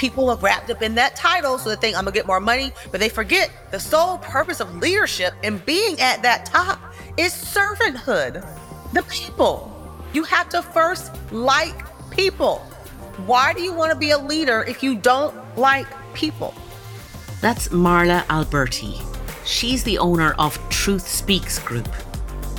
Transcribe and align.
people 0.00 0.30
are 0.30 0.36
wrapped 0.38 0.70
up 0.70 0.80
in 0.80 0.94
that 0.94 1.14
title, 1.14 1.58
so 1.58 1.68
they 1.68 1.76
think 1.76 1.94
I'm 1.94 2.04
gonna 2.04 2.14
get 2.14 2.26
more 2.26 2.40
money, 2.40 2.72
but 2.90 3.00
they 3.00 3.10
forget 3.10 3.50
the 3.70 3.78
sole 3.78 4.16
purpose 4.16 4.58
of 4.58 4.74
leadership 4.76 5.34
and 5.42 5.62
being 5.66 6.00
at 6.00 6.22
that 6.22 6.46
top 6.46 6.80
is 7.18 7.34
servanthood. 7.34 8.42
The 8.94 9.02
people. 9.02 9.70
You 10.14 10.22
have 10.24 10.48
to 10.48 10.62
first 10.62 11.12
like 11.32 11.84
people. 12.10 12.60
Why 13.26 13.52
do 13.52 13.60
you 13.60 13.74
want 13.74 13.92
to 13.92 13.98
be 13.98 14.12
a 14.12 14.18
leader 14.18 14.64
if 14.66 14.82
you 14.82 14.96
don't 14.96 15.36
like 15.58 15.86
people? 16.14 16.54
That's 17.42 17.68
Marla 17.68 18.24
Albertie. 18.28 18.98
She's 19.44 19.84
the 19.84 19.98
owner 19.98 20.32
of 20.38 20.58
Truth 20.70 21.06
Speaks 21.06 21.58
Group. 21.58 21.90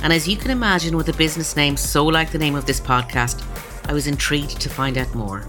And 0.04 0.12
as 0.12 0.28
you 0.28 0.36
can 0.36 0.52
imagine, 0.52 0.96
with 0.96 1.08
a 1.08 1.12
business 1.14 1.56
name 1.56 1.76
so 1.76 2.04
like 2.04 2.30
the 2.30 2.38
name 2.38 2.54
of 2.54 2.66
this 2.66 2.78
podcast, 2.78 3.42
I 3.88 3.92
was 3.92 4.06
intrigued 4.06 4.60
to 4.60 4.70
find 4.70 4.96
out 4.96 5.12
more. 5.12 5.44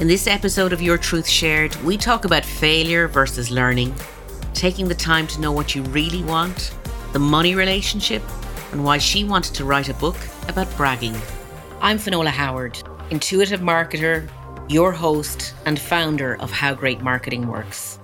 In 0.00 0.08
this 0.08 0.26
episode 0.26 0.72
of 0.72 0.80
Your 0.80 0.96
Truth 0.96 1.28
Shared, 1.28 1.76
we 1.84 1.98
talk 1.98 2.24
about 2.24 2.42
failure 2.42 3.06
versus 3.06 3.50
learning, 3.50 3.94
taking 4.54 4.88
the 4.88 4.94
time 4.94 5.26
to 5.26 5.42
know 5.42 5.52
what 5.52 5.74
you 5.74 5.82
really 5.82 6.24
want, 6.24 6.74
the 7.12 7.18
money 7.18 7.54
relationship, 7.54 8.22
and 8.72 8.82
why 8.82 8.96
she 8.96 9.24
wanted 9.24 9.54
to 9.56 9.66
write 9.66 9.90
a 9.90 9.94
book 9.94 10.16
about 10.48 10.74
bragging. 10.74 11.14
I'm 11.82 11.98
Finola 11.98 12.30
Howard, 12.30 12.82
intuitive 13.10 13.60
marketer, 13.60 14.26
your 14.70 14.90
host, 14.90 15.54
and 15.66 15.78
founder 15.78 16.40
of 16.40 16.50
How 16.50 16.72
Great 16.72 17.02
Marketing 17.02 17.46
Works. 17.46 17.98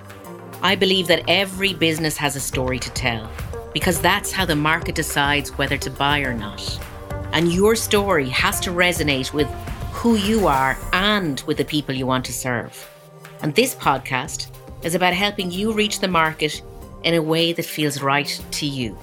I 0.60 0.74
believe 0.74 1.06
that 1.06 1.24
every 1.28 1.72
business 1.72 2.18
has 2.18 2.36
a 2.36 2.40
story 2.40 2.78
to 2.78 2.90
tell 2.90 3.26
because 3.72 4.02
that's 4.02 4.32
how 4.32 4.44
the 4.44 4.54
market 4.54 4.96
decides 4.96 5.56
whether 5.56 5.78
to 5.78 5.90
buy 5.90 6.18
or 6.18 6.34
not. 6.34 6.78
And 7.32 7.54
your 7.54 7.74
story 7.74 8.28
has 8.28 8.60
to 8.60 8.70
resonate 8.70 9.32
with 9.32 9.48
who 9.96 10.14
you 10.14 10.46
are 10.46 10.76
and 10.92 11.40
with 11.46 11.56
the 11.56 11.64
people 11.64 11.94
you 11.94 12.06
want 12.06 12.22
to 12.22 12.32
serve. 12.32 12.86
And 13.40 13.54
this 13.54 13.74
podcast 13.74 14.48
is 14.84 14.94
about 14.94 15.14
helping 15.14 15.50
you 15.50 15.72
reach 15.72 16.00
the 16.00 16.06
market 16.06 16.62
in 17.02 17.14
a 17.14 17.22
way 17.22 17.54
that 17.54 17.64
feels 17.64 18.02
right 18.02 18.40
to 18.50 18.66
you. 18.66 18.96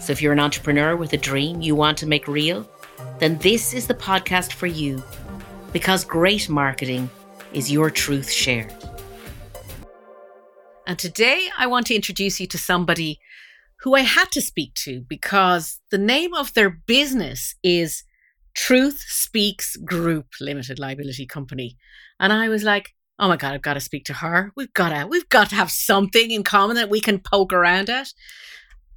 So 0.00 0.12
if 0.12 0.22
you're 0.22 0.32
an 0.32 0.40
entrepreneur 0.40 0.96
with 0.96 1.12
a 1.12 1.18
dream 1.18 1.60
you 1.60 1.74
want 1.74 1.98
to 1.98 2.06
make 2.06 2.26
real, 2.26 2.66
then 3.18 3.36
this 3.38 3.74
is 3.74 3.86
the 3.86 3.94
podcast 3.94 4.54
for 4.54 4.66
you 4.66 5.04
because 5.74 6.04
great 6.06 6.48
marketing 6.48 7.10
is 7.52 7.70
your 7.70 7.90
truth 7.90 8.30
shared. 8.30 8.74
And 10.86 10.98
today 10.98 11.48
I 11.58 11.66
want 11.66 11.86
to 11.88 11.94
introduce 11.94 12.40
you 12.40 12.46
to 12.46 12.58
somebody 12.58 13.20
who 13.80 13.94
I 13.94 14.00
had 14.00 14.32
to 14.32 14.40
speak 14.40 14.72
to 14.86 15.02
because 15.02 15.80
the 15.90 15.98
name 15.98 16.32
of 16.32 16.54
their 16.54 16.70
business 16.70 17.56
is 17.62 18.04
Truth 18.54 19.04
Speaks 19.08 19.76
Group 19.76 20.26
Limited 20.40 20.78
Liability 20.78 21.26
Company. 21.26 21.76
And 22.18 22.32
I 22.32 22.48
was 22.48 22.64
like, 22.64 22.94
oh 23.18 23.28
my 23.28 23.36
God, 23.36 23.54
I've 23.54 23.62
got 23.62 23.74
to 23.74 23.80
speak 23.80 24.04
to 24.06 24.14
her. 24.14 24.52
We've 24.56 24.72
got 24.72 24.90
to, 24.90 25.06
we've 25.06 25.28
got 25.28 25.50
to 25.50 25.54
have 25.54 25.70
something 25.70 26.30
in 26.30 26.42
common 26.42 26.76
that 26.76 26.90
we 26.90 27.00
can 27.00 27.18
poke 27.20 27.52
around 27.52 27.90
at. 27.90 28.08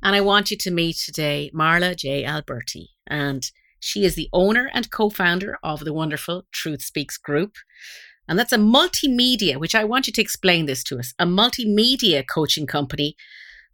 And 0.01 0.15
I 0.15 0.21
want 0.21 0.51
you 0.51 0.57
to 0.57 0.71
meet 0.71 0.97
today 0.97 1.51
Marla 1.53 1.95
J. 1.95 2.23
Albertie. 2.25 2.89
And 3.07 3.49
she 3.79 4.05
is 4.05 4.15
the 4.15 4.29
owner 4.31 4.69
and 4.73 4.89
co 4.91 5.09
founder 5.09 5.57
of 5.63 5.81
the 5.81 5.93
wonderful 5.93 6.43
Truth 6.51 6.81
Speaks 6.81 7.17
Group. 7.17 7.55
And 8.27 8.39
that's 8.39 8.53
a 8.53 8.57
multimedia, 8.57 9.57
which 9.57 9.75
I 9.75 9.83
want 9.83 10.07
you 10.07 10.13
to 10.13 10.21
explain 10.21 10.65
this 10.65 10.83
to 10.85 10.99
us 10.99 11.13
a 11.19 11.25
multimedia 11.25 12.23
coaching 12.25 12.65
company 12.65 13.15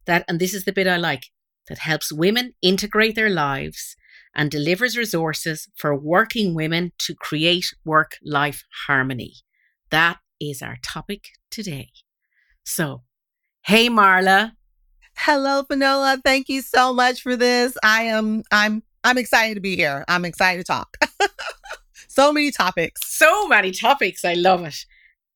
that, 0.05 0.25
and 0.27 0.39
this 0.39 0.53
is 0.53 0.65
the 0.65 0.73
bit 0.73 0.87
I 0.87 0.97
like, 0.97 1.27
that 1.67 1.79
helps 1.79 2.11
women 2.11 2.55
integrate 2.63 3.15
their 3.15 3.29
lives 3.29 3.95
and 4.35 4.51
delivers 4.51 4.97
resources 4.97 5.67
for 5.75 5.95
working 5.95 6.53
women 6.53 6.91
to 6.99 7.15
create 7.15 7.73
work 7.85 8.17
life 8.23 8.63
harmony. 8.87 9.33
That 9.89 10.19
is 10.39 10.61
our 10.61 10.77
topic 10.83 11.29
today. 11.49 11.89
So, 12.63 13.03
hey, 13.63 13.89
Marla. 13.89 14.53
Hello, 15.15 15.63
Finola. 15.63 16.21
Thank 16.23 16.47
you 16.47 16.61
so 16.61 16.93
much 16.93 17.21
for 17.21 17.35
this. 17.35 17.77
I 17.83 18.03
am 18.03 18.43
I'm 18.51 18.83
I'm 19.03 19.17
excited 19.17 19.55
to 19.55 19.61
be 19.61 19.75
here. 19.75 20.05
I'm 20.07 20.25
excited 20.25 20.65
to 20.65 20.71
talk. 20.71 20.97
so 22.07 22.31
many 22.31 22.51
topics. 22.51 23.01
So 23.05 23.47
many 23.47 23.71
topics. 23.71 24.23
I 24.23 24.33
love 24.33 24.63
it. 24.63 24.85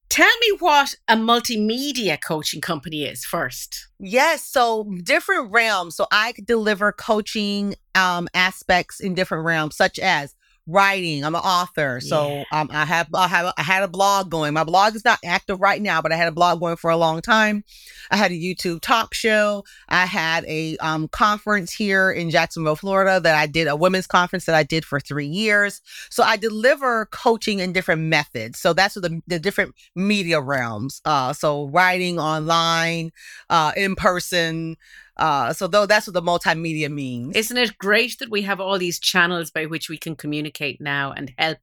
Tell 0.10 0.32
me 0.42 0.58
what 0.60 0.94
a 1.08 1.16
multimedia 1.16 2.20
coaching 2.22 2.62
company 2.62 3.04
is 3.04 3.26
first. 3.26 3.88
Yes, 4.00 4.46
so 4.46 4.84
different 5.04 5.52
realms. 5.52 5.96
So 5.96 6.06
I 6.12 6.34
could 6.34 6.46
deliver 6.46 6.92
coaching 6.92 7.76
um, 7.96 8.28
aspects 8.36 9.00
in 9.00 9.16
different 9.16 9.46
realms, 9.46 9.76
such 9.76 9.98
as 9.98 10.36
writing. 10.68 11.26
I'm 11.26 11.36
an 11.36 11.42
author, 11.42 12.00
so 12.00 12.30
yeah. 12.30 12.44
um, 12.52 12.70
I 12.72 12.86
have 12.86 13.08
I 13.14 13.28
have 13.28 13.54
I 13.58 13.64
had 13.64 13.84
a 13.84 13.88
blog 13.88 14.30
going. 14.30 14.54
My 14.54 14.64
blog 14.64 14.96
is 14.96 15.04
not 15.04 15.20
active 15.24 15.60
right 15.60 15.82
now, 15.82 16.02
but 16.02 16.12
I 16.12 16.16
had 16.16 16.28
a 16.28 16.32
blog 16.32 16.60
going 16.60 16.78
for 16.78 16.90
a 16.90 16.98
long 16.98 17.22
time. 17.22 17.64
I 18.12 18.18
had 18.18 18.32
a 18.32 18.36
YouTube 18.36 18.82
talk 18.82 19.14
show. 19.14 19.64
I 19.90 20.06
had 20.06 20.46
a 20.46 20.78
um, 20.78 21.08
conference 21.08 21.74
here 21.74 22.12
in 22.12 22.30
Jacksonville, 22.30 22.76
Florida, 22.76 23.20
that 23.20 23.36
I 23.36 23.46
did 23.46 23.68
a 23.68 23.76
women's 23.76 24.08
conference 24.08 24.46
that 24.46 24.56
I 24.56 24.64
did 24.64 24.86
for 24.86 25.00
three 25.00 25.28
years. 25.28 25.82
So 26.10 26.24
I 26.24 26.38
deliver 26.38 27.08
coaching 27.08 27.60
in 27.60 27.74
different 27.74 28.04
methods. 28.04 28.60
So 28.60 28.74
that's 28.74 28.96
the 28.96 29.22
the 29.28 29.40
different 29.40 29.76
media 29.96 30.40
realms. 30.42 31.02
Uh, 31.06 31.34
so 31.34 31.68
writing 31.68 32.20
online, 32.20 33.12
uh, 33.50 33.72
in 33.76 33.96
person. 33.96 34.78
Uh, 35.18 35.54
so 35.54 35.68
though 35.68 35.86
that's 35.86 36.08
what 36.08 36.14
the 36.14 36.22
multimedia 36.22 36.90
means. 36.92 37.36
Isn't 37.36 37.58
it 37.58 37.78
great 37.78 38.18
that 38.20 38.32
we 38.32 38.42
have 38.44 38.60
all 38.60 38.78
these 38.78 39.00
channels 39.00 39.52
by 39.52 39.66
which 39.66 39.90
we 39.90 39.98
can 39.98 40.16
communicate 40.16 40.82
now 40.82 41.12
and 41.12 41.32
help 41.38 41.60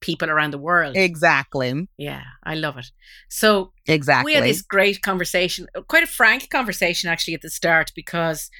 people 0.00 0.30
around 0.30 0.52
the 0.52 0.58
world? 0.58 0.96
Exactly. 0.96 1.88
Yeah, 1.98 2.22
I 2.42 2.54
love 2.54 2.78
it. 2.78 2.90
So 3.28 3.72
exactly, 3.86 4.30
we 4.30 4.34
had 4.34 4.44
this 4.44 4.62
great 4.62 5.02
conversation, 5.02 5.66
uh, 5.74 5.82
quite 5.82 6.04
a 6.04 6.08
frank 6.08 6.48
conversation 6.50 7.10
actually 7.10 7.34
at 7.34 7.42
the 7.42 7.50
start 7.50 7.92
because, 7.94 8.50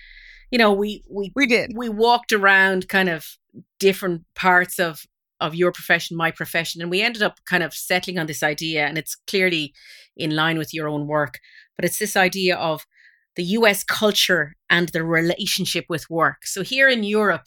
you 0.51 0.59
know, 0.59 0.73
we 0.73 1.03
we 1.11 1.33
we 1.35 1.47
did 1.47 1.73
we 1.75 1.89
walked 1.89 2.33
around 2.33 2.89
kind 2.89 3.09
of 3.09 3.39
different 3.79 4.25
parts 4.35 4.79
of 4.79 5.07
of 5.41 5.55
your 5.55 5.73
profession, 5.73 6.17
my 6.17 6.31
profession, 6.31 6.81
and 6.81 6.91
we 6.91 7.03
ended 7.03 7.23
up 7.23 7.41
kind 7.45 7.63
of 7.63 7.75
settling 7.75 8.19
on 8.19 8.27
this 8.27 8.43
idea, 8.43 8.87
and 8.87 8.99
it's 8.99 9.15
clearly 9.15 9.73
in 10.17 10.35
line 10.35 10.59
with 10.59 10.73
your 10.73 10.89
own 10.89 11.07
work. 11.07 11.41
But 11.77 11.85
it's 11.85 11.99
this 11.99 12.17
idea 12.17 12.57
of 12.57 12.87
the 13.37 13.45
US 13.45 13.85
culture 13.85 14.57
and 14.69 14.89
the 14.89 15.05
relationship 15.05 15.87
with 15.89 16.09
work. 16.11 16.47
So 16.47 16.63
here 16.63 16.89
in 16.89 17.05
Europe, 17.05 17.47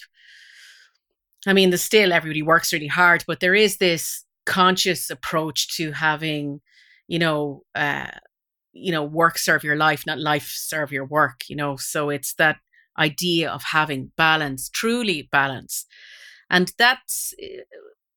I 1.48 1.54
mean, 1.54 1.70
there's 1.70 1.84
still 1.84 2.14
everybody 2.14 2.42
works 2.42 2.74
really 2.74 2.88
hard, 2.88 3.24
but 3.28 3.40
there 3.40 3.56
is 3.56 3.78
this 3.78 4.26
conscious 4.46 5.10
approach 5.10 5.76
to 5.78 5.92
having, 5.92 6.62
you 7.08 7.20
know, 7.20 7.64
uh, 7.76 8.08
you 8.72 8.92
know, 8.92 9.04
work 9.04 9.38
serve 9.38 9.64
your 9.64 9.76
life, 9.76 10.06
not 10.06 10.20
life 10.20 10.52
serve 10.56 10.92
your 10.92 11.06
work, 11.06 11.44
you 11.50 11.56
know. 11.56 11.76
So 11.76 12.10
it's 12.10 12.34
that 12.36 12.58
idea 12.98 13.50
of 13.50 13.64
having 13.64 14.12
balance, 14.16 14.70
truly 14.70 15.28
balance. 15.32 15.86
And 16.50 16.72
that's 16.78 17.34
uh, 17.42 17.62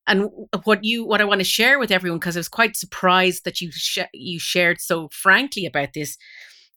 and 0.06 0.28
what 0.64 0.84
you 0.84 1.04
what 1.04 1.20
I 1.20 1.24
want 1.24 1.40
to 1.40 1.44
share 1.44 1.78
with 1.78 1.90
everyone 1.90 2.18
because 2.18 2.36
I 2.36 2.40
was 2.40 2.48
quite 2.48 2.76
surprised 2.76 3.44
that 3.44 3.60
you 3.60 3.70
sh- 3.70 4.10
you 4.12 4.38
shared 4.40 4.80
so 4.80 5.08
frankly 5.12 5.64
about 5.64 5.92
this 5.94 6.18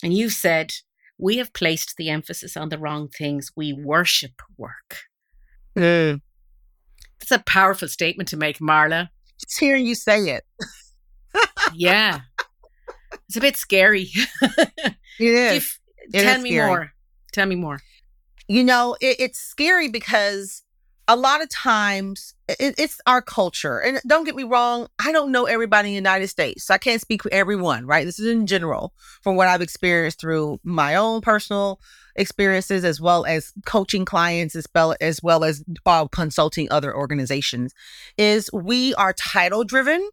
and 0.04 0.14
you 0.14 0.30
said, 0.30 0.74
we 1.18 1.38
have 1.38 1.54
placed 1.54 1.96
the 1.98 2.10
emphasis 2.10 2.58
on 2.58 2.70
the 2.70 2.78
wrong 2.78 3.08
things. 3.08 3.52
We 3.56 3.74
worship 3.74 4.42
work. 4.58 5.00
Mm. 5.78 6.22
That's 7.20 7.32
a 7.32 7.44
powerful 7.46 7.88
statement 7.88 8.30
to 8.30 8.38
make, 8.38 8.60
Marla. 8.60 9.10
Just 9.40 9.60
hearing 9.60 9.86
you 9.86 9.96
say 9.96 10.30
it. 10.30 10.44
yeah. 11.74 12.22
It's 13.28 13.38
a 13.38 13.42
bit 13.42 13.56
scary. 13.58 14.10
it 14.42 14.98
is. 15.20 15.80
it 16.14 16.22
tell 16.22 16.38
is 16.38 16.44
me 16.44 16.52
scary. 16.52 16.68
more. 16.68 16.92
Tell 17.32 17.46
me 17.48 17.56
more. 17.56 17.80
You 18.48 18.64
know, 18.64 18.96
it, 19.02 19.16
it's 19.20 19.40
scary 19.40 19.88
because 19.88 20.62
a 21.08 21.16
lot 21.16 21.42
of 21.42 21.50
times 21.50 22.34
it, 22.48 22.76
it's 22.78 23.00
our 23.06 23.22
culture. 23.22 23.80
And 23.80 24.00
don't 24.08 24.24
get 24.24 24.36
me 24.36 24.44
wrong, 24.44 24.88
I 25.04 25.12
don't 25.12 25.32
know 25.32 25.46
everybody 25.46 25.90
in 25.90 25.94
the 25.94 26.10
United 26.10 26.28
States. 26.28 26.66
So 26.66 26.74
I 26.74 26.78
can't 26.78 27.02
speak 27.02 27.24
for 27.24 27.34
everyone, 27.34 27.86
right? 27.86 28.06
This 28.06 28.20
is 28.20 28.28
in 28.28 28.48
general 28.48 28.94
from 29.22 29.36
what 29.36 29.48
I've 29.48 29.62
experienced 29.62 30.20
through 30.20 30.60
my 30.64 30.96
own 30.96 31.22
personal 31.22 31.80
experiences 32.16 32.84
as 32.84 33.02
well 33.02 33.26
as 33.26 33.52
coaching 33.66 34.06
clients 34.06 34.56
as 34.56 34.66
well 34.74 34.96
as 35.02 35.22
well 35.22 35.44
as 35.44 35.64
uh, 35.86 36.08
consulting 36.08 36.68
other 36.72 36.96
organizations 36.96 37.74
is 38.18 38.50
we 38.54 38.94
are 38.96 39.14
title 39.14 39.64
driven. 39.64 40.10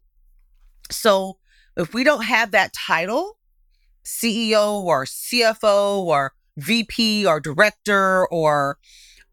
So 0.91 1.37
if 1.77 1.93
we 1.93 2.03
don't 2.03 2.25
have 2.25 2.51
that 2.51 2.73
title, 2.73 3.37
CEO 4.03 4.83
or 4.83 5.05
CFO 5.05 5.99
or 6.03 6.33
VP 6.57 7.25
or 7.25 7.39
director 7.39 8.27
or 8.27 8.77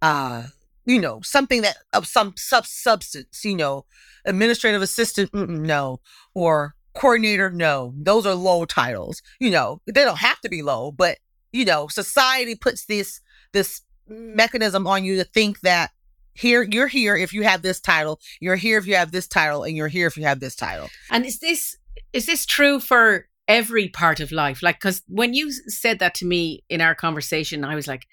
uh 0.00 0.44
you 0.86 1.00
know, 1.00 1.20
something 1.22 1.62
that 1.62 1.76
of 1.92 2.06
some 2.06 2.34
sub 2.36 2.66
substance, 2.66 3.44
you 3.44 3.56
know, 3.56 3.84
administrative 4.24 4.82
assistant, 4.82 5.32
no, 5.34 6.00
or 6.34 6.74
coordinator, 6.94 7.50
no. 7.50 7.94
Those 7.96 8.26
are 8.26 8.34
low 8.34 8.64
titles. 8.64 9.22
You 9.38 9.50
know, 9.50 9.80
they 9.86 10.04
don't 10.04 10.18
have 10.18 10.40
to 10.40 10.48
be 10.48 10.62
low, 10.62 10.92
but 10.92 11.18
you 11.52 11.64
know, 11.64 11.88
society 11.88 12.54
puts 12.54 12.86
this 12.86 13.20
this 13.52 13.82
mechanism 14.08 14.86
on 14.86 15.04
you 15.04 15.16
to 15.16 15.24
think 15.24 15.60
that 15.60 15.90
here 16.34 16.62
you're 16.62 16.86
here 16.86 17.16
if 17.16 17.32
you 17.32 17.42
have 17.42 17.62
this 17.62 17.80
title, 17.80 18.20
you're 18.40 18.56
here 18.56 18.78
if 18.78 18.86
you 18.86 18.96
have 18.96 19.12
this 19.12 19.28
title, 19.28 19.64
and 19.64 19.76
you're 19.76 19.88
here 19.88 20.06
if 20.06 20.16
you 20.16 20.24
have 20.24 20.40
this 20.40 20.56
title. 20.56 20.88
And 21.10 21.24
is 21.26 21.38
this 21.38 21.76
Is 22.12 22.26
this 22.26 22.46
true 22.46 22.80
for 22.80 23.26
every 23.46 23.88
part 23.88 24.20
of 24.20 24.32
life? 24.32 24.62
Like, 24.62 24.76
because 24.76 25.02
when 25.08 25.34
you 25.34 25.50
said 25.52 25.98
that 25.98 26.14
to 26.16 26.26
me 26.26 26.62
in 26.68 26.80
our 26.80 26.94
conversation, 26.94 27.64
I 27.64 27.74
was 27.74 27.88
like, 27.88 28.06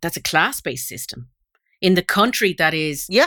that's 0.00 0.16
a 0.16 0.22
class 0.22 0.60
based 0.60 0.88
system. 0.88 1.28
In 1.80 1.94
the 1.94 2.02
country 2.02 2.54
that 2.58 2.74
is, 2.74 3.06
yeah, 3.08 3.26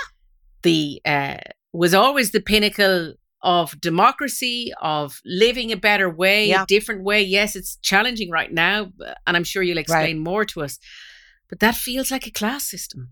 the, 0.63 1.01
uh, 1.05 1.37
was 1.73 1.93
always 1.93 2.31
the 2.31 2.41
pinnacle 2.41 3.13
of 3.41 3.79
democracy, 3.79 4.73
of 4.81 5.21
living 5.23 5.71
a 5.71 5.77
better 5.77 6.09
way, 6.09 6.47
Yeah. 6.47 6.63
a 6.63 6.65
different 6.65 7.03
way. 7.03 7.21
Yes, 7.21 7.55
it's 7.55 7.77
challenging 7.77 8.29
right 8.29 8.51
now, 8.51 8.91
and 9.25 9.37
I'm 9.37 9.43
sure 9.45 9.63
you'll 9.63 9.77
explain 9.77 10.19
more 10.19 10.43
to 10.45 10.61
us. 10.61 10.79
But 11.47 11.59
that 11.61 11.75
feels 11.75 12.11
like 12.11 12.27
a 12.27 12.31
class 12.31 12.65
system. 12.69 13.09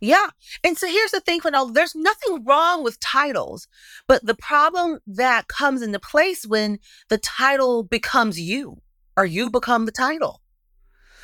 Yeah. 0.00 0.30
And 0.64 0.76
so 0.76 0.88
here's 0.88 1.12
the 1.12 1.20
thing, 1.20 1.40
Finola, 1.40 1.72
there's 1.72 1.94
nothing 1.94 2.44
wrong 2.44 2.82
with 2.82 2.98
titles, 2.98 3.68
but 4.08 4.26
the 4.26 4.34
problem 4.34 4.98
that 5.06 5.46
comes 5.46 5.80
into 5.80 6.00
place 6.00 6.44
when 6.44 6.78
the 7.08 7.18
title 7.18 7.84
becomes 7.84 8.40
you 8.40 8.82
or 9.16 9.24
you 9.24 9.48
become 9.48 9.86
the 9.86 9.92
title. 9.92 10.41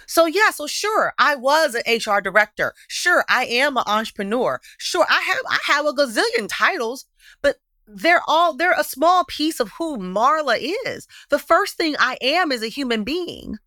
So 0.08 0.24
yeah, 0.24 0.50
so 0.50 0.66
sure, 0.66 1.12
I 1.18 1.36
was 1.36 1.76
an 1.76 1.82
HR 1.86 2.20
director. 2.20 2.74
Sure, 2.88 3.24
I 3.28 3.44
am 3.44 3.76
an 3.76 3.84
entrepreneur. 3.86 4.58
Sure, 4.78 5.06
I 5.08 5.20
have 5.20 5.42
I 5.48 5.58
have 5.66 5.86
a 5.86 5.92
gazillion 5.92 6.48
titles, 6.50 7.04
but 7.42 7.56
they're 7.86 8.22
all 8.26 8.54
they're 8.54 8.72
a 8.72 8.84
small 8.84 9.24
piece 9.26 9.60
of 9.60 9.70
who 9.78 9.98
Marla 9.98 10.58
is. 10.86 11.06
The 11.28 11.38
first 11.38 11.76
thing 11.76 11.94
I 11.98 12.16
am 12.22 12.50
is 12.50 12.62
a 12.62 12.68
human 12.68 13.04
being. 13.04 13.58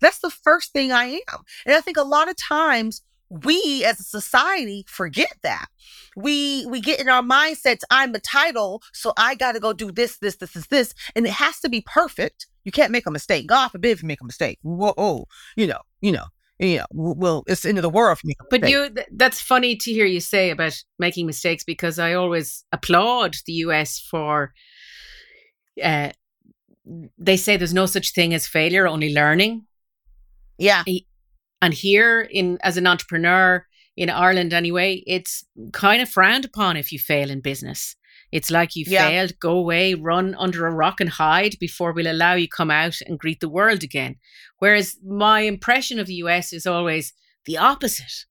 That's 0.00 0.18
the 0.18 0.30
first 0.30 0.72
thing 0.72 0.92
I 0.92 1.20
am. 1.30 1.44
And 1.66 1.76
I 1.76 1.80
think 1.82 1.98
a 1.98 2.02
lot 2.02 2.28
of 2.28 2.36
times 2.36 3.02
we 3.32 3.82
as 3.86 3.98
a 3.98 4.02
society 4.02 4.84
forget 4.86 5.32
that. 5.42 5.66
We 6.16 6.66
we 6.66 6.80
get 6.80 7.00
in 7.00 7.08
our 7.08 7.22
mindsets, 7.22 7.80
I'm 7.90 8.12
the 8.12 8.20
title, 8.20 8.82
so 8.92 9.14
I 9.16 9.34
gotta 9.34 9.58
go 9.58 9.72
do 9.72 9.90
this, 9.90 10.18
this, 10.18 10.36
this, 10.36 10.52
this, 10.52 10.66
this. 10.66 10.94
And 11.16 11.26
it 11.26 11.32
has 11.32 11.58
to 11.60 11.70
be 11.70 11.80
perfect. 11.80 12.46
You 12.64 12.72
can't 12.72 12.92
make 12.92 13.06
a 13.06 13.10
mistake. 13.10 13.46
God 13.46 13.68
forbid 13.68 13.90
if 13.92 14.02
you 14.02 14.06
make 14.06 14.20
a 14.20 14.26
mistake. 14.26 14.58
Whoa, 14.62 15.26
you 15.56 15.66
know, 15.66 15.80
you 16.02 16.12
know, 16.12 16.26
you 16.58 16.78
know, 16.78 16.86
well, 16.92 17.42
it's 17.46 17.62
the 17.62 17.70
end 17.70 17.78
of 17.78 17.82
the 17.82 17.90
world 17.90 18.18
make 18.22 18.36
a 18.40 18.44
But 18.50 18.68
you, 18.68 18.90
th- 18.90 19.08
that's 19.12 19.40
funny 19.40 19.76
to 19.76 19.92
hear 19.92 20.06
you 20.06 20.20
say 20.20 20.50
about 20.50 20.80
making 20.98 21.26
mistakes 21.26 21.64
because 21.64 21.98
I 21.98 22.12
always 22.12 22.64
applaud 22.70 23.36
the 23.46 23.54
US 23.64 23.98
for. 23.98 24.52
Uh, 25.82 26.10
they 27.16 27.36
say 27.36 27.56
there's 27.56 27.72
no 27.72 27.86
such 27.86 28.12
thing 28.12 28.34
as 28.34 28.46
failure, 28.46 28.86
only 28.86 29.14
learning. 29.14 29.64
yeah. 30.58 30.84
And 31.62 31.72
here, 31.72 32.20
in 32.30 32.58
as 32.62 32.76
an 32.76 32.86
entrepreneur 32.86 33.66
in 33.96 34.10
Ireland, 34.10 34.52
anyway, 34.52 35.02
it's 35.06 35.44
kind 35.72 36.02
of 36.02 36.08
frowned 36.10 36.44
upon 36.44 36.76
if 36.76 36.92
you 36.92 36.98
fail 36.98 37.30
in 37.30 37.40
business. 37.40 37.96
It's 38.32 38.50
like 38.50 38.74
you 38.74 38.84
Yeah. 38.88 39.08
failed, 39.08 39.38
go 39.38 39.52
away, 39.52 39.94
run 39.94 40.34
under 40.38 40.66
a 40.66 40.74
rock 40.74 41.00
and 41.00 41.10
hide 41.10 41.56
before 41.60 41.92
we'll 41.92 42.10
allow 42.10 42.34
you 42.34 42.48
come 42.48 42.70
out 42.70 42.96
and 43.06 43.18
greet 43.18 43.40
the 43.40 43.48
world 43.48 43.82
again. 43.82 44.16
Whereas 44.58 44.96
my 45.04 45.40
impression 45.42 45.98
of 46.00 46.06
the 46.06 46.14
US 46.24 46.52
is 46.52 46.66
always 46.66 47.12
the 47.44 47.58
opposite. 47.58 48.24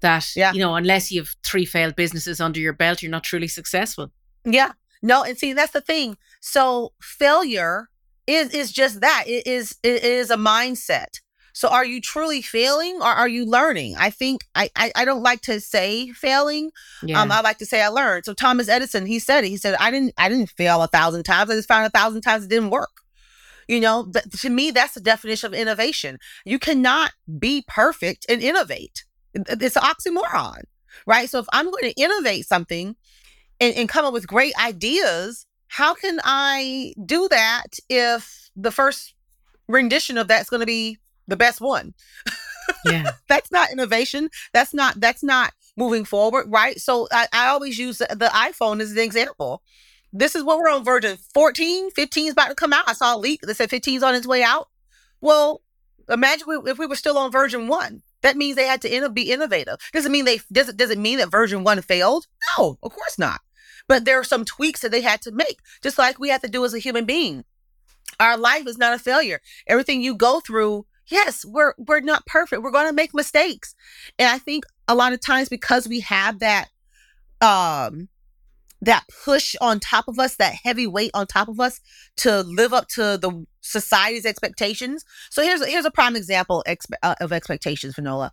That 0.00 0.26
Yeah. 0.36 0.52
you 0.52 0.60
know, 0.60 0.74
unless 0.76 1.10
you 1.10 1.20
have 1.22 1.34
three 1.44 1.64
failed 1.64 1.96
businesses 1.96 2.40
under 2.40 2.60
your 2.60 2.72
belt, 2.74 3.02
you're 3.02 3.10
not 3.10 3.24
truly 3.24 3.48
successful. 3.48 4.12
Yeah. 4.44 4.72
No, 5.02 5.22
and 5.24 5.38
see 5.38 5.52
that's 5.54 5.72
the 5.72 5.80
thing. 5.80 6.18
So 6.40 6.92
failure 7.00 7.88
is 8.26 8.52
is 8.54 8.70
just 8.72 9.00
that. 9.00 9.24
It 9.26 9.46
is 9.46 9.76
it 9.82 10.04
is 10.04 10.30
a 10.30 10.36
mindset. 10.36 11.20
So 11.52 11.68
are 11.68 11.84
you 11.84 12.00
truly 12.00 12.42
failing 12.42 12.96
or 13.00 13.06
are 13.06 13.28
you 13.28 13.44
learning? 13.44 13.96
I 13.98 14.10
think 14.10 14.42
I 14.54 14.70
I, 14.76 14.92
I 14.94 15.04
don't 15.04 15.22
like 15.22 15.42
to 15.42 15.60
say 15.60 16.10
failing. 16.12 16.70
Yeah, 17.02 17.20
Um, 17.20 17.32
I 17.32 17.40
like 17.40 17.58
to 17.58 17.66
say 17.66 17.82
I 17.82 17.88
learned. 17.88 18.24
So 18.24 18.34
Thomas 18.34 18.68
Edison, 18.68 19.06
he 19.06 19.18
said 19.18 19.44
it. 19.44 19.48
He 19.48 19.56
said 19.56 19.74
I 19.80 19.90
didn't 19.90 20.14
I 20.16 20.28
didn't 20.28 20.50
fail 20.50 20.82
a 20.82 20.88
thousand 20.88 21.24
times. 21.24 21.50
I 21.50 21.54
just 21.54 21.68
found 21.68 21.86
a 21.86 21.90
thousand 21.90 22.22
times 22.22 22.44
it 22.44 22.50
didn't 22.50 22.70
work. 22.70 22.90
You 23.68 23.78
know, 23.80 24.10
th- 24.12 24.24
to 24.42 24.50
me, 24.50 24.72
that's 24.72 24.94
the 24.94 25.00
definition 25.00 25.46
of 25.46 25.54
innovation. 25.54 26.18
You 26.44 26.58
cannot 26.58 27.12
be 27.38 27.64
perfect 27.68 28.26
and 28.28 28.42
innovate. 28.42 29.04
It's 29.32 29.76
an 29.76 29.82
oxymoron, 29.82 30.62
right? 31.06 31.30
So 31.30 31.38
if 31.38 31.46
I'm 31.52 31.70
going 31.70 31.84
to 31.84 32.02
innovate 32.02 32.46
something 32.46 32.96
and, 33.60 33.74
and 33.76 33.88
come 33.88 34.04
up 34.04 34.12
with 34.12 34.26
great 34.26 34.54
ideas, 34.60 35.46
how 35.68 35.94
can 35.94 36.18
I 36.24 36.94
do 37.06 37.28
that 37.28 37.78
if 37.88 38.50
the 38.56 38.72
first 38.72 39.14
rendition 39.68 40.18
of 40.18 40.26
that's 40.26 40.50
going 40.50 40.60
to 40.60 40.66
be 40.66 40.98
the 41.30 41.36
best 41.36 41.60
one? 41.60 41.94
yeah, 42.84 43.12
that's 43.28 43.50
not 43.50 43.72
innovation. 43.72 44.28
That's 44.52 44.74
not 44.74 45.00
that's 45.00 45.22
not 45.22 45.52
moving 45.76 46.04
forward, 46.04 46.46
right? 46.48 46.78
So 46.80 47.08
I, 47.10 47.26
I 47.32 47.46
always 47.48 47.78
use 47.78 47.98
the, 47.98 48.08
the 48.10 48.26
iPhone 48.26 48.80
as 48.80 48.92
an 48.92 48.98
example. 48.98 49.62
This 50.12 50.34
is 50.34 50.42
what 50.42 50.58
we're 50.58 50.68
on 50.68 50.84
version 50.84 51.16
14, 51.34 51.92
15 51.92 52.26
is 52.26 52.32
about 52.32 52.48
to 52.48 52.54
come 52.54 52.72
out. 52.72 52.88
I 52.88 52.94
saw 52.94 53.16
a 53.16 53.18
leak 53.18 53.42
that 53.42 53.56
said 53.56 53.70
15 53.70 53.96
is 53.96 54.02
on 54.02 54.14
its 54.14 54.26
way 54.26 54.42
out. 54.42 54.68
Well, 55.20 55.62
imagine 56.08 56.46
if 56.66 56.78
we 56.78 56.86
were 56.86 56.96
still 56.96 57.16
on 57.16 57.30
version 57.30 57.68
one. 57.68 58.02
That 58.22 58.36
means 58.36 58.56
they 58.56 58.66
had 58.66 58.82
to 58.82 58.90
inno- 58.90 59.14
be 59.14 59.32
innovative. 59.32 59.76
Doesn't 59.92 60.12
mean 60.12 60.24
they 60.24 60.40
does 60.52 60.68
it 60.68 60.76
does 60.76 60.90
it 60.90 60.98
mean 60.98 61.18
that 61.18 61.30
version 61.30 61.64
one 61.64 61.80
failed? 61.80 62.26
No, 62.58 62.78
of 62.82 62.92
course 62.92 63.18
not. 63.18 63.40
But 63.88 64.04
there 64.04 64.18
are 64.18 64.24
some 64.24 64.44
tweaks 64.44 64.80
that 64.80 64.90
they 64.90 65.00
had 65.00 65.22
to 65.22 65.32
make, 65.32 65.58
just 65.82 65.98
like 65.98 66.18
we 66.18 66.28
have 66.28 66.42
to 66.42 66.48
do 66.48 66.64
as 66.64 66.74
a 66.74 66.78
human 66.78 67.06
being. 67.06 67.44
Our 68.18 68.36
life 68.36 68.66
is 68.66 68.76
not 68.76 68.94
a 68.94 68.98
failure. 68.98 69.40
Everything 69.66 70.02
you 70.02 70.14
go 70.14 70.40
through, 70.40 70.86
yes, 71.10 71.44
we're 71.44 71.74
we're 71.78 72.00
not 72.00 72.26
perfect. 72.26 72.62
We're 72.62 72.70
going 72.70 72.88
to 72.88 72.94
make 72.94 73.14
mistakes. 73.14 73.74
And 74.18 74.28
I 74.28 74.38
think 74.38 74.64
a 74.88 74.94
lot 74.94 75.12
of 75.12 75.20
times 75.20 75.48
because 75.48 75.88
we 75.88 76.00
have 76.00 76.38
that 76.40 76.68
um 77.40 78.08
that 78.82 79.04
push 79.24 79.54
on 79.60 79.78
top 79.78 80.08
of 80.08 80.18
us, 80.18 80.36
that 80.36 80.54
heavy 80.54 80.86
weight 80.86 81.10
on 81.12 81.26
top 81.26 81.48
of 81.48 81.60
us 81.60 81.80
to 82.16 82.40
live 82.42 82.72
up 82.72 82.88
to 82.88 83.18
the 83.18 83.46
society's 83.60 84.24
expectations. 84.24 85.04
So 85.30 85.42
here's 85.42 85.64
here's 85.66 85.84
a 85.84 85.90
prime 85.90 86.16
example 86.16 86.64
uh, 87.02 87.14
of 87.20 87.32
expectations, 87.32 87.94
Finola. 87.94 88.30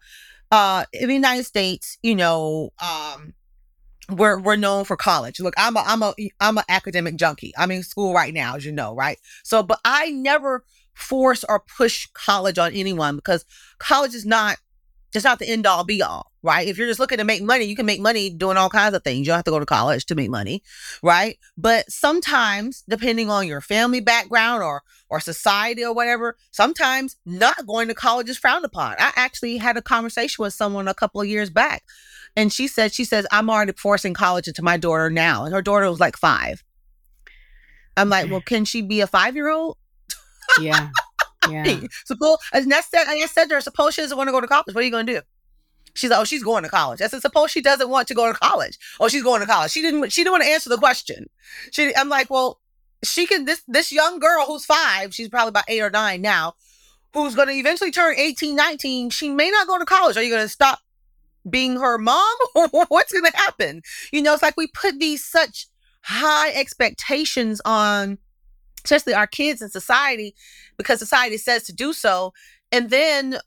Uh, 0.50 0.86
in 0.94 1.10
the 1.10 1.14
United 1.14 1.44
States, 1.44 1.98
you 2.02 2.16
know, 2.16 2.70
um, 2.82 3.34
we're 4.10 4.40
we're 4.40 4.56
known 4.56 4.86
for 4.86 4.96
college. 4.96 5.40
Look, 5.42 5.54
I'm 5.58 5.76
a 5.76 5.84
I'm 5.86 6.02
a 6.02 6.14
I'm 6.40 6.58
an 6.58 6.64
academic 6.70 7.18
junkie. 7.18 7.54
I'm 7.58 7.72
in 7.72 7.84
school 7.84 8.14
right 8.14 8.34
now, 8.34 8.56
as 8.56 8.66
you 8.66 8.72
know, 8.72 8.96
right? 8.96 9.20
So, 9.44 9.64
but 9.64 9.80
I 9.84 10.12
never 10.12 10.64
force 10.98 11.44
or 11.48 11.64
push 11.78 12.08
college 12.14 12.58
on 12.58 12.74
anyone 12.74 13.16
because 13.16 13.46
college 13.78 14.14
is 14.14 14.26
not 14.26 14.58
it's 15.14 15.24
not 15.24 15.40
the 15.40 15.48
end 15.48 15.66
all 15.66 15.84
be 15.84 16.02
all, 16.02 16.32
right? 16.44 16.68
If 16.68 16.78
you're 16.78 16.88
just 16.88 17.00
looking 17.00 17.18
to 17.18 17.24
make 17.24 17.42
money, 17.42 17.66
you 17.66 17.76
can 17.76 17.86
make 17.86 18.02
money 18.02 18.30
doing 18.30 18.58
all 18.58 18.70
kinds 18.70 18.94
of 18.94 19.04
things. 19.04 19.20
You 19.20 19.26
don't 19.28 19.38
have 19.38 19.46
to 19.46 19.52
go 19.52 19.60
to 19.60 19.66
college 19.66 20.06
to 20.08 20.16
make 20.16 20.30
money, 20.30 20.62
right? 21.02 21.40
But 21.58 21.90
sometimes, 21.90 22.84
depending 22.88 23.30
on 23.30 23.48
your 23.48 23.62
family 23.62 24.00
background 24.00 24.64
or 24.64 24.84
or 25.10 25.20
society 25.22 25.84
or 25.84 25.94
whatever, 25.94 26.36
sometimes 26.52 27.16
not 27.26 27.66
going 27.66 27.88
to 27.88 27.94
college 27.94 28.30
is 28.30 28.38
frowned 28.38 28.66
upon. 28.66 28.96
I 29.00 29.12
actually 29.16 29.58
had 29.58 29.78
a 29.78 29.82
conversation 29.82 30.44
with 30.44 30.54
someone 30.54 30.90
a 30.90 30.94
couple 30.94 31.22
of 31.22 31.28
years 31.28 31.50
back, 31.50 31.84
and 32.36 32.52
she 32.52 32.68
said, 32.68 32.94
she 32.94 33.06
says, 33.06 33.26
I'm 33.32 33.50
already 33.50 33.74
forcing 33.74 34.14
college 34.14 34.48
into 34.48 34.62
my 34.62 34.78
daughter 34.78 35.10
now, 35.10 35.46
and 35.46 35.54
her 35.54 35.62
daughter 35.62 35.90
was 35.90 36.02
like 36.02 36.18
five. 36.18 36.64
I'm 37.96 38.10
like, 38.10 38.28
mm. 38.28 38.32
well, 38.32 38.42
can 38.42 38.66
she 38.66 38.82
be 38.82 39.02
a 39.02 39.08
five 39.08 39.36
year 39.36 39.50
old? 39.50 39.78
Yeah, 40.62 40.90
yeah. 41.50 41.80
Suppose 42.06 42.38
and 42.54 42.74
I 42.74 42.82
said 42.82 43.06
I 43.08 43.26
said 43.26 43.46
to 43.46 43.56
her, 43.56 43.62
suppose 43.62 43.94
she 43.94 44.02
doesn't 44.02 44.18
want 44.18 44.28
to 44.28 44.32
go 44.32 44.42
to 44.42 44.48
college. 44.48 44.74
What 44.74 44.82
are 44.82 44.86
you 44.86 44.92
gonna 44.92 45.04
do? 45.04 45.22
She's 45.94 46.12
like, 46.12 46.20
oh, 46.20 46.26
she's 46.26 46.44
going 46.44 46.64
to 46.64 46.70
college. 46.70 47.02
I 47.02 47.08
said, 47.08 47.24
suppose 47.24 47.50
she 47.50 47.62
doesn't 47.62 47.90
want 47.90 48.08
to 48.10 48.14
go 48.14 48.32
to 48.32 48.38
college. 48.38 48.78
Oh, 49.00 49.08
she's 49.08 49.24
going 49.24 49.42
to 49.42 49.48
college. 49.48 49.72
She 49.72 49.82
didn't. 49.82 50.12
She 50.12 50.22
didn't 50.22 50.34
want 50.34 50.44
to 50.44 50.50
answer 50.50 50.70
the 50.70 50.78
question. 50.78 51.26
She, 51.72 51.96
I'm 51.96 52.08
like, 52.08 52.30
well, 52.30 52.60
she 53.04 53.26
can. 53.26 53.46
This 53.46 53.64
this 53.68 53.92
young 53.92 54.20
girl 54.20 54.46
who's 54.46 54.64
five, 54.64 55.16
she's 55.16 55.30
probably 55.30 55.50
about 55.50 55.64
eight 55.68 55.82
or 55.82 55.90
nine 55.90 56.22
now, 56.22 56.54
who's 57.14 57.34
going 57.34 57.48
to 57.48 57.54
eventually 57.56 57.90
turn 57.90 58.14
18, 58.16 58.56
19. 58.56 59.10
She 59.10 59.30
may 59.30 59.50
not 59.50 59.66
go 59.66 59.80
to 59.80 59.86
college. 59.86 60.18
Are 60.18 60.24
you 60.24 60.30
going 60.30 60.44
to 60.44 60.50
stop 60.50 60.80
being 61.50 61.78
her 61.78 61.98
mom, 61.98 62.36
what's 62.88 63.12
going 63.12 63.26
to 63.26 63.38
happen? 63.38 63.82
You 64.12 64.22
know, 64.22 64.34
it's 64.34 64.44
like 64.44 64.58
we 64.58 64.68
put 64.68 65.00
these 65.00 65.26
such 65.26 65.68
high 66.02 66.52
expectations 66.52 67.62
on, 67.66 68.18
especially 68.92 69.14
our 69.14 69.28
kids 69.28 69.62
in 69.62 69.70
society, 69.70 70.36
because 70.78 71.00
society 71.00 71.38
says 71.38 71.64
to 71.64 71.74
do 71.74 71.94
so, 71.94 72.34
and 72.72 72.90
then 72.90 73.38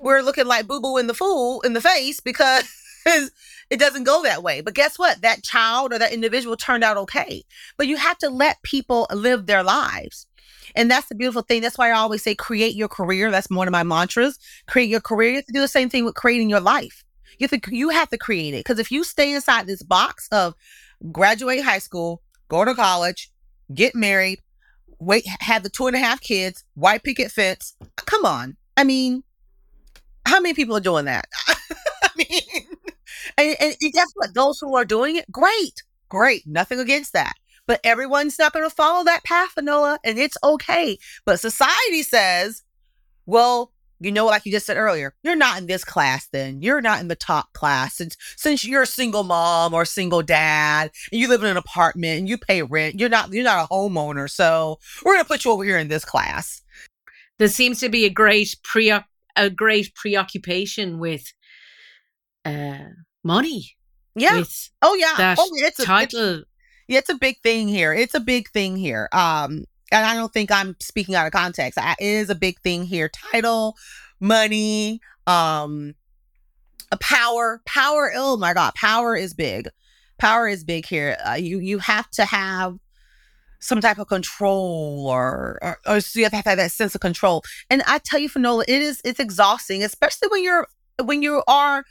we're 0.00 0.20
looking 0.20 0.46
like 0.46 0.66
boo 0.66 0.80
boo 0.80 0.98
in 0.98 1.06
the 1.06 1.14
fool 1.14 1.60
in 1.62 1.72
the 1.72 1.80
face 1.80 2.20
because 2.20 2.64
it 3.06 3.78
doesn't 3.78 4.04
go 4.04 4.22
that 4.22 4.42
way. 4.42 4.60
But 4.60 4.74
guess 4.74 4.98
what? 4.98 5.22
That 5.22 5.42
child 5.42 5.92
or 5.92 5.98
that 5.98 6.12
individual 6.12 6.56
turned 6.56 6.84
out 6.84 6.96
okay. 6.98 7.42
But 7.76 7.86
you 7.86 7.96
have 7.96 8.18
to 8.18 8.28
let 8.28 8.62
people 8.62 9.06
live 9.12 9.46
their 9.46 9.62
lives. 9.62 10.26
And 10.76 10.90
that's 10.90 11.08
the 11.08 11.14
beautiful 11.14 11.42
thing. 11.42 11.62
That's 11.62 11.78
why 11.78 11.90
I 11.90 11.92
always 11.92 12.22
say 12.22 12.34
create 12.34 12.74
your 12.74 12.88
career. 12.88 13.30
That's 13.30 13.48
one 13.50 13.68
of 13.68 13.72
my 13.72 13.82
mantras. 13.82 14.38
Create 14.66 14.88
your 14.88 15.00
career. 15.00 15.30
You 15.30 15.36
have 15.36 15.46
to 15.46 15.52
do 15.52 15.60
the 15.60 15.68
same 15.68 15.88
thing 15.88 16.04
with 16.04 16.14
creating 16.14 16.50
your 16.50 16.60
life. 16.60 17.04
You 17.38 17.48
have 17.48 17.62
to, 17.62 17.74
you 17.76 17.90
have 17.90 18.10
to 18.10 18.18
create 18.18 18.54
it. 18.54 18.60
Because 18.60 18.78
if 18.78 18.90
you 18.90 19.04
stay 19.04 19.32
inside 19.34 19.66
this 19.66 19.82
box 19.82 20.28
of 20.32 20.54
graduate 21.12 21.62
high 21.62 21.78
school, 21.78 22.22
go 22.48 22.64
to 22.64 22.74
college, 22.74 23.30
get 23.72 23.94
married, 23.94 24.40
wait, 24.98 25.24
have 25.40 25.62
the 25.62 25.68
two 25.68 25.86
and 25.86 25.96
a 25.96 25.98
half 25.98 26.20
kids, 26.20 26.64
white 26.74 27.02
picket 27.02 27.30
fence. 27.30 27.74
Uh, 27.80 27.86
come 27.96 28.24
on. 28.24 28.56
I 28.76 28.84
mean, 28.84 29.22
how 30.26 30.40
many 30.40 30.54
people 30.54 30.76
are 30.76 30.80
doing 30.80 31.04
that? 31.04 31.26
I 32.02 32.08
mean, 32.16 32.66
and, 33.38 33.56
and 33.60 33.76
guess 33.92 34.08
what? 34.14 34.34
Those 34.34 34.58
who 34.60 34.74
are 34.76 34.84
doing 34.84 35.16
it, 35.16 35.30
great, 35.30 35.82
great. 36.08 36.46
Nothing 36.46 36.80
against 36.80 37.12
that. 37.12 37.34
But 37.66 37.80
everyone's 37.82 38.38
not 38.38 38.52
going 38.52 38.68
to 38.68 38.74
follow 38.74 39.04
that 39.04 39.24
path, 39.24 39.50
Finola, 39.52 39.98
and 40.04 40.18
it's 40.18 40.36
okay. 40.44 40.98
But 41.24 41.40
society 41.40 42.02
says, 42.02 42.62
well, 43.26 43.72
you 44.00 44.12
know, 44.12 44.26
like 44.26 44.44
you 44.44 44.52
just 44.52 44.66
said 44.66 44.76
earlier, 44.76 45.14
you're 45.22 45.36
not 45.36 45.58
in 45.58 45.66
this 45.66 45.84
class 45.84 46.28
then. 46.32 46.60
You're 46.60 46.80
not 46.80 47.00
in 47.00 47.08
the 47.08 47.16
top 47.16 47.52
class. 47.52 47.96
Since 47.96 48.16
since 48.36 48.64
you're 48.64 48.82
a 48.82 48.86
single 48.86 49.22
mom 49.22 49.72
or 49.72 49.84
single 49.84 50.22
dad 50.22 50.90
and 51.10 51.20
you 51.20 51.28
live 51.28 51.42
in 51.42 51.50
an 51.50 51.56
apartment 51.56 52.18
and 52.18 52.28
you 52.28 52.38
pay 52.38 52.62
rent, 52.62 52.98
you're 52.98 53.08
not 53.08 53.32
you're 53.32 53.44
not 53.44 53.64
a 53.64 53.72
homeowner. 53.72 54.30
So 54.30 54.78
we're 55.04 55.14
gonna 55.14 55.24
put 55.24 55.44
you 55.44 55.52
over 55.52 55.64
here 55.64 55.78
in 55.78 55.88
this 55.88 56.04
class. 56.04 56.62
There 57.38 57.48
seems 57.48 57.80
to 57.80 57.88
be 57.88 58.04
a 58.04 58.10
great 58.10 58.56
pre 58.62 58.90
a 59.36 59.50
great 59.50 59.94
preoccupation 59.94 60.98
with 60.98 61.32
uh 62.44 62.78
money. 63.22 63.76
Yeah. 64.14 64.38
With 64.38 64.70
oh 64.82 64.94
yeah. 64.94 65.14
that 65.16 65.38
oh, 65.40 65.48
it's 65.54 65.78
a, 65.80 65.84
title. 65.84 66.34
It's, 66.34 66.44
yeah, 66.88 66.98
it's 66.98 67.08
a 67.08 67.14
big 67.14 67.38
thing 67.42 67.68
here. 67.68 67.92
It's 67.94 68.14
a 68.14 68.20
big 68.20 68.50
thing 68.50 68.76
here. 68.76 69.08
Um, 69.12 69.64
and 69.94 70.04
I 70.04 70.14
don't 70.14 70.32
think 70.32 70.50
I'm 70.50 70.76
speaking 70.80 71.14
out 71.14 71.26
of 71.26 71.32
context. 71.32 71.78
I, 71.78 71.94
it 72.00 72.04
is 72.04 72.28
a 72.28 72.34
big 72.34 72.58
thing 72.60 72.84
here. 72.84 73.08
Title, 73.08 73.76
money, 74.18 75.00
um, 75.26 75.94
power, 77.00 77.62
power. 77.64 78.10
Oh 78.14 78.36
my 78.36 78.54
God, 78.54 78.74
power 78.74 79.16
is 79.16 79.34
big. 79.34 79.68
Power 80.18 80.48
is 80.48 80.64
big 80.64 80.84
here. 80.84 81.16
Uh, 81.26 81.34
you 81.34 81.60
you 81.60 81.78
have 81.78 82.10
to 82.12 82.24
have 82.24 82.76
some 83.60 83.80
type 83.80 83.98
of 83.98 84.08
control, 84.08 85.06
or, 85.08 85.58
or 85.62 85.78
or 85.86 86.00
so 86.00 86.18
you 86.18 86.24
have 86.24 86.32
to 86.32 86.48
have 86.48 86.58
that 86.58 86.72
sense 86.72 86.94
of 86.94 87.00
control. 87.00 87.42
And 87.70 87.82
I 87.86 87.98
tell 87.98 88.18
you, 88.18 88.28
Finola, 88.28 88.64
it 88.66 88.82
is 88.82 89.00
it's 89.04 89.20
exhausting, 89.20 89.84
especially 89.84 90.28
when 90.28 90.42
you're 90.42 90.66
when 91.04 91.22
you 91.22 91.42
are 91.46 91.84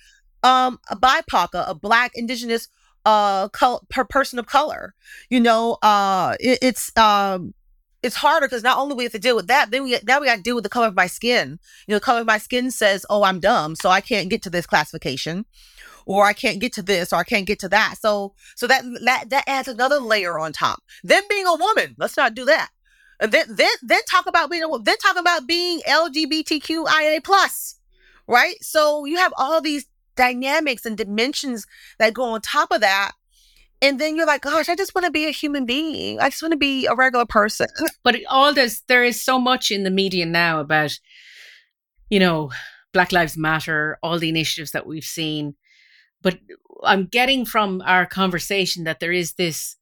um 0.44 0.78
a 0.90 0.98
BIPOC, 0.98 1.54
a, 1.54 1.70
a 1.70 1.76
Black, 1.76 2.12
Indigenous 2.16 2.68
uh 3.06 3.48
col- 3.50 3.86
per 3.90 4.04
person 4.04 4.40
of 4.40 4.46
color. 4.46 4.94
You 5.30 5.40
know, 5.40 5.78
uh, 5.82 6.36
it, 6.42 6.60
it's 6.62 6.96
um 6.98 7.54
it's 8.04 8.16
harder 8.16 8.48
because 8.48 8.64
not 8.64 8.78
only 8.78 8.96
we 8.96 9.04
have 9.04 9.14
to 9.14 9.20
deal 9.20 9.36
with 9.36 9.48
that, 9.48 9.72
then 9.72 9.84
we 9.84 9.98
now 10.04 10.20
we 10.20 10.28
got 10.28 10.36
to 10.36 10.42
deal 10.42 10.56
with 10.56 10.66
the 10.66 10.70
color 10.70 10.88
of 10.88 10.96
my 10.96 11.08
skin. 11.08 11.58
You 11.88 11.94
know, 11.94 11.96
the 11.96 12.06
color 12.06 12.20
of 12.20 12.28
my 12.28 12.38
skin 12.38 12.70
says, 12.70 13.06
"Oh, 13.10 13.24
I'm 13.24 13.40
dumb, 13.40 13.76
so 13.76 13.90
I 13.90 14.02
can't 14.02 14.30
get 14.30 14.42
to 14.44 14.50
this 14.50 14.68
classification." 14.68 15.46
Or 16.06 16.26
I 16.26 16.34
can't 16.34 16.60
get 16.60 16.74
to 16.74 16.82
this, 16.82 17.14
or 17.14 17.16
I 17.16 17.24
can't 17.24 17.48
get 17.48 17.60
to 17.60 17.70
that. 17.70 17.96
So, 17.98 18.34
so 18.58 18.68
that 18.68 18.84
that 19.06 19.30
that 19.30 19.46
adds 19.48 19.70
another 19.70 20.00
layer 20.00 20.38
on 20.38 20.52
top. 20.52 20.84
Then 21.02 21.24
being 21.30 21.48
a 21.48 21.56
woman, 21.56 21.96
let's 21.98 22.18
not 22.18 22.36
do 22.36 22.44
that. 22.44 22.72
And 23.22 23.32
then 23.32 23.46
then 23.50 23.70
then 23.82 24.02
talk 24.12 24.26
about 24.26 24.52
being 24.52 24.64
a 24.64 24.80
then 24.80 24.98
talk 24.98 25.18
about 25.18 25.48
being 25.48 25.80
LGBTQIA 25.88 27.24
plus, 27.24 27.80
right? 28.28 28.56
So 28.62 29.06
you 29.06 29.16
have 29.16 29.34
all 29.38 29.62
these 29.62 29.86
dynamics 30.18 30.86
and 30.86 30.98
dimensions 30.98 31.66
that 32.00 32.14
go 32.14 32.24
on 32.24 32.42
top 32.42 32.72
of 32.74 32.82
that 32.82 33.14
and 33.84 34.00
then 34.00 34.16
you're 34.16 34.26
like, 34.26 34.44
gosh, 34.44 34.70
I 34.70 34.78
just 34.78 34.96
want 34.96 35.04
to 35.04 35.12
be 35.12 35.26
a 35.26 35.32
human 35.32 35.66
being. 35.66 36.18
I 36.18 36.30
just 36.30 36.42
want 36.42 36.54
to 36.54 36.58
be 36.58 36.86
a 36.86 36.96
regular 36.96 37.26
person. 37.26 37.68
But 38.04 38.16
all 38.30 38.54
this, 38.54 38.82
there 38.88 39.04
is 39.04 39.22
so 39.22 39.38
much 39.38 39.72
in 39.72 39.84
the 39.84 39.92
media 39.92 40.26
now 40.26 40.62
about, 40.62 40.98
you 42.10 42.20
know, 42.20 42.52
Black 42.94 43.12
Lives 43.12 43.38
Matter, 43.38 43.98
all 44.02 44.20
the 44.20 44.30
initiatives 44.30 44.72
that 44.72 44.88
we've 44.88 45.04
seen. 45.04 45.56
But 46.22 46.40
I'm 46.84 47.08
getting 47.08 47.46
from 47.46 47.82
our 47.86 48.06
conversation 48.06 48.86
that 48.86 49.02
there 49.02 49.12
is 49.12 49.34
this 49.34 49.76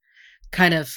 kind 0.52 0.74
of 0.74 0.96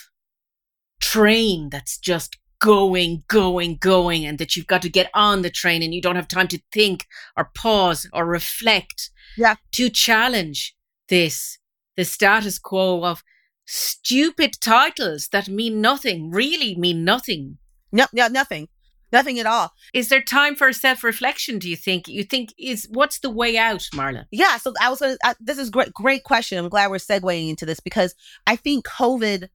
train 1.01 1.69
that's 1.69 1.99
just 1.99 2.39
going, 2.59 3.25
going, 3.29 3.77
going, 3.77 4.25
and 4.25 4.39
that 4.39 4.57
you've 4.57 4.67
got 4.67 4.81
to 4.81 4.89
get 4.89 5.11
on 5.13 5.43
the 5.43 5.51
train 5.51 5.83
and 5.83 5.93
you 5.93 6.01
don't 6.01 6.17
have 6.17 6.29
time 6.29 6.49
to 6.49 6.61
think 6.73 7.07
or 7.37 7.51
pause 7.55 8.09
or 8.15 8.25
reflect 8.25 9.11
yeah. 9.37 9.57
to 9.73 9.91
challenge 9.91 10.75
this 11.11 11.59
the 11.97 12.05
status 12.05 12.59
quo 12.59 13.05
of 13.05 13.23
stupid 13.67 14.57
titles 14.61 15.29
that 15.29 15.49
mean 15.49 15.81
nothing, 15.81 16.31
really 16.31 16.75
mean 16.77 17.05
nothing. 17.05 17.59
No, 17.93 18.07
yeah, 18.13 18.29
nothing. 18.29 18.69
Nothing 19.13 19.39
at 19.39 19.47
all. 19.47 19.73
Is 19.93 20.09
there 20.09 20.21
time 20.21 20.57
for 20.57 20.73
self 20.73 21.05
reflection, 21.05 21.61
do 21.61 21.71
you 21.71 21.77
think? 21.77 22.09
You 22.09 22.25
think 22.25 22.53
is 22.59 22.89
what's 22.91 23.21
the 23.21 23.31
way 23.31 23.57
out, 23.57 23.87
Marla? 23.95 24.25
Yeah, 24.33 24.57
so 24.57 24.73
I 24.81 24.91
was 24.91 24.99
gonna 24.99 25.17
I, 25.23 25.35
this 25.39 25.57
is 25.57 25.71
great 25.71 25.95
great 25.95 26.25
question. 26.25 26.59
I'm 26.59 26.69
glad 26.69 26.91
we're 26.91 26.97
segueing 26.97 27.49
into 27.49 27.65
this 27.65 27.79
because 27.79 28.15
I 28.49 28.57
think 28.57 28.85
COVID 28.87 29.49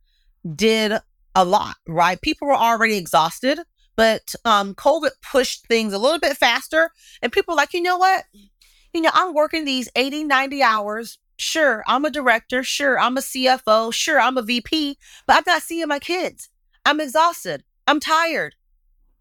did 0.56 0.94
a 1.36 1.44
lot, 1.44 1.76
right? 1.90 2.22
People 2.22 2.48
were 2.48 2.56
already 2.56 2.96
exhausted, 2.96 3.60
but 3.98 4.34
um 4.46 4.76
COVID 4.76 5.12
pushed 5.30 5.68
things 5.68 5.92
a 5.92 6.00
little 6.00 6.20
bit 6.20 6.38
faster 6.38 6.92
and 7.22 7.30
people 7.30 7.54
were 7.54 7.58
like, 7.58 7.74
you 7.74 7.82
know 7.82 7.98
what? 7.98 8.24
You 8.94 9.02
know, 9.02 9.12
I'm 9.14 9.34
working 9.34 9.66
these 9.66 9.90
80, 9.94 10.24
90 10.24 10.64
hours 10.64 11.20
Sure, 11.40 11.86
I'm 11.88 12.04
a 12.04 12.12
director. 12.12 12.64
Sure, 12.64 13.00
I'm 13.00 13.16
a 13.16 13.22
CFO. 13.22 13.94
Sure, 13.94 14.20
I'm 14.20 14.38
a 14.38 14.42
VP, 14.42 14.98
but 15.26 15.38
I'm 15.38 15.44
not 15.48 15.62
seeing 15.62 15.88
my 15.88 16.00
kids. 16.00 16.50
I'm 16.84 17.00
exhausted. 17.00 17.64
I'm 17.88 18.02
tired. 18.02 18.56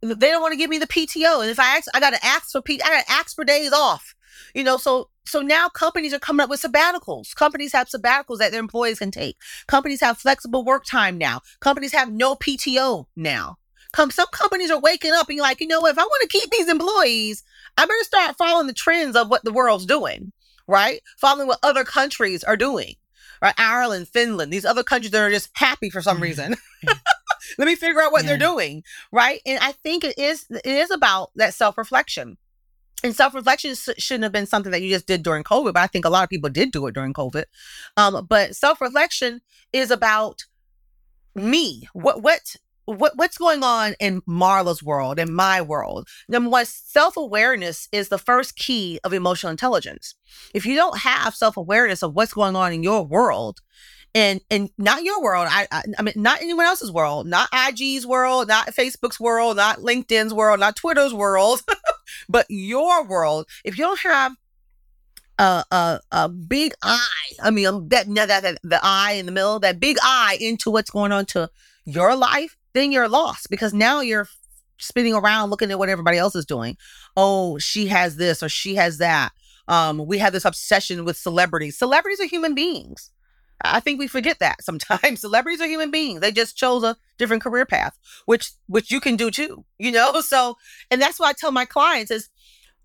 They 0.03 0.15
don't 0.15 0.43
want 0.43 0.51
to 0.53 0.59
give 0.59 0.69
me 0.69 0.79
the 0.79 0.89
PTO. 0.89 1.43
And 1.43 1.51
if 1.51 1.61
I 1.61 1.77
ask, 1.77 1.87
I 1.95 2.01
got 2.01 2.11
to 2.11 2.27
ask 2.27 2.51
for 2.51 2.61
P, 2.61 2.81
I 2.83 2.89
got 2.89 3.07
to 3.07 3.13
ask 3.13 3.37
for 3.37 3.45
days 3.45 3.73
off. 3.73 4.17
You 4.53 4.65
know, 4.65 4.79
so 4.79 5.11
so 5.27 5.43
now 5.43 5.69
companies 5.69 6.13
are 6.13 6.19
coming 6.19 6.43
up 6.43 6.51
with 6.51 6.61
sabbaticals. 6.61 7.37
Companies 7.37 7.73
have 7.73 7.89
sabbaticals 7.89 8.39
that 8.39 8.51
their 8.51 8.61
employees 8.61 8.99
can 8.99 9.13
take. 9.13 9.37
Companies 9.69 10.01
have 10.01 10.19
flexible 10.19 10.65
work 10.65 10.85
time 10.85 11.19
now. 11.19 11.41
Companies 11.61 11.93
have 11.93 12.13
no 12.13 12.35
PTO 12.35 13.07
now. 13.15 13.59
Come, 13.93 14.11
some 14.11 14.27
companies 14.33 14.73
are 14.73 14.81
waking 14.81 15.13
up 15.13 15.29
and 15.29 15.37
you're 15.37 15.45
like, 15.45 15.61
you 15.61 15.69
know? 15.69 15.87
If 15.87 15.99
I 15.99 16.03
want 16.03 16.23
to 16.23 16.39
keep 16.39 16.51
these 16.51 16.69
employees, 16.69 17.45
I 17.77 17.87
better 17.87 18.03
start 18.03 18.37
following 18.37 18.67
the 18.67 18.73
trends 18.73 19.15
of 19.15 19.31
what 19.31 19.45
the 19.45 19.53
world's 19.53 19.87
doing 19.87 20.33
right? 20.69 21.01
Following 21.17 21.49
what 21.49 21.59
other 21.65 21.83
countries 21.83 22.45
are 22.45 22.57
doing, 22.57 22.95
right? 23.43 23.55
Ireland, 23.59 24.09
Finland, 24.09 24.53
these 24.53 24.65
other 24.65 24.85
countries 24.85 25.11
that 25.11 25.23
are 25.23 25.31
just 25.31 25.51
happy 25.55 25.91
for 25.91 26.01
some 26.01 26.17
mm-hmm. 26.17 26.25
reason. 26.25 26.57
Let 27.59 27.67
me 27.67 27.75
figure 27.75 28.03
out 28.03 28.13
what 28.13 28.23
yeah. 28.23 28.29
they're 28.29 28.39
doing, 28.39 28.85
right? 29.11 29.41
And 29.47 29.59
I 29.61 29.73
think 29.73 30.05
it 30.05 30.19
is 30.19 30.47
it 30.51 30.67
is 30.67 30.91
about 30.91 31.31
that 31.37 31.55
self 31.55 31.79
reflection. 31.79 32.37
And 33.03 33.15
self 33.15 33.35
reflection 33.35 33.75
shouldn't 33.75 34.25
have 34.25 34.33
been 34.33 34.47
something 34.47 34.73
that 34.73 34.83
you 34.83 34.91
just 34.91 35.07
did 35.07 35.23
during 35.23 35.45
COVID, 35.45 35.73
but 35.73 35.81
I 35.81 35.87
think 35.87 36.05
a 36.05 36.11
lot 36.11 36.25
of 36.25 36.31
people 36.31 36.51
did 36.51 36.73
do 36.73 36.87
it 36.87 36.95
during 36.95 37.15
COVID. 37.15 37.45
Um, 37.97 38.27
but 38.29 38.55
self 38.55 38.81
reflection 38.81 39.41
is 39.73 39.91
about 39.91 40.45
me. 41.35 41.89
What 41.93 42.23
what 42.23 42.57
what 42.89 43.13
what's 43.17 43.37
going 43.37 43.63
on 43.63 43.95
in 44.01 44.23
Marla's 44.23 44.83
world, 44.83 45.19
in 45.19 45.33
my 45.33 45.61
world? 45.61 46.09
Number 46.29 46.49
one, 46.49 46.65
self-awareness 46.65 47.89
is 47.93 48.09
the 48.09 48.19
first 48.19 48.57
key 48.57 48.99
of 49.05 49.13
emotional 49.13 49.51
intelligence. 49.51 50.15
If 50.55 50.65
you 50.65 50.75
don't 50.75 50.99
have 50.99 51.35
self-awareness 51.35 52.03
of 52.03 52.15
what's 52.15 52.33
going 52.33 52.57
on 52.57 52.73
in 52.73 52.83
your 52.83 53.05
world, 53.05 53.61
and 54.15 54.41
and 54.51 54.71
not 54.79 55.03
your 55.03 55.23
world, 55.23 55.49
I, 55.51 55.69
I 55.71 55.83
I 55.99 56.03
mean 56.03 56.15
not 56.17 56.41
anyone 56.41 56.65
else's 56.65 56.91
world, 56.91 57.27
not 57.27 57.51
IG's 57.53 58.07
world, 58.07 58.49
not 58.49 58.69
Facebook's 58.69 59.21
world, 59.21 59.59
not 59.59 59.79
LinkedIn's 59.79 60.33
world, 60.33 60.61
not 60.61 60.77
Twitter's 60.77 61.13
world, 61.13 61.63
but 62.29 62.47
your 62.49 63.05
world. 63.05 63.47
If 63.65 63.77
you 63.77 63.85
don't 63.85 64.01
have 64.01 64.33
a, 65.39 65.65
a, 65.71 66.01
a 66.11 66.29
big 66.29 66.75
eye. 66.83 67.33
I 67.43 67.51
mean, 67.51 67.89
that, 67.89 68.07
that, 68.15 68.43
that 68.43 68.59
the 68.63 68.81
eye 68.83 69.13
in 69.13 69.27
the 69.27 69.33
middle, 69.33 69.61
that 69.61 69.81
big 69.81 69.97
eye 70.03 70.37
into 70.41 70.71
what's 70.71 70.91
going 70.91 71.13
on 71.13 71.27
to 71.27 71.51
your 71.85 72.15
life, 72.17 72.57
then 72.75 72.93
you're 72.93 73.09
lost 73.09 73.49
because 73.51 73.73
now 73.73 74.01
you're 74.01 74.29
spinning 74.79 75.15
around 75.15 75.51
looking 75.51 75.71
at 75.71 75.79
what 75.79 75.89
everybody 75.89 76.19
else 76.19 76.35
is 76.35 76.45
doing. 76.45 76.77
Oh, 77.17 77.59
she 77.59 77.87
has 77.87 78.17
this 78.17 78.43
or 78.43 78.49
she 78.49 78.75
has 78.77 78.99
that. 78.99 79.33
Um, 79.67 80.07
we 80.07 80.19
have 80.19 80.33
this 80.33 80.45
obsession 80.45 81.05
with 81.05 81.17
celebrities. 81.17 81.79
Celebrities 81.79 82.21
are 82.21 82.27
human 82.27 82.55
beings. 82.55 83.11
I 83.63 83.81
think 83.81 83.99
we 83.99 84.07
forget 84.07 84.39
that 84.39 84.63
sometimes. 84.63 85.21
Celebrities 85.21 85.61
are 85.61 85.67
human 85.67 85.91
beings. 85.91 86.21
They 86.21 86.33
just 86.33 86.57
chose 86.57 86.85
a 86.85 86.97
different 87.19 87.43
career 87.43 87.67
path, 87.67 87.99
which 88.27 88.53
which 88.67 88.91
you 88.91 89.01
can 89.01 89.17
do 89.17 89.31
too. 89.31 89.65
You 89.79 89.93
know, 89.93 90.21
so 90.21 90.57
and 90.91 91.01
that's 91.01 91.21
why 91.21 91.31
I 91.31 91.33
tell 91.33 91.53
my 91.53 91.65
clients 91.65 92.11
is 92.11 92.29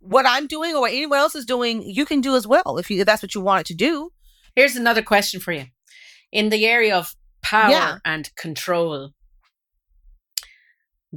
what 0.03 0.25
I'm 0.27 0.47
doing 0.47 0.75
or 0.75 0.81
what 0.81 0.91
anyone 0.91 1.19
else 1.19 1.35
is 1.35 1.45
doing, 1.45 1.81
you 1.83 2.05
can 2.05 2.21
do 2.21 2.35
as 2.35 2.45
well 2.45 2.77
if 2.77 2.89
you 2.89 2.99
if 2.99 3.05
that's 3.05 3.21
what 3.21 3.35
you 3.35 3.41
want 3.41 3.61
it 3.61 3.67
to 3.67 3.75
do. 3.75 4.11
Here's 4.55 4.75
another 4.75 5.01
question 5.01 5.39
for 5.39 5.51
you. 5.51 5.65
In 6.31 6.49
the 6.49 6.65
area 6.65 6.95
of 6.95 7.15
power 7.41 7.71
yeah. 7.71 7.97
and 8.05 8.35
control, 8.35 9.11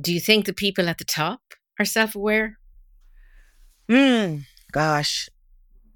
do 0.00 0.12
you 0.12 0.20
think 0.20 0.46
the 0.46 0.52
people 0.52 0.88
at 0.88 0.98
the 0.98 1.04
top 1.04 1.40
are 1.78 1.84
self 1.84 2.14
aware? 2.14 2.58
Hmm, 3.88 4.38
gosh. 4.72 5.28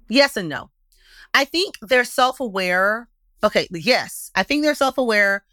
Yes 0.09 0.35
and 0.37 0.49
no. 0.49 0.69
I 1.33 1.45
think 1.45 1.75
they're 1.81 2.03
self 2.03 2.39
aware. 2.39 3.07
Okay, 3.43 3.67
yes. 3.71 4.31
I 4.35 4.43
think 4.43 4.63
they're 4.63 4.75
self 4.75 4.97
aware 4.97 5.45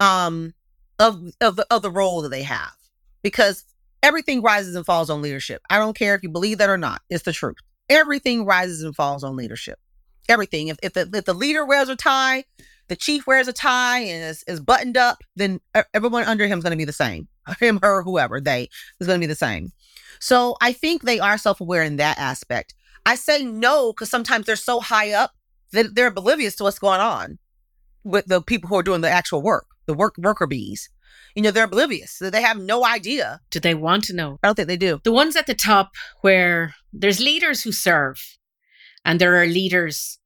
um, 0.00 0.54
of, 0.98 1.32
of, 1.40 1.56
the, 1.56 1.66
of 1.70 1.82
the 1.82 1.90
role 1.90 2.22
that 2.22 2.30
they 2.30 2.42
have 2.42 2.74
because 3.22 3.64
everything 4.02 4.42
rises 4.42 4.74
and 4.74 4.86
falls 4.86 5.10
on 5.10 5.22
leadership. 5.22 5.62
I 5.70 5.78
don't 5.78 5.96
care 5.96 6.14
if 6.14 6.22
you 6.22 6.28
believe 6.28 6.58
that 6.58 6.70
or 6.70 6.78
not, 6.78 7.02
it's 7.10 7.24
the 7.24 7.32
truth. 7.32 7.56
Everything 7.88 8.44
rises 8.44 8.82
and 8.82 8.94
falls 8.94 9.24
on 9.24 9.36
leadership. 9.36 9.78
Everything. 10.28 10.68
If, 10.68 10.78
if, 10.82 10.92
the, 10.92 11.10
if 11.12 11.24
the 11.24 11.34
leader 11.34 11.64
wears 11.64 11.88
a 11.88 11.96
tie, 11.96 12.44
the 12.88 12.96
chief 12.96 13.26
wears 13.26 13.48
a 13.48 13.52
tie 13.52 14.00
and 14.00 14.30
is, 14.30 14.44
is 14.46 14.60
buttoned 14.60 14.96
up, 14.96 15.18
then 15.36 15.60
everyone 15.94 16.24
under 16.24 16.46
him 16.46 16.58
is 16.58 16.64
going 16.64 16.72
to 16.72 16.76
be 16.76 16.84
the 16.84 16.92
same. 16.92 17.28
Him, 17.58 17.80
her, 17.82 18.02
whoever, 18.02 18.40
they 18.40 18.68
is 19.00 19.06
going 19.06 19.18
to 19.18 19.26
be 19.26 19.28
the 19.28 19.34
same. 19.34 19.72
So 20.20 20.56
I 20.60 20.72
think 20.72 21.02
they 21.02 21.18
are 21.18 21.38
self 21.38 21.60
aware 21.60 21.82
in 21.82 21.96
that 21.96 22.18
aspect. 22.18 22.74
I 23.06 23.14
say 23.14 23.44
no 23.44 23.92
because 23.92 24.10
sometimes 24.10 24.46
they're 24.46 24.56
so 24.56 24.78
high 24.80 25.12
up 25.12 25.32
that 25.72 25.94
they're 25.94 26.08
oblivious 26.08 26.54
to 26.56 26.64
what's 26.64 26.78
going 26.78 27.00
on 27.00 27.38
with 28.04 28.26
the 28.26 28.42
people 28.42 28.68
who 28.68 28.76
are 28.76 28.82
doing 28.82 29.00
the 29.00 29.10
actual 29.10 29.42
work. 29.42 29.66
the 29.86 29.94
work 29.94 30.14
worker 30.18 30.46
bees. 30.46 30.90
You 31.34 31.42
know, 31.42 31.50
they're 31.50 31.64
oblivious. 31.64 32.18
They 32.20 32.42
have 32.42 32.58
no 32.58 32.84
idea. 32.84 33.40
Do 33.50 33.60
they 33.60 33.74
want 33.74 34.04
to 34.04 34.14
know? 34.14 34.38
I 34.42 34.48
don't 34.48 34.54
think 34.56 34.68
they 34.68 34.76
do. 34.76 35.00
The 35.04 35.12
ones 35.12 35.36
at 35.36 35.46
the 35.46 35.54
top 35.54 35.90
where 36.22 36.74
there's 36.92 37.20
leaders 37.20 37.62
who 37.62 37.72
serve 37.72 38.18
and 39.04 39.20
there 39.20 39.40
are 39.40 39.46
leaders 39.46 40.18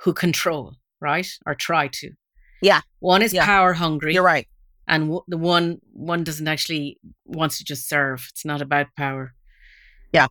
who 0.00 0.12
control, 0.12 0.74
right? 1.00 1.26
Or 1.46 1.54
try 1.54 1.88
to. 1.94 2.10
Yeah. 2.62 2.80
One 2.98 3.22
is 3.22 3.32
Yeah. 3.32 3.44
power 3.46 3.72
hungry. 3.74 4.14
You're 4.14 4.22
right. 4.22 4.46
and 4.88 5.04
w- 5.04 5.24
the 5.28 5.38
one 5.38 5.78
one 5.92 6.24
doesn't 6.24 6.48
actually 6.48 6.98
wants 7.24 7.58
to 7.58 7.64
just 7.64 7.88
serve 7.88 8.26
it's 8.30 8.44
not 8.44 8.60
about 8.60 8.86
power 8.96 9.34
Yeah. 10.12 10.26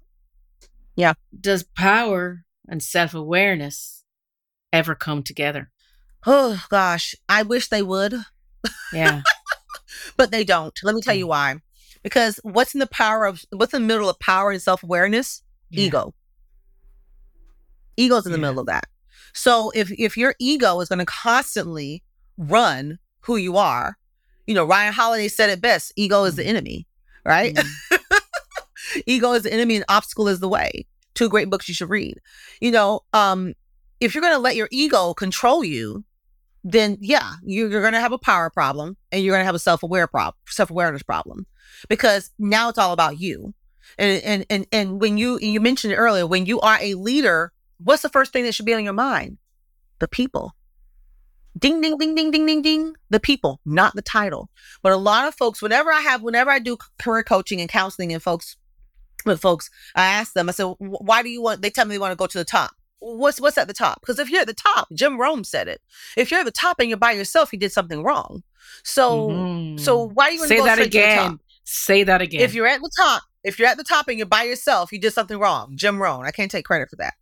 Yeah. 0.98 1.13
does 1.39 1.63
power 1.63 2.43
and 2.67 2.83
self-awareness 2.83 4.03
ever 4.74 4.95
come 4.95 5.24
together 5.24 5.71
Oh 6.25 6.65
gosh, 6.69 7.15
I 7.29 7.43
wish 7.43 7.69
they 7.69 7.81
would, 7.81 8.13
yeah 8.91 9.21
but 10.17 10.31
they 10.31 10.43
don't. 10.43 10.77
Let 10.83 10.95
me 10.95 11.01
tell 11.01 11.15
Mm. 11.15 11.19
you 11.19 11.27
why. 11.27 11.55
Because 12.03 12.39
what's 12.43 12.73
in 12.73 12.79
the 12.79 12.87
power 12.87 13.25
of 13.25 13.43
what's 13.51 13.73
in 13.73 13.81
the 13.81 13.87
middle 13.87 14.09
of 14.09 14.19
power 14.19 14.51
and 14.51 14.61
self 14.61 14.83
awareness? 14.83 15.41
Yeah. 15.69 15.85
Ego. 15.85 16.13
Ego's 17.97 18.25
in 18.25 18.31
the 18.31 18.37
Yeah. 18.37 18.41
middle 18.41 18.59
of 18.59 18.67
that. 18.67 18.85
So 19.33 19.71
if 19.75 19.91
if 19.91 20.17
your 20.17 20.35
ego 20.39 20.79
is 20.79 20.89
going 20.89 20.99
to 20.99 21.05
constantly 21.05 22.03
run 22.37 22.99
who 23.21 23.35
you 23.35 23.57
are, 23.57 23.97
you 24.47 24.55
know, 24.55 24.65
Ryan 24.65 24.93
Holiday 24.93 25.27
said 25.27 25.49
it 25.49 25.61
best: 25.61 25.91
ego 25.95 26.23
is 26.23 26.35
the 26.35 26.45
enemy, 26.45 26.87
right? 27.25 27.53
Mm. 27.55 27.69
ego 29.05 29.33
is 29.33 29.43
the 29.43 29.53
enemy 29.53 29.75
and 29.75 29.85
obstacle 29.89 30.27
is 30.27 30.39
the 30.39 30.47
way 30.49 30.85
two 31.13 31.29
great 31.29 31.49
books 31.49 31.67
you 31.67 31.73
should 31.75 31.89
read 31.89 32.17
you 32.61 32.71
know 32.71 33.01
um 33.13 33.53
if 33.99 34.15
you're 34.15 34.21
going 34.21 34.33
to 34.33 34.39
let 34.39 34.55
your 34.55 34.69
ego 34.71 35.13
control 35.13 35.63
you 35.63 36.03
then 36.63 36.97
yeah 36.99 37.33
you're, 37.43 37.69
you're 37.69 37.81
going 37.81 37.93
to 37.93 37.99
have 37.99 38.11
a 38.11 38.17
power 38.17 38.49
problem 38.49 38.97
and 39.11 39.23
you're 39.23 39.33
going 39.33 39.41
to 39.41 39.45
have 39.45 39.55
a 39.55 39.59
self-aware 39.59 40.07
problem 40.07 40.35
self-awareness 40.47 41.03
problem 41.03 41.45
because 41.87 42.31
now 42.37 42.69
it's 42.69 42.77
all 42.77 42.93
about 42.93 43.19
you. 43.19 43.53
And 43.97 44.23
and 44.23 44.45
and, 44.49 44.67
and 44.71 45.01
when 45.01 45.17
you 45.17 45.39
you 45.39 45.59
mentioned 45.59 45.93
it 45.93 45.97
earlier 45.97 46.27
when 46.27 46.45
you 46.45 46.59
are 46.61 46.77
a 46.81 46.93
leader 46.95 47.51
what's 47.81 48.01
the 48.01 48.09
first 48.09 48.33
thing 48.33 48.43
that 48.43 48.53
should 48.53 48.65
be 48.65 48.73
on 48.73 48.83
your 48.83 48.93
mind? 48.93 49.37
The 49.99 50.07
people. 50.07 50.55
Ding 51.57 51.81
ding 51.81 51.97
ding 51.97 52.13
ding 52.13 52.31
ding 52.31 52.45
ding 52.45 52.61
ding. 52.61 52.95
The 53.09 53.19
people 53.19 53.61
not 53.65 53.95
the 53.95 54.01
title. 54.01 54.49
But 54.81 54.91
a 54.91 54.97
lot 54.97 55.27
of 55.27 55.35
folks 55.35 55.61
whenever 55.61 55.91
i 55.91 56.01
have 56.01 56.21
whenever 56.21 56.51
i 56.51 56.59
do 56.59 56.77
career 56.99 57.23
coaching 57.23 57.61
and 57.61 57.69
counseling 57.69 58.13
and 58.13 58.21
folks 58.21 58.57
with 59.25 59.41
folks, 59.41 59.69
I 59.95 60.05
ask 60.05 60.33
them, 60.33 60.49
I 60.49 60.53
said, 60.53 60.73
why 60.79 61.23
do 61.23 61.29
you 61.29 61.41
want, 61.41 61.61
they 61.61 61.69
tell 61.69 61.85
me 61.85 61.95
they 61.95 61.99
want 61.99 62.11
to 62.11 62.15
go 62.15 62.27
to 62.27 62.37
the 62.37 62.45
top. 62.45 62.71
What's 62.99 63.39
what's 63.39 63.57
at 63.57 63.67
the 63.67 63.73
top? 63.73 64.01
Because 64.01 64.19
if 64.19 64.29
you're 64.29 64.41
at 64.41 64.47
the 64.47 64.53
top, 64.53 64.87
Jim 64.93 65.19
Rohn 65.19 65.43
said 65.43 65.67
it. 65.67 65.81
If 66.17 66.31
you're 66.31 66.41
at 66.41 66.45
the 66.45 66.51
top 66.51 66.79
and 66.79 66.89
you're 66.89 66.97
by 66.97 67.11
yourself, 67.13 67.53
you 67.53 67.59
did 67.59 67.71
something 67.71 68.03
wrong. 68.03 68.43
So 68.83 69.29
Mhm. 69.29 69.79
so 69.79 70.09
why 70.13 70.25
are 70.25 70.31
you 70.31 70.47
say 70.47 70.57
go 70.57 70.65
that 70.65 70.73
straight 70.73 70.91
to 70.91 70.99
the 70.99 71.07
top? 71.07 71.25
again 71.27 71.39
say 71.63 72.03
that 72.03 72.21
again 72.21 72.41
If 72.41 72.53
you're 72.53 72.67
at 72.67 72.81
the 72.81 72.91
top, 72.97 73.23
if 73.43 73.57
you're 73.59 73.67
at 73.67 73.77
the 73.77 73.83
top 73.83 74.07
and 74.07 74.17
you're 74.17 74.27
by 74.27 74.43
yourself, 74.43 74.91
you 74.91 74.99
did 74.99 75.13
something 75.13 75.39
wrong. 75.39 75.73
Jim 75.75 76.01
Rohn. 76.01 76.25
I 76.25 76.31
can't 76.31 76.51
take 76.51 76.65
credit 76.65 76.89
for 76.89 76.95
that. 76.97 77.13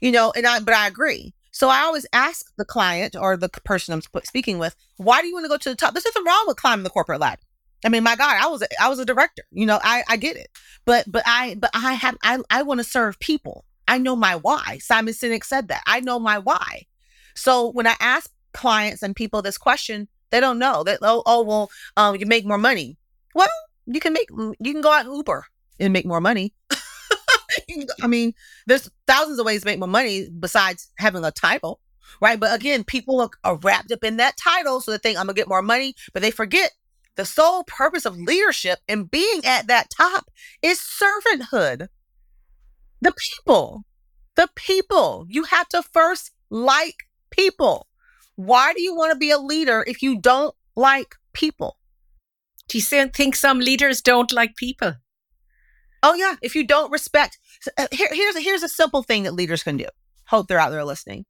You 0.00 0.12
know, 0.12 0.32
and 0.34 0.46
I 0.46 0.60
but 0.60 0.74
I 0.74 0.86
agree. 0.86 1.34
So 1.50 1.68
I 1.68 1.80
always 1.80 2.06
ask 2.14 2.46
the 2.56 2.64
client 2.64 3.14
or 3.14 3.36
the 3.36 3.50
person 3.50 3.92
I'm 3.92 4.22
speaking 4.24 4.58
with, 4.58 4.74
why 4.96 5.20
do 5.20 5.26
you 5.26 5.34
want 5.34 5.44
to 5.44 5.48
go 5.50 5.58
to 5.58 5.68
the 5.68 5.76
top? 5.76 5.92
There's 5.92 6.04
nothing 6.06 6.24
wrong 6.24 6.44
with 6.46 6.56
climbing 6.56 6.82
the 6.84 6.90
corporate 6.90 7.20
ladder. 7.20 7.42
I 7.84 7.90
mean, 7.90 8.02
my 8.04 8.16
God, 8.16 8.36
I 8.40 8.46
was 8.46 8.62
a, 8.62 8.68
I 8.82 8.88
was 8.88 8.98
a 8.98 9.04
director. 9.04 9.42
You 9.50 9.66
know, 9.66 9.78
I 9.82 10.02
I 10.08 10.16
get 10.16 10.36
it. 10.36 10.48
But 10.86 11.04
but 11.10 11.22
I 11.26 11.56
but 11.56 11.70
I 11.74 11.94
have 11.94 12.16
I 12.22 12.38
I 12.48 12.62
want 12.62 12.78
to 12.80 12.84
serve 12.84 13.18
people. 13.20 13.64
I 13.88 13.98
know 13.98 14.16
my 14.16 14.36
why. 14.36 14.78
Simon 14.80 15.14
Sinek 15.14 15.44
said 15.44 15.68
that. 15.68 15.82
I 15.86 16.00
know 16.00 16.18
my 16.18 16.38
why. 16.38 16.86
So 17.34 17.70
when 17.70 17.86
I 17.86 17.94
ask 18.00 18.30
clients 18.52 19.02
and 19.02 19.16
people 19.16 19.42
this 19.42 19.58
question, 19.58 20.08
they 20.30 20.40
don't 20.40 20.58
know 20.58 20.82
that. 20.84 20.98
Oh, 21.02 21.22
oh 21.26 21.42
well, 21.42 21.70
um, 21.96 22.16
you 22.16 22.26
make 22.26 22.44
more 22.44 22.58
money. 22.58 22.96
Well, 23.34 23.48
you 23.86 24.00
can 24.00 24.12
make 24.12 24.28
you 24.30 24.72
can 24.72 24.80
go 24.80 24.92
out 24.92 25.06
Uber 25.06 25.44
and 25.78 25.92
make 25.92 26.06
more 26.06 26.20
money. 26.20 26.54
I 28.02 28.06
mean, 28.06 28.34
there's 28.66 28.90
thousands 29.06 29.38
of 29.38 29.46
ways 29.46 29.62
to 29.62 29.66
make 29.66 29.78
more 29.78 29.88
money 29.88 30.28
besides 30.28 30.90
having 30.98 31.24
a 31.24 31.30
title, 31.30 31.80
right? 32.20 32.38
But 32.40 32.54
again, 32.54 32.84
people 32.84 33.20
are, 33.20 33.30
are 33.44 33.56
wrapped 33.56 33.92
up 33.92 34.04
in 34.04 34.16
that 34.18 34.36
title, 34.36 34.80
so 34.80 34.90
they 34.90 34.98
think 34.98 35.18
I'm 35.18 35.26
gonna 35.26 35.34
get 35.34 35.48
more 35.48 35.62
money, 35.62 35.94
but 36.12 36.22
they 36.22 36.30
forget 36.30 36.72
the 37.16 37.24
sole 37.24 37.64
purpose 37.64 38.06
of 38.06 38.16
leadership 38.16 38.78
and 38.88 39.10
being 39.10 39.42
at 39.44 39.66
that 39.66 39.90
top 39.90 40.30
is 40.62 40.78
servanthood. 40.78 41.88
The 43.02 43.12
people, 43.12 43.84
the 44.36 44.48
people. 44.54 45.26
You 45.28 45.44
have 45.44 45.68
to 45.68 45.82
first 45.82 46.30
like 46.48 46.96
people. 47.30 47.86
Why 48.36 48.72
do 48.72 48.80
you 48.80 48.94
want 48.96 49.12
to 49.12 49.18
be 49.18 49.30
a 49.30 49.38
leader 49.38 49.84
if 49.86 50.02
you 50.02 50.18
don't 50.18 50.54
like 50.74 51.16
people? 51.34 51.76
do 52.72 52.78
you 52.78 53.08
think 53.08 53.36
some 53.36 53.58
leaders 53.60 54.00
don't 54.00 54.32
like 54.32 54.56
people 54.56 54.94
Oh 56.04 56.14
yeah, 56.14 56.34
if 56.42 56.56
you 56.56 56.66
don't 56.66 56.90
respect, 56.90 57.38
uh, 57.78 57.86
here, 57.92 58.08
here's 58.10 58.34
a, 58.34 58.40
here's 58.40 58.64
a 58.64 58.68
simple 58.68 59.04
thing 59.04 59.22
that 59.22 59.34
leaders 59.34 59.62
can 59.62 59.76
do. 59.76 59.86
Hope 60.26 60.48
they're 60.48 60.58
out 60.58 60.70
there 60.70 60.84
listening. 60.84 61.26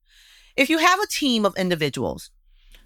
If 0.57 0.71
you 0.71 0.79
have 0.79 0.99
a 0.99 1.07
team 1.07 1.45
of 1.45 1.55
individuals, 1.59 2.31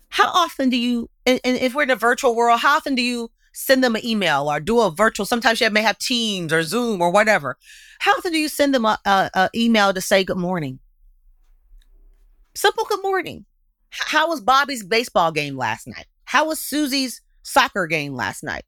how 0.09 0.27
often 0.27 0.69
do 0.69 0.77
you, 0.77 1.11
and, 1.25 1.39
and 1.45 1.57
if 1.57 1.77
we're 1.77 1.85
in 1.85 1.91
a 1.91 1.95
virtual 1.95 2.35
world, 2.35 2.59
how 2.59 2.77
often 2.77 2.97
do 2.97 3.03
you 3.03 3.31
send 3.57 3.83
them 3.83 3.97
an 3.97 4.05
email 4.05 4.51
or 4.51 4.61
do 4.61 4.81
a 4.81 4.91
virtual? 4.91 5.27
Sometimes 5.27 5.61
you 5.61 5.71
may 5.71 5.83
have 5.83 5.99
Teams 5.99 6.53
or 6.53 6.63
Zoom 6.63 7.01
or 7.01 7.11
whatever. 7.11 7.57
How 8.01 8.13
often 8.13 8.33
do 8.33 8.39
you 8.39 8.49
send 8.49 8.75
them 8.75 8.85
a, 8.85 8.99
a, 9.05 9.31
a 9.35 9.51
email 9.55 9.93
to 9.95 10.01
say 10.01 10.25
good 10.25 10.37
morning? 10.37 10.79
Simple 12.55 12.85
good 12.89 13.03
morning. 13.03 13.47
How 13.91 14.29
was 14.29 14.41
Bobby's 14.41 14.85
baseball 14.85 15.33
game 15.33 15.57
last 15.57 15.87
night? 15.87 16.07
How 16.25 16.47
was 16.47 16.59
Susie's 16.59 17.23
soccer 17.43 17.87
game 17.87 18.15
last 18.15 18.45
night? 18.45 18.65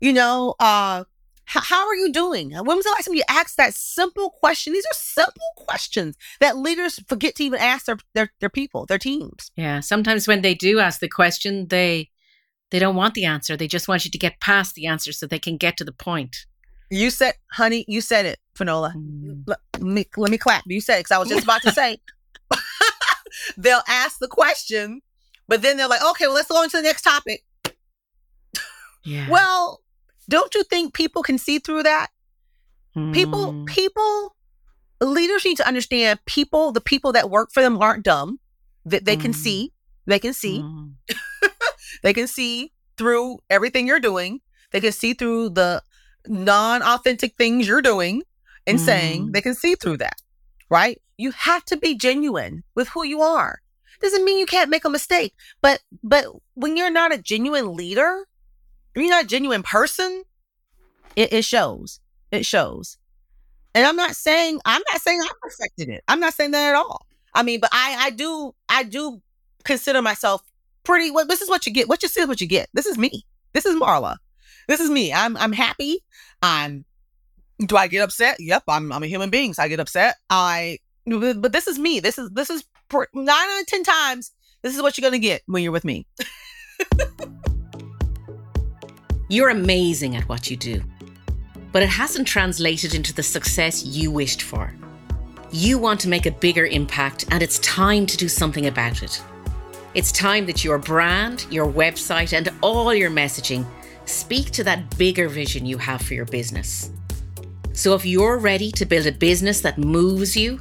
You 0.00 0.12
know, 0.12 0.54
uh, 0.58 1.04
how, 1.44 1.60
how 1.60 1.86
are 1.86 1.94
you 1.94 2.12
doing? 2.12 2.50
When 2.50 2.76
was 2.76 2.84
the 2.84 2.90
last 2.90 3.04
time 3.04 3.14
you 3.14 3.22
asked 3.28 3.56
that 3.58 3.74
simple 3.74 4.30
question? 4.30 4.72
These 4.72 4.86
are 4.86 4.94
simple 4.94 5.52
questions 5.56 6.16
that 6.40 6.56
leaders 6.56 6.98
forget 7.06 7.36
to 7.36 7.44
even 7.44 7.60
ask 7.60 7.86
their, 7.86 7.98
their, 8.14 8.32
their 8.40 8.48
people, 8.48 8.86
their 8.86 8.98
teams. 8.98 9.50
yeah 9.56 9.80
sometimes 9.80 10.26
when 10.26 10.42
they 10.42 10.54
do 10.54 10.80
ask 10.80 11.00
the 11.00 11.08
question 11.08 11.68
they 11.68 12.08
they 12.70 12.78
don't 12.78 12.96
want 12.96 13.14
the 13.14 13.24
answer 13.24 13.56
they 13.56 13.68
just 13.68 13.88
want 13.88 14.04
you 14.04 14.10
to 14.10 14.18
get 14.18 14.40
past 14.40 14.74
the 14.74 14.86
answer 14.86 15.12
so 15.12 15.26
they 15.26 15.38
can 15.38 15.56
get 15.56 15.76
to 15.76 15.84
the 15.84 15.92
point 15.92 16.46
You 16.90 17.10
said, 17.10 17.34
honey, 17.52 17.84
you 17.88 18.00
said 18.00 18.24
it, 18.26 18.38
Finola. 18.56 18.92
Mm. 18.96 19.44
Let 19.46 19.58
me, 19.80 20.04
let 20.16 20.30
me 20.30 20.38
clap. 20.38 20.62
You 20.66 20.80
said 20.80 20.96
it 20.96 21.00
because 21.04 21.14
I 21.16 21.18
was 21.18 21.28
just 21.28 21.42
about 21.44 21.62
to 21.62 21.72
say. 21.72 21.98
they'll 23.56 23.82
ask 23.88 24.18
the 24.20 24.28
question, 24.28 25.00
but 25.48 25.60
then 25.62 25.76
they're 25.76 25.88
like, 25.88 26.02
okay, 26.10 26.26
well, 26.26 26.34
let's 26.34 26.48
go 26.48 26.56
on 26.62 26.68
to 26.68 26.76
the 26.76 26.82
next 26.82 27.02
topic. 27.02 27.42
yeah 29.04 29.26
Well, 29.28 29.80
don't 30.28 30.54
you 30.54 30.62
think 30.62 30.94
people 30.94 31.22
can 31.22 31.38
see 31.38 31.58
through 31.58 31.82
that? 31.84 32.08
People, 33.12 33.52
Mm. 33.52 33.66
people, 33.66 34.36
leaders 35.00 35.44
need 35.44 35.56
to 35.56 35.66
understand 35.66 36.20
people, 36.26 36.70
the 36.70 36.80
people 36.80 37.12
that 37.12 37.28
work 37.28 37.50
for 37.52 37.62
them 37.62 37.76
aren't 37.82 38.04
dumb. 38.04 38.38
That 38.84 39.04
they 39.04 39.16
can 39.16 39.32
Mm. 39.32 39.36
see, 39.44 39.72
they 40.06 40.18
can 40.20 40.32
see, 40.34 40.60
Mm. 40.60 40.94
they 42.02 42.12
can 42.12 42.26
see 42.26 42.72
through 42.96 43.38
everything 43.50 43.86
you're 43.86 44.00
doing. 44.00 44.40
They 44.72 44.80
can 44.80 44.92
see 44.92 45.14
through 45.14 45.50
the 45.50 45.82
non-authentic 46.26 47.36
things 47.36 47.68
you're 47.68 47.82
doing 47.82 48.22
and 48.66 48.80
saying. 48.80 49.28
Mm. 49.28 49.32
They 49.32 49.40
can 49.40 49.54
see 49.54 49.74
through 49.74 49.98
that, 49.98 50.16
right? 50.70 51.00
You 51.16 51.30
have 51.32 51.64
to 51.66 51.76
be 51.76 51.96
genuine 51.96 52.64
with 52.74 52.88
who 52.88 53.04
you 53.04 53.22
are. 53.22 53.60
Doesn't 54.00 54.24
mean 54.24 54.38
you 54.38 54.46
can't 54.46 54.70
make 54.70 54.84
a 54.84 54.90
mistake, 54.90 55.34
but 55.62 55.80
but 56.02 56.26
when 56.54 56.76
you're 56.76 56.90
not 56.90 57.14
a 57.14 57.18
genuine 57.18 57.74
leader, 57.74 58.26
when 58.92 59.06
you're 59.06 59.14
not 59.14 59.24
a 59.24 59.28
genuine 59.28 59.62
person, 59.62 60.24
it, 61.16 61.32
it 61.32 61.44
shows. 61.44 62.00
It 62.30 62.44
shows. 62.44 62.98
And 63.74 63.86
I'm 63.86 63.96
not 63.96 64.16
saying 64.16 64.60
I'm 64.64 64.82
not 64.92 65.00
saying 65.00 65.20
I 65.22 65.30
perfected 65.40 65.88
it. 65.88 66.02
I'm 66.08 66.20
not 66.20 66.34
saying 66.34 66.50
that 66.50 66.70
at 66.70 66.74
all. 66.74 67.06
I 67.32 67.42
mean, 67.42 67.60
but 67.60 67.70
I 67.72 67.96
I 68.06 68.10
do 68.10 68.54
I 68.68 68.82
do 68.82 69.22
consider 69.64 70.02
myself 70.02 70.42
pretty 70.84 71.10
well, 71.10 71.26
this 71.26 71.40
is 71.40 71.48
what 71.48 71.66
you 71.66 71.72
get. 71.72 71.88
What 71.88 72.02
you 72.02 72.08
see 72.08 72.20
is 72.20 72.28
what 72.28 72.40
you 72.40 72.46
get. 72.46 72.68
This 72.74 72.86
is 72.86 72.98
me. 72.98 73.24
This 73.52 73.66
is 73.66 73.74
Marla. 73.76 74.16
This 74.68 74.80
is 74.80 74.90
me. 74.90 75.12
I'm 75.12 75.36
I'm 75.36 75.52
happy. 75.52 76.00
I'm 76.42 76.84
do 77.66 77.76
I 77.76 77.86
get 77.86 78.02
upset? 78.02 78.36
Yep, 78.38 78.64
I'm 78.68 78.92
I'm 78.92 79.02
a 79.02 79.06
human 79.06 79.30
being, 79.30 79.54
so 79.54 79.62
I 79.62 79.68
get 79.68 79.80
upset. 79.80 80.16
I 80.30 80.78
but 81.06 81.52
this 81.52 81.66
is 81.66 81.78
me. 81.78 82.00
This 82.00 82.18
is 82.18 82.30
this 82.30 82.50
is 82.50 82.64
pr- 82.88 83.04
nine 83.14 83.28
out 83.28 83.60
of 83.60 83.66
ten 83.66 83.82
times. 83.82 84.32
This 84.62 84.74
is 84.74 84.82
what 84.82 84.96
you're 84.96 85.08
gonna 85.08 85.18
get 85.18 85.42
when 85.46 85.62
you're 85.62 85.72
with 85.72 85.84
me. 85.84 86.06
You're 89.30 89.48
amazing 89.48 90.16
at 90.16 90.28
what 90.28 90.50
you 90.50 90.56
do, 90.56 90.82
but 91.72 91.82
it 91.82 91.88
hasn't 91.88 92.28
translated 92.28 92.94
into 92.94 93.14
the 93.14 93.22
success 93.22 93.82
you 93.82 94.10
wished 94.10 94.42
for. 94.42 94.72
You 95.50 95.78
want 95.78 95.98
to 96.00 96.08
make 96.08 96.26
a 96.26 96.30
bigger 96.30 96.66
impact, 96.66 97.24
and 97.30 97.42
it's 97.42 97.58
time 97.60 98.04
to 98.06 98.18
do 98.18 98.28
something 98.28 98.66
about 98.66 99.02
it. 99.02 99.22
It's 99.94 100.10
time 100.10 100.44
that 100.46 100.64
your 100.64 100.78
brand, 100.78 101.46
your 101.50 101.70
website, 101.70 102.32
and 102.32 102.50
all 102.62 102.92
your 102.92 103.12
messaging 103.12 103.64
speak 104.06 104.50
to 104.50 104.64
that 104.64 104.98
bigger 104.98 105.28
vision 105.28 105.64
you 105.64 105.78
have 105.78 106.02
for 106.02 106.14
your 106.14 106.24
business. 106.24 106.90
So, 107.74 107.94
if 107.94 108.04
you're 108.04 108.38
ready 108.38 108.72
to 108.72 108.86
build 108.86 109.06
a 109.06 109.12
business 109.12 109.60
that 109.60 109.78
moves 109.78 110.36
you, 110.36 110.60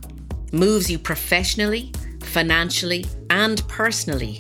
moves 0.52 0.90
you 0.90 1.00
professionally, 1.00 1.92
financially, 2.22 3.06
and 3.32 3.68
personally, 3.68 4.40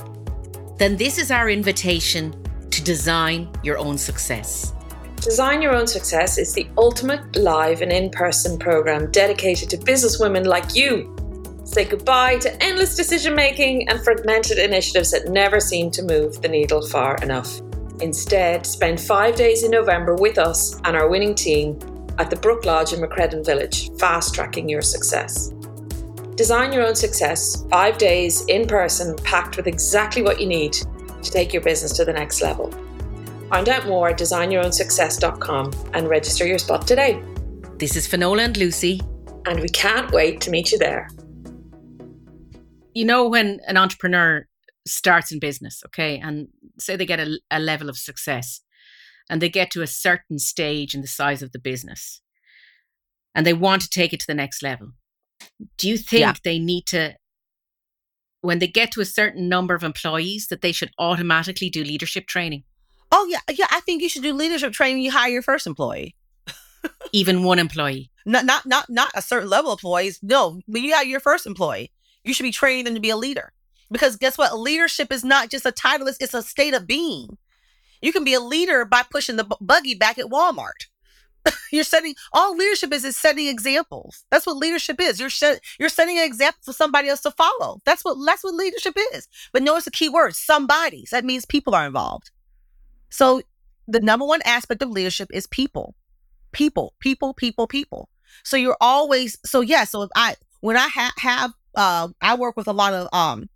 then 0.77 0.95
this 0.95 1.17
is 1.17 1.31
our 1.31 1.49
invitation 1.49 2.31
to 2.69 2.83
design 2.83 3.49
your 3.63 3.79
own 3.79 3.97
success. 3.97 4.73
Design 5.15 5.61
Your 5.61 5.73
Own 5.73 5.87
Success 5.87 6.37
is 6.37 6.53
the 6.53 6.67
ultimate 6.77 7.35
live 7.37 7.81
and 7.81 7.91
in 7.91 8.09
person 8.09 8.59
program 8.59 9.09
dedicated 9.09 9.69
to 9.69 9.77
businesswomen 9.77 10.45
like 10.45 10.75
you. 10.75 11.15
Say 11.73 11.85
goodbye 11.85 12.37
to 12.37 12.63
endless 12.63 12.95
decision 12.95 13.33
making 13.33 13.89
and 13.89 13.99
fragmented 14.03 14.59
initiatives 14.59 15.09
that 15.09 15.29
never 15.29 15.59
seem 15.59 15.89
to 15.89 16.03
move 16.03 16.39
the 16.39 16.47
needle 16.47 16.87
far 16.87 17.15
enough. 17.23 17.61
Instead, 17.99 18.67
spend 18.67 19.01
five 19.01 19.35
days 19.35 19.63
in 19.63 19.71
November 19.71 20.13
with 20.13 20.37
us 20.37 20.79
and 20.83 20.95
our 20.95 21.09
winning 21.09 21.33
team 21.33 21.79
at 22.19 22.29
the 22.29 22.35
Brook 22.35 22.65
Lodge 22.65 22.93
in 22.93 23.01
Macreddin 23.01 23.43
Village, 23.43 23.89
fast 23.97 24.35
tracking 24.35 24.69
your 24.69 24.83
success. 24.83 25.47
Design 26.35 26.73
your 26.73 26.85
own 26.85 26.93
success, 26.93 27.65
five 27.71 27.97
days 27.97 28.45
in 28.45 28.67
person, 28.67 29.15
packed 29.23 29.57
with 29.57 29.65
exactly 29.65 30.21
what 30.21 30.39
you 30.39 30.45
need 30.45 30.73
to 30.73 31.31
take 31.31 31.53
your 31.53 31.63
business 31.63 31.93
to 31.93 32.05
the 32.05 32.13
next 32.13 32.43
level. 32.43 32.69
Find 33.49 33.67
out 33.67 33.87
more 33.87 34.09
at 34.09 34.19
designyourownsuccess.com 34.19 35.73
and 35.95 36.07
register 36.07 36.45
your 36.45 36.59
spot 36.59 36.85
today. 36.85 37.19
This 37.79 37.95
is 37.95 38.05
Finola 38.05 38.43
and 38.43 38.57
Lucy. 38.57 39.01
And 39.47 39.59
we 39.59 39.69
can't 39.69 40.11
wait 40.11 40.39
to 40.41 40.51
meet 40.51 40.71
you 40.71 40.77
there. 40.77 41.09
You 42.93 43.05
know, 43.05 43.27
when 43.27 43.59
an 43.67 43.77
entrepreneur 43.77 44.47
starts 44.85 45.31
in 45.31 45.39
business, 45.39 45.81
okay, 45.87 46.19
and 46.19 46.47
say 46.79 46.95
they 46.95 47.05
get 47.05 47.19
a, 47.19 47.39
a 47.49 47.59
level 47.59 47.89
of 47.89 47.97
success 47.97 48.61
and 49.29 49.41
they 49.41 49.49
get 49.49 49.71
to 49.71 49.81
a 49.81 49.87
certain 49.87 50.39
stage 50.39 50.93
in 50.93 51.01
the 51.01 51.07
size 51.07 51.41
of 51.41 51.51
the 51.51 51.59
business 51.59 52.21
and 53.35 53.45
they 53.45 53.53
want 53.53 53.81
to 53.81 53.89
take 53.89 54.13
it 54.13 54.19
to 54.19 54.27
the 54.27 54.33
next 54.33 54.61
level. 54.61 54.89
Do 55.77 55.89
you 55.89 55.97
think 55.97 56.21
yeah. 56.21 56.33
they 56.43 56.59
need 56.59 56.85
to 56.87 57.15
when 58.41 58.59
they 58.59 58.67
get 58.67 58.91
to 58.91 59.01
a 59.01 59.05
certain 59.05 59.47
number 59.47 59.73
of 59.73 59.83
employees 59.83 60.47
that 60.47 60.61
they 60.61 60.73
should 60.73 60.91
automatically 60.99 61.69
do 61.69 61.83
leadership 61.83 62.27
training? 62.27 62.63
Oh 63.11 63.27
yeah, 63.29 63.39
yeah. 63.49 63.67
I 63.69 63.79
think 63.81 64.01
you 64.01 64.09
should 64.09 64.23
do 64.23 64.33
leadership 64.33 64.73
training. 64.73 65.03
You 65.03 65.11
hire 65.11 65.29
your 65.29 65.41
first 65.41 65.65
employee, 65.65 66.15
even 67.13 67.43
one 67.43 67.59
employee. 67.59 68.11
Not 68.25 68.45
not 68.45 68.65
not 68.65 68.89
not 68.89 69.11
a 69.15 69.21
certain 69.21 69.49
level 69.49 69.71
of 69.71 69.79
employees. 69.79 70.19
No, 70.21 70.59
you 70.67 70.93
hire 70.93 71.05
your 71.05 71.19
first 71.19 71.45
employee, 71.45 71.91
you 72.23 72.33
should 72.33 72.43
be 72.43 72.51
training 72.51 72.85
them 72.85 72.95
to 72.95 72.99
be 72.99 73.09
a 73.09 73.17
leader. 73.17 73.53
Because 73.91 74.15
guess 74.15 74.37
what? 74.37 74.57
Leadership 74.57 75.11
is 75.11 75.23
not 75.23 75.49
just 75.49 75.65
a 75.65 75.71
title; 75.71 76.07
it's, 76.07 76.33
a 76.33 76.41
state 76.41 76.73
of 76.73 76.87
being. 76.87 77.37
You 78.01 78.11
can 78.11 78.23
be 78.23 78.33
a 78.33 78.39
leader 78.39 78.85
by 78.85 79.03
pushing 79.09 79.35
the 79.35 79.45
buggy 79.61 79.93
back 79.95 80.17
at 80.17 80.25
Walmart. 80.25 80.87
you're 81.71 81.83
setting 81.83 82.15
all 82.31 82.55
leadership 82.55 82.93
is 82.93 83.03
is 83.03 83.17
setting 83.17 83.47
examples. 83.47 84.23
That's 84.31 84.45
what 84.45 84.57
leadership 84.57 84.99
is. 84.99 85.19
You're 85.19 85.29
set, 85.29 85.59
you're 85.79 85.89
setting 85.89 86.17
an 86.17 86.25
example 86.25 86.59
for 86.63 86.73
somebody 86.73 87.09
else 87.09 87.21
to 87.21 87.31
follow. 87.31 87.81
That's 87.85 88.03
what 88.03 88.17
that's 88.25 88.43
what 88.43 88.55
leadership 88.55 88.97
is. 89.13 89.27
But 89.51 89.63
notice 89.63 89.85
the 89.85 89.91
key 89.91 90.09
word: 90.09 90.35
somebody's. 90.35 91.09
That 91.11 91.25
means 91.25 91.45
people 91.45 91.75
are 91.75 91.85
involved. 91.85 92.31
So 93.09 93.41
the 93.87 93.99
number 93.99 94.25
one 94.25 94.41
aspect 94.45 94.81
of 94.81 94.89
leadership 94.89 95.29
is 95.33 95.47
people. 95.47 95.95
People, 96.51 96.93
people, 96.99 97.33
people, 97.33 97.67
people. 97.67 98.09
So 98.43 98.57
you're 98.57 98.77
always 98.79 99.37
so 99.45 99.61
yeah, 99.61 99.83
so 99.83 100.03
if 100.03 100.09
I 100.15 100.35
when 100.61 100.77
I 100.77 100.87
ha- 100.87 101.13
have 101.17 101.53
uh 101.75 102.09
I 102.21 102.35
work 102.35 102.57
with 102.57 102.67
a 102.67 102.73
lot 102.73 102.93
of 102.93 103.07
um 103.13 103.49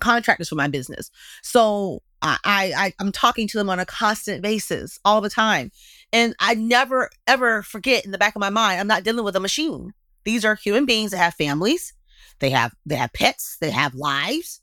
contractors 0.00 0.48
for 0.48 0.56
my 0.56 0.68
business. 0.68 1.10
So 1.42 2.02
I, 2.22 2.38
I 2.44 2.92
I'm 3.00 3.12
talking 3.12 3.48
to 3.48 3.58
them 3.58 3.70
on 3.70 3.80
a 3.80 3.86
constant 3.86 4.42
basis 4.42 4.98
all 5.04 5.20
the 5.20 5.30
time. 5.30 5.70
And 6.12 6.34
I 6.38 6.54
never 6.54 7.10
ever 7.26 7.62
forget 7.62 8.04
in 8.04 8.10
the 8.10 8.18
back 8.18 8.36
of 8.36 8.40
my 8.40 8.50
mind, 8.50 8.80
I'm 8.80 8.86
not 8.86 9.04
dealing 9.04 9.24
with 9.24 9.36
a 9.36 9.40
machine. 9.40 9.92
These 10.24 10.44
are 10.44 10.54
human 10.54 10.86
beings 10.86 11.10
that 11.10 11.18
have 11.18 11.34
families, 11.34 11.94
they 12.38 12.50
have 12.50 12.74
they 12.86 12.96
have 12.96 13.12
pets, 13.12 13.56
they 13.60 13.70
have 13.70 13.94
lives. 13.94 14.60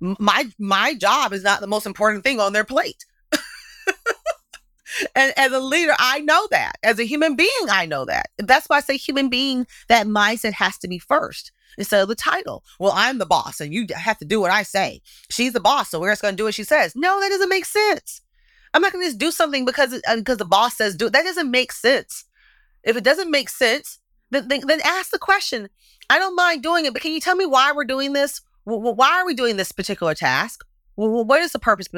My 0.00 0.50
my 0.58 0.94
job 0.94 1.32
is 1.32 1.42
not 1.42 1.60
the 1.60 1.66
most 1.66 1.86
important 1.86 2.24
thing 2.24 2.40
on 2.40 2.52
their 2.52 2.64
plate. 2.64 3.04
and 5.14 5.32
as 5.36 5.52
a 5.52 5.60
leader, 5.60 5.94
I 5.98 6.20
know 6.20 6.46
that. 6.50 6.76
As 6.82 6.98
a 6.98 7.04
human 7.04 7.36
being, 7.36 7.68
I 7.70 7.86
know 7.86 8.04
that. 8.04 8.30
That's 8.38 8.68
why 8.68 8.78
I 8.78 8.80
say 8.80 8.96
human 8.96 9.28
being, 9.28 9.66
that 9.88 10.06
mindset 10.06 10.52
has 10.52 10.78
to 10.78 10.88
be 10.88 10.98
first 10.98 11.52
instead 11.76 12.02
of 12.02 12.08
the 12.08 12.14
title. 12.14 12.64
Well, 12.78 12.92
I'm 12.94 13.18
the 13.18 13.26
boss 13.26 13.60
and 13.60 13.72
you 13.72 13.86
have 13.94 14.18
to 14.18 14.24
do 14.24 14.40
what 14.40 14.50
I 14.50 14.62
say. 14.62 15.02
She's 15.30 15.52
the 15.52 15.60
boss, 15.60 15.90
so 15.90 16.00
we're 16.00 16.12
just 16.12 16.22
going 16.22 16.34
to 16.34 16.36
do 16.36 16.44
what 16.44 16.54
she 16.54 16.64
says. 16.64 16.94
No, 16.96 17.20
that 17.20 17.28
doesn't 17.28 17.48
make 17.48 17.64
sense. 17.64 18.22
I'm 18.74 18.82
not 18.82 18.92
going 18.92 19.04
to 19.04 19.08
just 19.08 19.18
do 19.18 19.30
something 19.30 19.64
because 19.64 19.90
because 19.90 20.34
uh, 20.34 20.38
the 20.38 20.44
boss 20.44 20.76
says 20.76 20.96
do 20.96 21.06
it. 21.06 21.12
That 21.12 21.24
doesn't 21.24 21.50
make 21.50 21.72
sense. 21.72 22.24
If 22.84 22.96
it 22.96 23.04
doesn't 23.04 23.30
make 23.30 23.48
sense, 23.48 23.98
then, 24.30 24.48
then, 24.48 24.62
then 24.66 24.80
ask 24.84 25.10
the 25.10 25.18
question. 25.18 25.68
I 26.10 26.18
don't 26.18 26.36
mind 26.36 26.62
doing 26.62 26.86
it, 26.86 26.92
but 26.92 27.02
can 27.02 27.12
you 27.12 27.20
tell 27.20 27.34
me 27.34 27.46
why 27.46 27.72
we're 27.72 27.84
doing 27.84 28.12
this? 28.12 28.40
Why 28.64 29.20
are 29.20 29.26
we 29.26 29.34
doing 29.34 29.56
this 29.56 29.72
particular 29.72 30.14
task? 30.14 30.64
What 30.94 31.40
is 31.40 31.52
the 31.52 31.58
purpose 31.58 31.88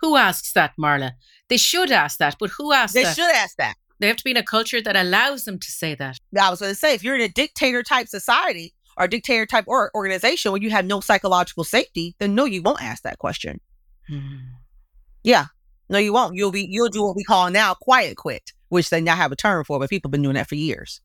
who 0.00 0.16
asks 0.16 0.52
that, 0.52 0.72
Marla? 0.78 1.12
They 1.48 1.56
should 1.56 1.90
ask 1.90 2.18
that, 2.18 2.36
but 2.38 2.50
who 2.50 2.72
asks 2.72 2.94
they 2.94 3.02
that? 3.02 3.16
They 3.16 3.22
should 3.22 3.34
ask 3.34 3.56
that. 3.56 3.74
They 4.00 4.08
have 4.08 4.16
to 4.16 4.24
be 4.24 4.32
in 4.32 4.36
a 4.36 4.42
culture 4.42 4.82
that 4.82 4.96
allows 4.96 5.44
them 5.44 5.58
to 5.58 5.70
say 5.70 5.94
that. 5.94 6.18
I 6.38 6.50
was 6.50 6.60
going 6.60 6.72
to 6.72 6.76
say, 6.76 6.94
if 6.94 7.02
you're 7.02 7.14
in 7.14 7.20
a 7.20 7.28
dictator 7.28 7.82
type 7.82 8.08
society 8.08 8.74
or 8.96 9.08
dictator 9.08 9.46
type 9.46 9.64
or 9.66 9.90
organization 9.94 10.52
where 10.52 10.62
you 10.62 10.70
have 10.70 10.84
no 10.84 11.00
psychological 11.00 11.64
safety, 11.64 12.14
then 12.18 12.34
no, 12.34 12.44
you 12.44 12.62
won't 12.62 12.82
ask 12.82 13.02
that 13.02 13.18
question. 13.18 13.60
Hmm. 14.08 14.36
Yeah, 15.22 15.46
no, 15.88 15.98
you 15.98 16.12
won't. 16.12 16.34
You'll 16.34 16.52
be 16.52 16.66
you'll 16.68 16.88
do 16.88 17.02
what 17.02 17.16
we 17.16 17.24
call 17.24 17.50
now 17.50 17.74
quiet 17.74 18.16
quit, 18.16 18.52
which 18.68 18.90
they 18.90 19.00
now 19.00 19.16
have 19.16 19.32
a 19.32 19.36
term 19.36 19.64
for, 19.64 19.78
but 19.78 19.90
people 19.90 20.08
have 20.08 20.12
been 20.12 20.22
doing 20.22 20.34
that 20.34 20.48
for 20.48 20.54
years. 20.54 21.00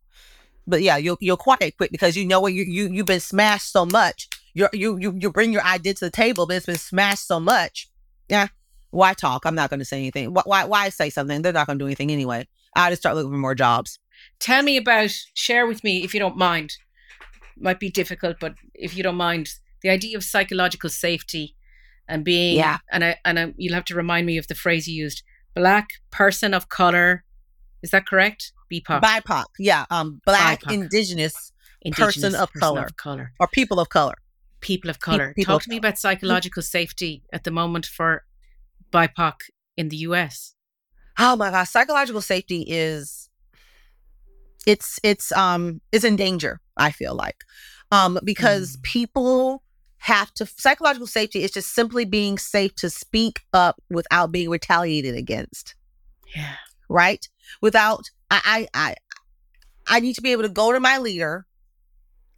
But 0.68 0.82
yeah, 0.82 0.98
you'll 0.98 1.18
you'll 1.20 1.38
quiet 1.38 1.78
quit 1.78 1.92
because 1.92 2.18
you 2.18 2.26
know 2.26 2.42
what 2.42 2.54
you 2.54 2.64
you 2.64 2.90
you've 2.90 3.06
been 3.06 3.20
smashed 3.20 3.72
so 3.72 3.86
much. 3.86 4.28
you 4.54 4.68
you 4.74 4.98
you 4.98 5.18
you 5.18 5.32
bring 5.32 5.54
your 5.54 5.64
idea 5.64 5.94
to 5.96 6.06
the 6.06 6.12
table, 6.12 6.46
but 6.46 6.58
it's 6.58 6.66
been 6.66 6.76
smashed 6.76 7.28
so 7.28 7.40
much. 7.40 7.90
Yeah, 8.28 8.48
why 8.92 9.14
talk? 9.14 9.46
I'm 9.46 9.56
not 9.56 9.70
going 9.70 9.80
to 9.80 9.86
say 9.86 9.98
anything. 9.98 10.34
Why, 10.34 10.42
why, 10.46 10.66
why 10.66 10.90
say 10.90 11.10
something? 11.10 11.42
They're 11.42 11.54
not 11.54 11.68
going 11.68 11.80
to 11.80 11.84
do 11.84 11.88
anything 11.88 12.12
anyway. 12.12 12.48
I 12.76 12.90
just 12.90 13.02
start 13.02 13.16
looking 13.16 13.32
for 13.32 13.38
more 13.38 13.56
jobs. 13.56 14.00
Tell 14.40 14.64
me 14.64 14.78
about, 14.78 15.12
share 15.34 15.68
with 15.68 15.84
me 15.84 16.04
if 16.04 16.14
you 16.14 16.20
don't 16.20 16.38
mind. 16.38 16.74
Might 17.60 17.80
be 17.80 17.90
difficult, 17.90 18.38
but 18.40 18.56
if 18.74 18.96
you 18.96 19.04
don't 19.04 19.16
mind, 19.16 19.50
the 19.82 19.90
idea 19.90 20.18
of 20.18 20.24
psychological 20.24 20.90
safety 20.90 21.56
and 22.08 22.24
being, 22.24 22.58
yeah. 22.58 22.78
and 22.92 23.04
I, 23.04 23.18
and 23.26 23.40
I, 23.40 23.54
you'll 23.58 23.76
have 23.76 23.86
to 23.86 23.96
remind 23.96 24.26
me 24.26 24.38
of 24.38 24.48
the 24.48 24.56
phrase 24.56 24.88
you 24.88 24.96
used, 25.04 25.24
black 25.56 25.90
person 26.12 26.54
of 26.54 26.70
color. 26.70 27.24
Is 27.82 27.92
that 27.92 28.06
correct? 28.06 28.54
BIPOC. 28.72 29.02
BIPOC. 29.02 29.46
Yeah. 29.58 29.86
Um, 29.90 30.22
black 30.26 30.62
BIPOC. 30.62 30.74
indigenous, 30.74 31.52
indigenous 31.82 32.16
person, 32.16 32.36
of, 32.36 32.52
person 32.52 32.60
color. 32.60 32.84
of 32.84 32.98
color 32.98 33.32
or 33.40 33.48
people 33.48 33.80
of 33.80 33.90
color. 33.90 34.16
People 34.62 34.90
of 34.90 35.00
color. 35.00 35.34
People 35.36 35.54
Talk 35.54 35.64
to 35.64 35.70
me 35.70 35.78
about 35.78 35.98
psychological 35.98 36.62
safety 36.62 37.24
at 37.32 37.46
the 37.46 37.52
moment 37.52 37.86
for 37.86 38.24
BIPOC 38.92 39.36
in 39.78 39.90
the 39.90 39.98
US? 39.98 40.56
Oh 41.18 41.36
my 41.36 41.52
gosh, 41.52 41.70
psychological 41.70 42.22
safety 42.22 42.66
is 42.68 43.29
it's 44.66 45.00
it's 45.04 45.32
um 45.34 45.82
it's 45.92 46.04
in 46.04 46.16
danger, 46.16 46.60
I 46.78 46.92
feel 46.92 47.16
like. 47.16 47.44
Um 47.92 48.20
because 48.24 48.78
mm. 48.78 48.84
people 48.84 49.64
have 50.00 50.34
to 50.34 50.46
psychological 50.46 51.08
safety 51.08 51.44
is 51.44 51.52
just 51.52 51.74
simply 51.74 52.06
being 52.06 52.38
safe 52.38 52.74
to 52.76 52.90
speak 52.90 53.42
up 53.54 53.82
without 53.90 54.32
being 54.32 54.50
retaliated 54.50 55.16
against. 55.16 55.76
Yeah. 56.36 56.56
Right? 56.90 57.28
Without 57.62 58.10
I 58.32 58.68
I 58.74 58.90
I, 58.90 58.96
I 59.88 60.00
need 60.00 60.14
to 60.14 60.22
be 60.22 60.32
able 60.32 60.44
to 60.44 60.50
go 60.50 60.72
to 60.72 60.80
my 60.80 60.98
leader. 60.98 61.46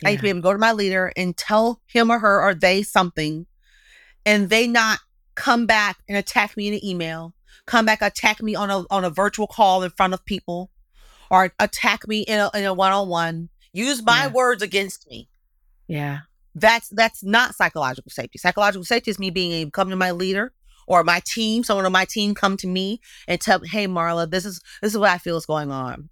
Yeah. 0.02 0.10
I 0.10 0.12
need 0.12 0.18
to 0.18 0.24
be 0.24 0.30
able 0.30 0.40
to 0.40 0.44
go 0.44 0.54
to 0.54 0.60
my 0.60 0.72
leader 0.72 1.12
and 1.16 1.38
tell 1.38 1.82
him 1.86 2.12
or 2.12 2.20
her 2.20 2.42
or 2.42 2.56
they 2.56 2.82
something 2.82 3.46
and 4.26 4.50
they 4.50 4.68
not 4.68 5.00
come 5.36 5.66
back 5.66 5.98
and 6.08 6.18
attack 6.18 6.58
me 6.58 6.68
in 6.68 6.74
an 6.74 6.86
email, 6.86 7.34
come 7.66 7.86
back 7.86 8.02
attack 8.02 8.42
me 8.42 8.56
on 8.56 8.70
a 8.70 8.84
on 8.90 9.06
a 9.06 9.10
virtual 9.10 9.48
call 9.48 9.84
in 9.84 9.92
front 9.92 10.14
of 10.14 10.26
people, 10.26 10.71
or 11.32 11.52
attack 11.60 12.08
me 12.08 12.22
in 12.22 12.40
a 12.40 12.52
in 12.54 12.66
a 12.66 12.74
one 12.74 12.92
on 12.92 13.08
one. 13.08 13.50
Use 13.74 14.04
my 14.04 14.26
yeah. 14.26 14.28
words 14.28 14.62
against 14.62 15.10
me. 15.10 15.30
Yeah, 15.88 16.20
that's 16.54 16.90
that's 16.90 17.24
not 17.24 17.56
psychological 17.56 18.12
safety. 18.12 18.38
Psychological 18.38 18.86
safety 18.86 19.10
is 19.10 19.18
me 19.18 19.32
being 19.32 19.54
able 19.54 19.70
to 19.70 19.72
come 19.72 19.90
to 19.90 19.96
my 19.96 20.12
leader 20.12 20.54
or 20.88 21.04
my 21.04 21.22
team, 21.26 21.64
someone 21.64 21.86
on 21.86 21.92
my 21.92 22.06
team 22.06 22.36
come 22.36 22.58
to 22.58 22.68
me 22.68 23.00
and 23.28 23.40
tell, 23.40 23.62
"Hey, 23.64 23.88
Marla, 23.88 24.30
this 24.30 24.46
is 24.46 24.62
this 24.82 24.92
is 24.92 24.98
what 24.98 25.10
I 25.10 25.18
feel 25.18 25.38
is 25.38 25.46
going 25.46 25.72
on," 25.72 26.10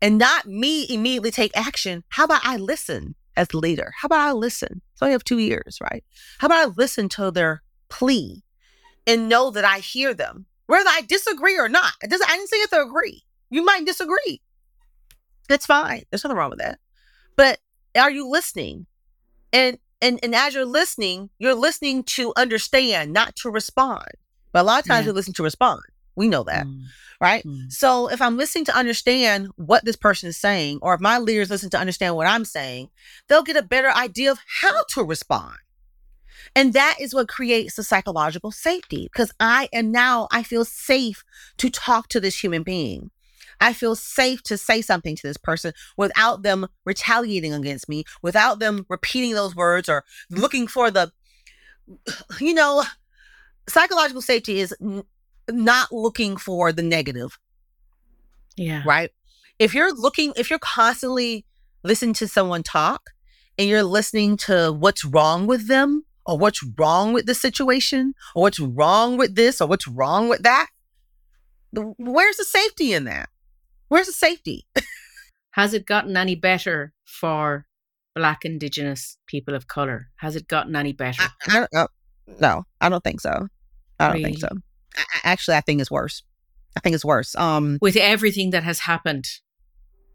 and 0.00 0.18
not 0.18 0.46
me 0.46 0.86
immediately 0.88 1.30
take 1.30 1.56
action. 1.56 2.04
How 2.10 2.24
about 2.24 2.42
I 2.44 2.58
listen 2.58 3.14
as 3.36 3.48
the 3.48 3.58
leader? 3.58 3.92
How 4.00 4.06
about 4.06 4.28
I 4.28 4.32
listen? 4.32 4.82
So 4.94 5.06
I 5.06 5.10
have 5.10 5.24
two 5.24 5.38
years, 5.38 5.78
right? 5.80 6.04
How 6.38 6.46
about 6.46 6.68
I 6.68 6.72
listen 6.76 7.08
to 7.10 7.30
their 7.30 7.62
plea 7.88 8.42
and 9.06 9.28
know 9.28 9.50
that 9.50 9.64
I 9.64 9.78
hear 9.78 10.12
them, 10.12 10.46
whether 10.66 10.88
I 10.88 11.02
disagree 11.02 11.58
or 11.58 11.68
not. 11.68 11.92
It 12.02 12.10
doesn't, 12.10 12.28
I 12.28 12.36
didn't 12.36 12.48
say 12.48 12.56
you 12.56 12.62
have 12.62 12.70
to 12.70 12.82
agree. 12.82 13.22
You 13.50 13.64
might 13.64 13.86
disagree. 13.86 14.40
That's 15.48 15.66
fine. 15.66 16.02
There's 16.10 16.24
nothing 16.24 16.36
wrong 16.36 16.50
with 16.50 16.58
that. 16.58 16.78
But 17.36 17.60
are 17.96 18.10
you 18.10 18.28
listening? 18.28 18.86
And 19.52 19.78
and 20.02 20.18
and 20.22 20.34
as 20.34 20.54
you're 20.54 20.64
listening, 20.64 21.30
you're 21.38 21.54
listening 21.54 22.04
to 22.04 22.32
understand, 22.36 23.12
not 23.12 23.36
to 23.36 23.50
respond. 23.50 24.06
But 24.52 24.62
a 24.62 24.64
lot 24.64 24.80
of 24.80 24.86
times 24.86 25.04
yeah. 25.04 25.10
you 25.10 25.14
listen 25.14 25.34
to 25.34 25.42
respond. 25.42 25.82
We 26.16 26.28
know 26.28 26.44
that. 26.44 26.66
Mm. 26.66 26.84
Right. 27.20 27.44
Mm. 27.44 27.72
So 27.72 28.08
if 28.08 28.20
I'm 28.20 28.36
listening 28.36 28.64
to 28.66 28.76
understand 28.76 29.48
what 29.56 29.84
this 29.84 29.96
person 29.96 30.28
is 30.28 30.36
saying, 30.36 30.80
or 30.82 30.94
if 30.94 31.00
my 31.00 31.18
leaders 31.18 31.50
listen 31.50 31.70
to 31.70 31.78
understand 31.78 32.16
what 32.16 32.26
I'm 32.26 32.44
saying, 32.44 32.90
they'll 33.28 33.42
get 33.42 33.56
a 33.56 33.62
better 33.62 33.90
idea 33.90 34.30
of 34.30 34.38
how 34.60 34.84
to 34.90 35.04
respond. 35.04 35.56
And 36.54 36.72
that 36.72 36.96
is 37.00 37.14
what 37.14 37.28
creates 37.28 37.76
the 37.76 37.82
psychological 37.82 38.50
safety 38.50 39.08
because 39.12 39.32
I 39.38 39.68
am 39.72 39.92
now, 39.92 40.28
I 40.30 40.42
feel 40.42 40.64
safe 40.64 41.24
to 41.58 41.68
talk 41.68 42.08
to 42.08 42.20
this 42.20 42.42
human 42.42 42.62
being. 42.62 43.10
I 43.60 43.72
feel 43.72 43.94
safe 43.96 44.42
to 44.44 44.56
say 44.58 44.82
something 44.82 45.16
to 45.16 45.26
this 45.26 45.36
person 45.36 45.72
without 45.96 46.42
them 46.42 46.66
retaliating 46.84 47.52
against 47.54 47.88
me, 47.88 48.04
without 48.22 48.58
them 48.58 48.84
repeating 48.88 49.34
those 49.34 49.56
words 49.56 49.88
or 49.88 50.04
looking 50.30 50.66
for 50.66 50.90
the, 50.90 51.12
you 52.40 52.54
know, 52.54 52.84
psychological 53.68 54.22
safety 54.22 54.60
is 54.60 54.74
n- 54.80 55.02
not 55.50 55.90
looking 55.92 56.36
for 56.36 56.72
the 56.72 56.82
negative, 56.82 57.38
Yeah. 58.56 58.82
right? 58.86 59.10
If 59.58 59.74
you're 59.74 59.94
looking, 59.94 60.32
if 60.36 60.50
you're 60.50 60.58
constantly 60.58 61.44
listening 61.82 62.14
to 62.14 62.28
someone 62.28 62.62
talk 62.62 63.10
and 63.58 63.68
you're 63.68 63.82
listening 63.82 64.36
to 64.38 64.70
what's 64.72 65.04
wrong 65.04 65.46
with 65.46 65.66
them 65.68 66.04
or 66.26 66.36
what's 66.36 66.62
wrong 66.78 67.12
with 67.12 67.26
the 67.26 67.34
situation 67.34 68.12
or 68.34 68.42
what's 68.42 68.60
wrong 68.60 69.16
with 69.16 69.34
this 69.34 69.60
or 69.60 69.68
what's 69.68 69.88
wrong 69.88 70.28
with 70.28 70.42
that, 70.42 70.68
where's 71.72 72.36
the 72.36 72.44
safety 72.44 72.92
in 72.92 73.04
that? 73.04 73.28
Where's 73.88 74.06
the 74.06 74.12
safety? 74.12 74.66
Has 75.52 75.72
it 75.74 75.86
gotten 75.86 76.16
any 76.16 76.34
better 76.34 76.92
for 77.04 77.66
Black 78.14 78.44
Indigenous 78.44 79.16
people 79.26 79.54
of 79.54 79.68
color? 79.68 80.08
Has 80.16 80.36
it 80.36 80.48
gotten 80.48 80.76
any 80.76 80.92
better? 80.92 81.22
I, 81.22 81.28
I 81.48 81.52
don't 81.60 81.72
know. 81.72 81.88
No, 82.40 82.64
I 82.80 82.88
don't 82.88 83.02
think 83.04 83.20
so. 83.20 83.48
I 83.98 84.12
don't 84.12 84.22
think 84.22 84.38
so. 84.38 84.48
I- 84.96 85.04
actually, 85.24 85.56
I 85.56 85.60
think 85.60 85.80
it's 85.80 85.90
worse. 85.90 86.22
I 86.76 86.80
think 86.80 86.94
it's 86.94 87.04
worse. 87.04 87.34
Um, 87.36 87.78
With 87.80 87.96
everything 87.96 88.50
that 88.50 88.62
has 88.64 88.80
happened. 88.80 89.26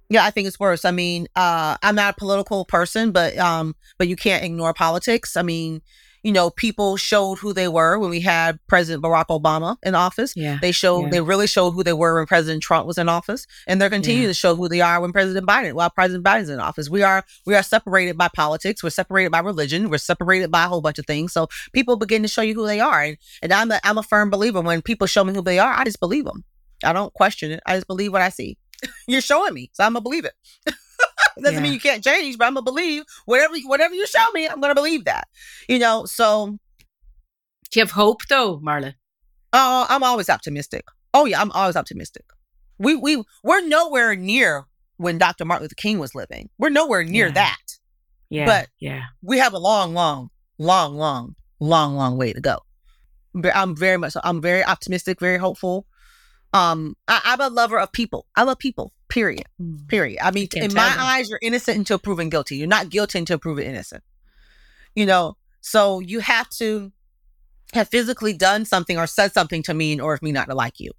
yeah, 0.09 0.23
I 0.25 0.29
think 0.29 0.47
it's 0.47 0.59
worse. 0.59 0.85
I 0.85 0.91
mean, 0.91 1.27
uh, 1.35 1.77
I'm 1.81 1.95
not 1.95 2.13
a 2.13 2.17
political 2.17 2.65
person, 2.65 3.11
but 3.11 3.35
um, 3.39 3.75
but 3.97 4.07
you 4.07 4.15
can't 4.15 4.43
ignore 4.43 4.73
politics. 4.73 5.35
I 5.35 5.41
mean, 5.41 5.81
you 6.23 6.31
know, 6.31 6.49
people 6.51 6.97
showed 6.97 7.39
who 7.39 7.51
they 7.53 7.67
were 7.67 7.97
when 7.97 8.09
we 8.09 8.19
had 8.21 8.59
President 8.67 9.03
Barack 9.03 9.27
Obama 9.27 9.77
in 9.83 9.95
office. 9.95 10.33
Yeah. 10.35 10.59
They 10.61 10.71
showed 10.71 11.05
Yeah. 11.05 11.09
they 11.09 11.21
really 11.21 11.47
showed 11.47 11.71
who 11.71 11.83
they 11.83 11.93
were 11.93 12.15
when 12.17 12.27
President 12.27 12.61
Trump 12.61 12.85
was 12.85 12.97
in 12.97 13.09
office, 13.09 13.47
and 13.67 13.81
they're 13.81 13.89
continuing 13.89 14.23
Yeah. 14.23 14.29
to 14.29 14.33
show 14.35 14.55
who 14.55 14.69
they 14.69 14.81
are 14.81 15.01
when 15.01 15.11
President 15.11 15.47
Biden 15.47 15.73
while 15.73 15.89
President 15.89 16.23
Biden's 16.23 16.49
in 16.49 16.59
office. 16.59 16.89
We 16.89 17.01
are 17.03 17.23
we 17.45 17.55
are 17.55 17.63
separated 17.63 18.17
by 18.17 18.27
politics. 18.35 18.83
We're 18.83 18.91
separated 18.91 19.31
by 19.31 19.39
religion. 19.39 19.89
We're 19.89 19.97
separated 19.97 20.51
by 20.51 20.65
a 20.65 20.67
whole 20.67 20.81
bunch 20.81 20.99
of 20.99 21.05
things. 21.05 21.33
So 21.33 21.47
people 21.73 21.95
begin 21.95 22.21
to 22.21 22.27
show 22.27 22.41
you 22.41 22.53
who 22.53 22.65
they 22.67 22.79
are, 22.79 23.01
and, 23.01 23.17
and 23.41 23.51
I'm 23.53 23.71
a 23.71 23.79
I'm 23.83 23.97
a 23.97 24.03
firm 24.03 24.29
believer 24.29 24.61
when 24.61 24.81
people 24.81 25.07
show 25.07 25.23
me 25.23 25.33
who 25.33 25.41
they 25.41 25.59
are, 25.59 25.73
I 25.73 25.83
just 25.85 25.99
believe 25.99 26.25
them. 26.25 26.43
I 26.83 26.93
don't 26.93 27.13
question 27.13 27.51
it. 27.51 27.61
I 27.65 27.75
just 27.75 27.87
believe 27.87 28.11
what 28.13 28.21
I 28.21 28.29
see. 28.29 28.57
You're 29.07 29.21
showing 29.21 29.53
me, 29.53 29.69
so 29.73 29.83
I'm 29.83 29.93
gonna 29.93 30.01
believe 30.01 30.25
it. 30.25 30.33
doesn't 31.37 31.55
Yeah. 31.55 31.61
mean 31.61 31.73
you 31.73 31.79
can't 31.79 32.03
change, 32.03 32.37
but 32.37 32.45
I'm 32.45 32.53
gonna 32.53 32.63
believe 32.63 33.03
whatever 33.25 33.55
whatever 33.65 33.93
you 33.93 34.05
show 34.07 34.31
me. 34.33 34.47
I'm 34.47 34.59
gonna 34.61 34.75
believe 34.75 35.05
that. 35.05 35.27
You 35.67 35.79
know, 35.79 36.05
so 36.05 36.57
Do 37.71 37.79
you 37.79 37.83
have 37.83 37.91
hope 37.91 38.21
though, 38.29 38.59
Marla? 38.59 38.95
Oh, 39.53 39.85
I'm 39.89 40.03
always 40.03 40.29
optimistic. 40.29 40.85
Oh 41.13 41.25
yeah, 41.25 41.39
I'm 41.41 41.51
always 41.51 41.75
optimistic. 41.75 42.25
We 42.79 42.95
we 42.95 43.23
we're 43.43 43.61
nowhere 43.65 44.15
near 44.15 44.65
when 44.97 45.17
Dr. 45.17 45.45
Martin 45.45 45.63
Luther 45.65 45.75
King 45.75 45.97
was 45.99 46.13
living. 46.15 46.49
We're 46.57 46.69
nowhere 46.69 47.03
near 47.03 47.27
Yeah. 47.27 47.33
that. 47.33 47.57
Yeah. 48.29 48.45
But- 48.45 48.69
yeah. 48.79 49.03
We 49.21 49.37
have 49.39 49.53
a 49.53 49.57
long, 49.59 49.93
long, 49.93 50.29
long, 50.57 50.95
long, 50.95 51.35
long, 51.59 51.95
long 51.95 52.17
way 52.17 52.33
to 52.33 52.41
go. 52.41 52.59
I'm 53.53 53.75
very 53.75 53.97
much. 53.97 54.13
I'm 54.23 54.41
very 54.41 54.63
optimistic, 54.63 55.19
very 55.19 55.37
hopeful. 55.37 55.85
Um, 56.53 56.95
I, 57.07 57.21
I'm 57.23 57.39
a 57.41 57.47
lover 57.49 57.79
of 57.79 57.91
people. 57.93 58.25
I 58.35 58.43
love 58.43 58.59
people. 58.59 58.91
Period. 59.11 59.43
Mm. 59.61 59.87
Period. 59.89 60.19
I 60.23 60.31
mean, 60.31 60.47
in 60.55 60.73
my 60.73 60.83
that. 60.85 60.97
eyes, 60.97 61.29
you're 61.29 61.39
innocent 61.41 61.77
until 61.77 61.99
proven 61.99 62.29
guilty. 62.29 62.55
You're 62.55 62.67
not 62.67 62.89
guilty 62.89 63.19
until 63.19 63.37
proven 63.37 63.65
innocent. 63.65 64.03
You 64.95 65.05
know, 65.05 65.35
so 65.59 65.99
you 65.99 66.21
have 66.21 66.49
to 66.51 66.91
have 67.73 67.89
physically 67.89 68.33
done 68.33 68.63
something 68.63 68.97
or 68.97 69.07
said 69.07 69.33
something 69.33 69.63
to 69.63 69.73
me 69.73 69.91
in 69.91 69.99
order 69.99 70.17
for 70.17 70.25
me 70.25 70.31
not 70.31 70.47
to 70.47 70.55
like 70.55 70.79
you. 70.79 70.91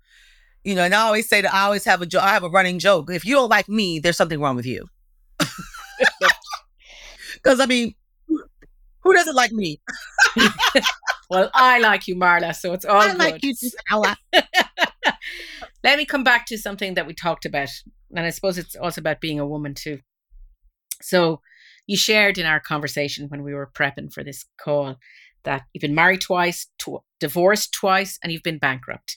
You 0.62 0.74
know, 0.74 0.84
and 0.84 0.94
I 0.94 1.00
always 1.00 1.26
say 1.26 1.40
that 1.40 1.52
I 1.52 1.62
always 1.62 1.86
have 1.86 2.02
a 2.02 2.06
joke. 2.06 2.22
I 2.22 2.28
have 2.28 2.44
a 2.44 2.50
running 2.50 2.78
joke. 2.78 3.10
If 3.10 3.24
you 3.24 3.34
don't 3.34 3.48
like 3.48 3.68
me, 3.68 3.98
there's 3.98 4.16
something 4.16 4.40
wrong 4.40 4.56
with 4.56 4.66
you. 4.66 4.86
Because 7.34 7.58
I 7.58 7.66
mean, 7.66 7.96
who 8.28 9.12
doesn't 9.14 9.34
like 9.34 9.50
me? 9.50 9.80
Well, 11.32 11.50
I 11.54 11.78
like 11.78 12.08
you, 12.08 12.14
Marla, 12.14 12.54
so 12.54 12.74
it's 12.74 12.84
all 12.84 13.00
I 13.00 13.08
good. 13.08 13.18
like 13.18 13.42
you. 13.42 13.54
Let 15.82 15.96
me 15.96 16.04
come 16.04 16.22
back 16.22 16.44
to 16.48 16.58
something 16.58 16.92
that 16.92 17.06
we 17.06 17.14
talked 17.14 17.46
about. 17.46 17.70
And 18.14 18.26
I 18.26 18.30
suppose 18.30 18.58
it's 18.58 18.76
also 18.76 19.00
about 19.00 19.20
being 19.20 19.40
a 19.40 19.46
woman 19.46 19.74
too. 19.74 20.00
So 21.00 21.40
you 21.86 21.96
shared 21.96 22.38
in 22.38 22.46
our 22.46 22.60
conversation 22.60 23.28
when 23.28 23.42
we 23.42 23.54
were 23.54 23.70
prepping 23.74 24.12
for 24.12 24.22
this 24.22 24.44
call 24.60 24.96
that 25.44 25.62
you've 25.72 25.80
been 25.80 25.94
married 25.94 26.20
twice, 26.20 26.68
tw- 26.78 27.02
divorced 27.18 27.72
twice, 27.72 28.18
and 28.22 28.32
you've 28.32 28.42
been 28.42 28.58
bankrupt. 28.58 29.16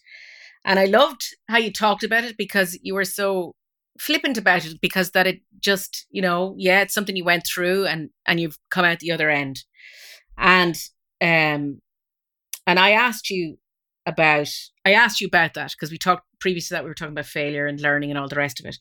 And 0.63 0.79
I 0.79 0.86
loved 0.86 1.23
how 1.47 1.58
you 1.58 1.71
talked 1.71 2.03
about 2.03 2.23
it 2.23 2.38
because 2.38 2.77
you 2.81 2.95
were 2.95 3.05
so 3.05 3.53
flippant 3.99 4.38
about 4.38 4.65
it 4.65 4.81
because 4.81 5.12
that 5.12 5.27
it 5.27 5.41
just, 5.60 6.05
you 6.10 6.21
know, 6.21 6.55
yeah, 6.58 6.81
it's 6.81 6.93
something 6.93 7.15
you 7.15 7.23
went 7.23 7.45
through 7.45 7.86
and 7.86 8.10
and 8.25 8.39
you've 8.39 8.58
come 8.71 8.84
out 8.84 8.99
the 8.99 9.12
other 9.12 9.29
end. 9.29 9.63
And 10.38 10.75
um 11.21 11.79
and 12.67 12.79
I 12.79 12.91
asked 12.91 13.29
you 13.29 13.58
about 14.05 14.49
I 14.86 14.93
asked 14.93 15.21
you 15.21 15.27
about 15.27 15.53
that 15.53 15.71
because 15.71 15.91
we 15.91 15.97
talked 15.97 16.25
previous 16.45 16.67
to 16.67 16.75
that 16.75 16.84
we 16.84 16.89
were 16.91 16.93
talking 16.93 17.12
about 17.12 17.25
failure 17.25 17.65
and 17.65 17.81
learning 17.81 18.12
and 18.12 18.19
all 18.19 18.27
the 18.29 18.36
rest 18.36 18.60
of 18.60 18.67
it. 18.67 18.77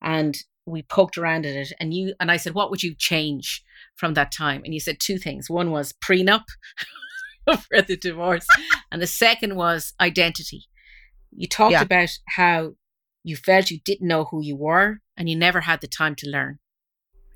And 0.00 0.36
we 0.66 0.82
poked 0.82 1.18
around 1.18 1.44
at 1.46 1.56
it 1.56 1.72
and 1.80 1.92
you 1.92 2.14
and 2.20 2.30
I 2.30 2.36
said, 2.36 2.54
What 2.54 2.70
would 2.70 2.84
you 2.84 2.94
change 2.94 3.64
from 3.96 4.14
that 4.14 4.30
time? 4.30 4.62
And 4.64 4.72
you 4.72 4.78
said 4.78 4.98
two 5.00 5.18
things. 5.18 5.50
One 5.50 5.72
was 5.72 5.92
prenup 5.92 6.44
for 7.46 7.82
the 7.82 7.96
divorce, 7.96 8.46
and 8.92 9.02
the 9.02 9.08
second 9.08 9.56
was 9.56 9.94
identity. 10.00 10.66
You 11.32 11.48
talked 11.48 11.72
Yeah. 11.72 11.82
about 11.82 12.10
how 12.28 12.74
you 13.24 13.34
felt 13.34 13.72
you 13.72 13.80
didn't 13.84 14.06
know 14.06 14.26
who 14.26 14.40
you 14.40 14.54
were 14.56 15.00
and 15.16 15.28
you 15.28 15.34
never 15.34 15.62
had 15.62 15.80
the 15.80 15.88
time 15.88 16.14
to 16.20 16.30
learn. 16.30 16.60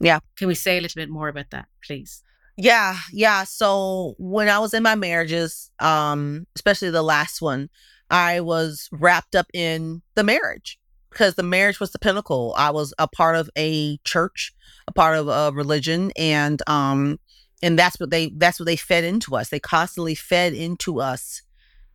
Yeah. 0.01 0.21
Can 0.37 0.47
we 0.47 0.55
say 0.55 0.79
a 0.79 0.81
little 0.81 1.01
bit 1.01 1.11
more 1.11 1.27
about 1.27 1.51
that, 1.51 1.67
please? 1.85 2.23
Yeah, 2.57 2.99
yeah. 3.13 3.43
So 3.45 4.15
when 4.19 4.49
I 4.49 4.61
was 4.61 4.75
in 4.75 4.85
my 4.85 4.95
marriages, 4.95 5.73
um, 5.81 6.47
especially 6.55 6.91
the 6.91 7.03
last 7.03 7.43
one, 7.43 7.69
I 8.13 8.41
was 8.41 8.89
wrapped 8.93 9.35
up 9.35 9.47
in 9.55 10.03
the 10.15 10.23
marriage 10.25 10.79
because 11.11 11.35
the 11.35 11.43
marriage 11.43 11.81
was 11.81 11.93
the 11.93 11.99
pinnacle. 11.99 12.55
I 12.59 12.71
was 12.71 12.95
a 12.99 13.09
part 13.09 13.37
of 13.37 13.51
a 13.59 13.99
church, 14.05 14.53
a 14.87 14.93
part 14.93 15.19
of 15.19 15.29
a 15.29 15.51
religion, 15.55 16.13
and 16.17 16.63
um, 16.69 17.19
and 17.63 17.79
that's 17.79 17.99
what 17.99 18.11
they 18.11 18.31
that's 18.37 18.61
what 18.61 18.67
they 18.67 18.77
fed 18.77 19.05
into 19.05 19.35
us. 19.37 19.49
They 19.49 19.61
constantly 19.61 20.15
fed 20.15 20.53
into 20.53 21.01
us. 21.01 21.43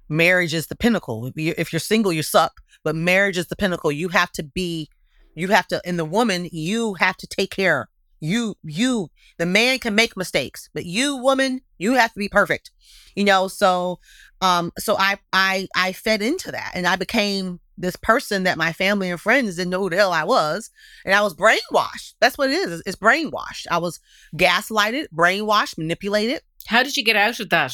Marriage 0.10 0.54
is 0.54 0.68
the 0.68 0.76
pinnacle. 0.76 1.28
If 1.28 1.36
you- 1.38 1.56
if 1.58 1.72
you're 1.74 1.80
single, 1.80 2.14
you 2.14 2.24
suck. 2.24 2.62
But 2.84 2.96
marriage 2.96 3.38
is 3.38 3.48
the 3.48 3.56
pinnacle. 3.56 3.92
You 3.92 4.10
have 4.10 4.32
to 4.34 4.44
be, 4.44 4.90
you 5.36 5.50
have 5.50 5.68
to, 5.68 5.82
and 5.86 6.00
the 6.00 6.06
woman, 6.06 6.48
you 6.52 6.94
have 6.96 7.18
to 7.18 7.28
take 7.28 7.52
care. 7.52 7.90
You, 8.20 8.56
you, 8.64 9.10
the 9.38 9.46
man 9.46 9.80
can 9.80 9.94
make 9.96 10.18
mistakes, 10.18 10.70
but 10.74 10.86
you, 10.86 11.18
woman, 11.18 11.62
you 11.78 11.94
have 11.94 12.14
to 12.14 12.20
be 12.20 12.30
perfect. 12.30 12.72
You 13.16 13.26
know, 13.26 13.48
so 13.48 14.00
um, 14.42 14.72
so 14.78 14.96
I 14.98 15.18
I 15.34 15.68
I 15.76 15.94
fed 15.94 16.22
into 16.22 16.52
that 16.52 16.72
and 16.74 16.88
I 16.88 16.96
became 16.96 17.60
this 17.78 17.96
person 17.96 18.44
that 18.44 18.58
my 18.58 18.74
family 18.74 19.10
and 19.10 19.22
friends 19.22 19.56
didn't 19.56 19.70
know 19.70 19.82
who 19.82 19.90
the 19.90 19.98
hell 19.98 20.12
I 20.12 20.24
was. 20.24 20.72
And 21.06 21.14
I 21.14 21.22
was 21.22 21.36
brainwashed. 21.36 22.16
That's 22.20 22.38
what 22.38 22.50
it 22.50 22.54
is. 22.54 22.82
It's 22.86 22.96
brainwashed. 22.96 23.68
I 23.70 23.78
was 23.78 24.00
gaslighted, 24.36 25.08
brainwashed, 25.14 25.78
manipulated. 25.78 26.42
How 26.66 26.84
did 26.84 26.98
you 26.98 27.04
get 27.04 27.16
out 27.16 27.40
of 27.40 27.50
that? 27.50 27.74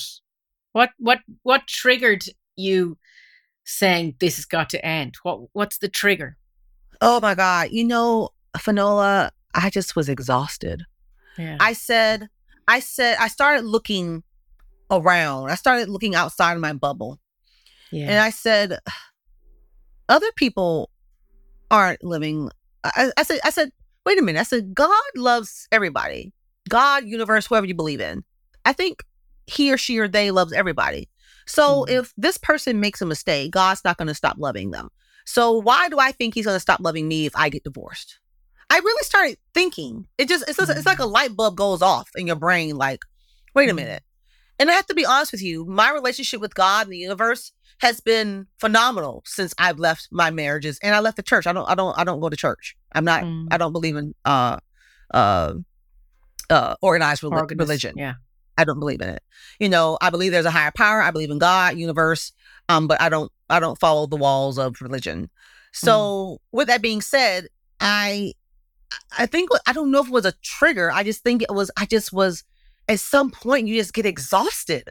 What 0.74 0.90
what 0.98 1.20
what 1.44 1.68
triggered 1.68 2.26
you 2.56 2.98
saying 3.66 4.16
this 4.20 4.36
has 4.36 4.46
got 4.46 4.70
to 4.70 4.86
end? 4.86 5.16
What 5.24 5.40
what's 5.54 5.78
the 5.78 5.90
trigger? 5.90 6.38
Oh 7.02 7.20
my 7.20 7.36
God. 7.36 7.70
You 7.72 7.86
know, 7.86 8.30
Finola, 8.58 9.32
I 9.54 9.70
just 9.70 9.96
was 9.96 10.10
exhausted. 10.10 10.84
Yeah. 11.38 11.58
I 11.60 11.74
said, 11.74 12.30
I 12.68 12.80
said, 12.80 13.18
I 13.20 13.28
started 13.28 13.66
looking 13.66 14.24
around. 14.98 15.50
I 15.50 15.56
started 15.56 15.90
looking 15.90 16.16
outside 16.16 16.54
of 16.54 16.60
my 16.62 16.74
bubble. 16.74 17.20
yeah. 17.92 18.10
And 18.10 18.20
I 18.20 18.30
said, 18.30 18.78
other 20.10 20.32
people 20.36 20.90
aren't 21.72 22.04
living. 22.04 22.50
I, 22.84 23.12
I 23.18 23.24
said, 23.24 23.40
I 23.44 23.50
said, 23.50 23.72
wait 24.06 24.20
a 24.20 24.22
minute. 24.22 24.40
I 24.40 24.44
said, 24.44 24.74
God 24.76 24.92
loves 25.16 25.68
everybody. 25.72 26.34
God, 26.70 27.06
universe, 27.06 27.48
whoever 27.48 27.66
you 27.66 27.74
believe 27.76 28.02
in. 28.02 28.24
I 28.66 28.74
think 28.74 29.04
he 29.48 29.72
or 29.72 29.78
she 29.78 29.98
or 30.00 30.08
they 30.08 30.32
loves 30.32 30.54
everybody. 30.54 31.10
So 31.46 31.84
Mhm. 31.86 31.90
if 32.00 32.14
this 32.18 32.38
person 32.38 32.80
makes 32.80 33.02
a 33.02 33.06
mistake, 33.06 33.52
God's 33.52 33.84
not 33.84 33.98
going 33.98 34.08
to 34.08 34.16
stop 34.16 34.38
loving 34.40 34.72
them. 34.72 34.90
So 35.26 35.54
why 35.54 35.90
do 35.90 36.00
I 36.00 36.12
think 36.12 36.34
he's 36.34 36.46
going 36.46 36.56
to 36.56 36.60
stop 36.62 36.80
loving 36.82 37.08
me 37.08 37.26
if 37.26 37.36
I 37.36 37.50
get 37.50 37.64
divorced? 37.64 38.20
I 38.70 38.78
really 38.80 39.04
started 39.04 39.38
thinking. 39.54 40.08
It 40.18 40.28
just 40.30 40.48
it's 40.48 40.58
just, 40.58 40.72
it's 40.72 40.86
like 40.86 41.00
a 41.00 41.06
light 41.06 41.36
bulb 41.36 41.56
goes 41.58 41.82
off 41.82 42.10
in 42.16 42.28
your 42.28 42.36
brain 42.38 42.76
like, 42.78 43.00
wait 43.54 43.70
a 43.70 43.74
Mhm. 43.74 43.78
minute. 43.78 44.04
And 44.64 44.72
I 44.72 44.76
have 44.76 44.86
to 44.86 44.94
be 44.94 45.06
honest 45.06 45.34
with 45.34 45.44
you, 45.44 45.66
my 45.66 45.92
relationship 45.92 46.40
with 46.40 46.56
God 46.56 46.86
and 46.86 46.94
the 46.94 46.98
universe 46.98 47.52
has 47.80 48.00
been 48.00 48.48
phenomenal 48.62 49.22
since 49.26 49.54
I've 49.58 49.78
left 49.78 50.08
my 50.10 50.32
marriages 50.32 50.80
and 50.82 50.96
I 50.96 51.02
left 51.02 51.18
the 51.18 51.22
church. 51.22 51.46
I 51.46 51.52
don't 51.52 51.70
I 51.70 51.76
don't 51.76 52.00
I 52.00 52.06
don't 52.06 52.22
go 52.22 52.30
to 52.30 52.38
church. 52.38 52.78
I'm 52.94 53.04
not 53.04 53.24
Mm. 53.24 53.50
I 53.52 53.58
don't 53.58 53.74
believe 53.74 53.98
in 53.98 54.16
uh 54.24 54.60
uh 55.14 55.56
uh 56.50 56.76
organized 56.82 57.26
Organist, 57.26 57.60
religion. 57.60 57.96
Yeah. 57.98 58.14
I 58.58 58.64
don't 58.64 58.80
believe 58.80 59.02
in 59.02 59.10
it. 59.10 59.22
You 59.60 59.68
know, 59.68 59.98
I 60.00 60.10
believe 60.10 60.32
there's 60.32 60.46
a 60.46 60.52
higher 60.52 60.72
power. 60.72 61.02
I 61.02 61.12
believe 61.12 61.30
in 61.30 61.40
God, 61.40 61.78
universe. 61.78 62.32
Um, 62.70 62.88
but 62.88 63.02
I 63.02 63.10
don't 63.10 63.34
I 63.50 63.60
don't 63.60 63.78
follow 63.78 64.08
the 64.08 64.16
walls 64.16 64.58
of 64.58 64.80
religion. 64.80 65.30
So 65.74 65.92
mm. 65.92 66.38
with 66.54 66.70
that 66.70 66.82
being 66.82 67.02
said, 67.02 67.50
I 67.82 68.32
I 69.18 69.26
think 69.26 69.50
I 69.68 69.74
don't 69.74 69.92
know 69.92 70.00
if 70.00 70.08
it 70.08 70.14
was 70.14 70.26
a 70.26 70.32
trigger. 70.42 70.90
I 70.90 71.04
just 71.04 71.22
think 71.22 71.42
it 71.42 71.52
was 71.52 71.70
I 71.76 71.86
just 71.86 72.14
was 72.14 72.46
at 72.88 73.00
some 73.00 73.32
point 73.32 73.68
you 73.68 73.80
just 73.80 73.94
get 73.94 74.06
exhausted. 74.06 74.90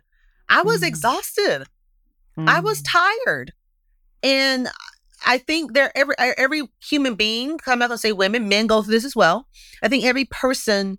I 0.48 0.62
was 0.62 0.83
mm. 0.83 0.88
exhausted. 0.88 1.64
Mm. 2.37 2.48
I 2.48 2.61
was 2.61 2.83
mm. 2.83 2.87
tired. 2.88 3.52
And 4.22 4.68
I 5.26 5.38
think 5.38 5.74
there 5.74 5.96
every 5.96 6.14
every 6.18 6.62
human 6.83 7.14
being, 7.14 7.59
I'm 7.66 7.78
not 7.78 7.88
gonna 7.88 7.98
say 7.98 8.12
women, 8.12 8.48
men 8.48 8.66
go 8.66 8.83
through 8.83 8.92
this 8.92 9.05
as 9.05 9.16
well. 9.16 9.46
I 9.83 9.88
think 9.88 10.05
every 10.05 10.24
person 10.26 10.98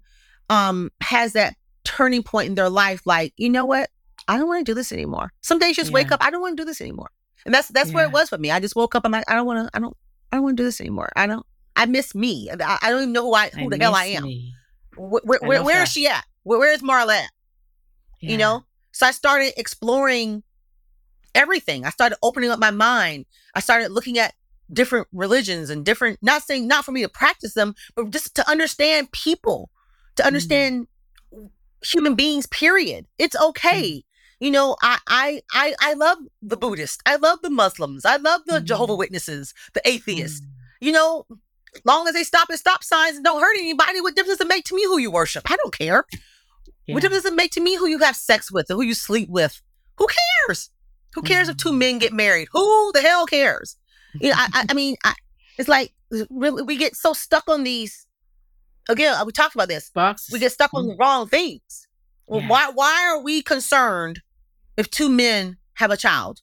um 0.50 0.92
has 1.02 1.34
that 1.34 1.56
turning 1.84 2.24
point 2.24 2.48
in 2.50 2.56
their 2.56 2.70
life, 2.70 3.02
like, 3.06 3.34
you 3.38 3.50
know 3.50 3.66
what? 3.66 3.90
I 4.28 4.38
don't 4.38 4.48
want 4.48 4.66
to 4.66 4.72
do 4.72 4.76
this 4.76 4.92
anymore. 4.92 5.34
Some 5.42 5.60
days 5.60 5.76
just 5.76 5.92
yeah. 5.92 5.96
wake 5.96 6.12
up, 6.12 6.24
I 6.24 6.30
don't 6.30 6.42
want 6.42 6.58
to 6.58 6.62
do 6.64 6.66
this 6.66 6.80
anymore. 6.80 7.10
And 7.46 7.54
that's 7.54 7.68
that's 7.70 7.90
yeah. 7.90 7.96
where 7.96 8.06
it 8.06 8.12
was 8.12 8.30
for 8.30 8.38
me. 8.38 8.52
I 8.52 8.60
just 8.60 8.76
woke 8.76 8.96
up, 8.96 9.04
I'm 9.06 9.12
like, 9.12 9.30
I 9.30 9.36
don't 9.36 9.46
wanna, 9.46 9.70
I 9.74 9.80
don't 9.80 9.96
I 10.32 10.38
don't 10.38 10.44
want 10.44 10.58
to 10.58 10.64
do 10.64 10.66
this 10.66 10.80
anymore. 10.80 11.12
I 11.16 11.28
don't 11.28 11.46
I 11.76 11.86
miss 11.86 12.16
me. 12.16 12.50
I, 12.52 12.78
I 12.82 12.90
don't 12.90 13.02
even 13.02 13.14
know 13.14 13.24
who 13.24 13.34
I 13.34 13.50
who 13.50 13.66
I 13.66 13.70
the 13.70 13.84
hell 13.84 13.96
I 13.96 14.06
am. 14.06 14.26
Where, 14.96 15.22
where, 15.24 15.40
where, 15.42 15.64
where 15.64 15.84
is 15.84 15.90
she 15.90 16.08
at? 16.08 16.24
Where, 16.44 16.60
where 16.60 16.74
is 16.74 16.82
Marla 16.82 17.16
at? 17.24 17.32
Yeah. 18.22 18.32
You 18.32 18.38
know? 18.38 18.64
So 18.92 19.08
I 19.08 19.12
started 19.12 19.54
exploring 19.58 20.44
everything. 21.36 21.86
I 21.86 21.90
started 21.90 22.18
opening 22.22 22.52
up 22.52 22.60
my 22.60 22.72
mind. 22.72 23.26
I 23.56 23.60
started 23.60 23.92
looking 23.92 24.20
at 24.20 24.34
different 24.72 25.08
religions 25.12 25.70
and 25.70 25.86
different, 25.86 26.20
not 26.22 26.44
saying 26.44 26.68
not 26.68 26.86
for 26.86 26.92
me 26.92 27.02
to 27.02 27.10
practice 27.10 27.54
them, 27.54 27.76
but 27.96 28.10
just 28.12 28.36
to 28.36 28.50
understand 28.50 29.12
people, 29.12 29.70
to 30.16 30.24
mm. 30.24 30.28
understand 30.28 30.88
mm. 31.34 31.50
human 31.84 32.16
beings, 32.16 32.46
period. 32.48 33.06
It's 33.18 33.36
okay. 33.36 33.92
Mm. 33.92 34.04
You 34.40 34.52
know, 34.52 34.76
I, 34.82 35.00
I 35.08 35.42
I 35.54 35.76
I 35.80 35.94
love 35.94 36.18
the 36.42 36.58
Buddhists. 36.58 37.02
I 37.06 37.16
love 37.16 37.40
the 37.42 37.50
Muslims. 37.50 38.04
I 38.06 38.18
love 38.18 38.42
the 38.46 38.60
mm. 38.60 38.64
Jehovah 38.64 38.96
Witnesses, 38.96 39.54
the 39.74 39.82
atheists. 39.88 40.42
Mm. 40.42 40.50
You 40.82 40.92
know, 40.92 41.26
long 41.86 42.08
as 42.08 42.14
they 42.14 42.24
stop 42.24 42.50
at 42.50 42.60
stop 42.60 42.84
signs 42.84 43.16
and 43.16 43.24
don't 43.24 43.40
hurt 43.40 43.58
anybody, 43.58 44.02
what 44.02 44.16
difference 44.16 44.40
does 44.40 44.46
it 44.46 44.50
make 44.50 44.66
to 44.66 44.76
me 44.76 44.84
who 44.84 44.98
you 44.98 45.12
worship? 45.12 45.50
I 45.50 45.56
don't 45.56 45.74
care. 45.74 46.06
Yeah. 46.86 46.96
What 46.96 47.02
difference 47.02 47.24
does 47.24 47.32
it 47.32 47.36
make 47.36 47.52
to 47.52 47.62
me 47.62 47.78
who 47.78 47.88
you 47.88 48.00
have 48.00 48.16
sex 48.16 48.52
with 48.52 48.70
or 48.70 48.76
who 48.76 48.82
you 48.82 48.94
sleep 48.94 49.30
with? 49.30 49.62
Who 49.98 50.08
cares? 50.48 50.70
Who 51.14 51.22
cares 51.22 51.48
if 51.48 51.58
two 51.58 51.72
mm. 51.72 51.78
men 51.78 52.00
get 52.00 52.14
married? 52.14 52.48
Who 52.52 52.92
the 52.94 53.02
hell 53.02 53.26
cares? 53.26 53.78
You 54.20 54.30
know, 54.30 54.36
I, 54.38 54.66
I 54.70 54.74
mean, 54.74 54.96
I, 55.04 55.14
it's 55.58 55.70
like 55.70 55.94
really 56.30 56.64
we 56.64 56.78
get 56.78 56.96
so 56.96 57.14
stuck 57.14 57.48
on 57.48 57.64
these. 57.64 58.08
Again, 58.90 59.16
we 59.26 59.32
talked 59.32 59.56
about 59.56 59.70
this. 59.70 59.90
Boxes. 59.92 60.34
We 60.34 60.40
get 60.40 60.52
stuck 60.52 60.74
on 60.74 60.88
the 60.88 60.96
wrong 61.00 61.28
things. 61.28 61.88
Well, 62.28 62.42
yeah. 62.42 62.50
why 62.50 62.72
why 62.74 63.08
are 63.08 63.22
we 63.22 63.42
concerned 63.42 64.22
if 64.78 64.90
two 64.90 65.10
men 65.10 65.58
have 65.76 65.92
a 65.92 65.98
child 65.98 66.42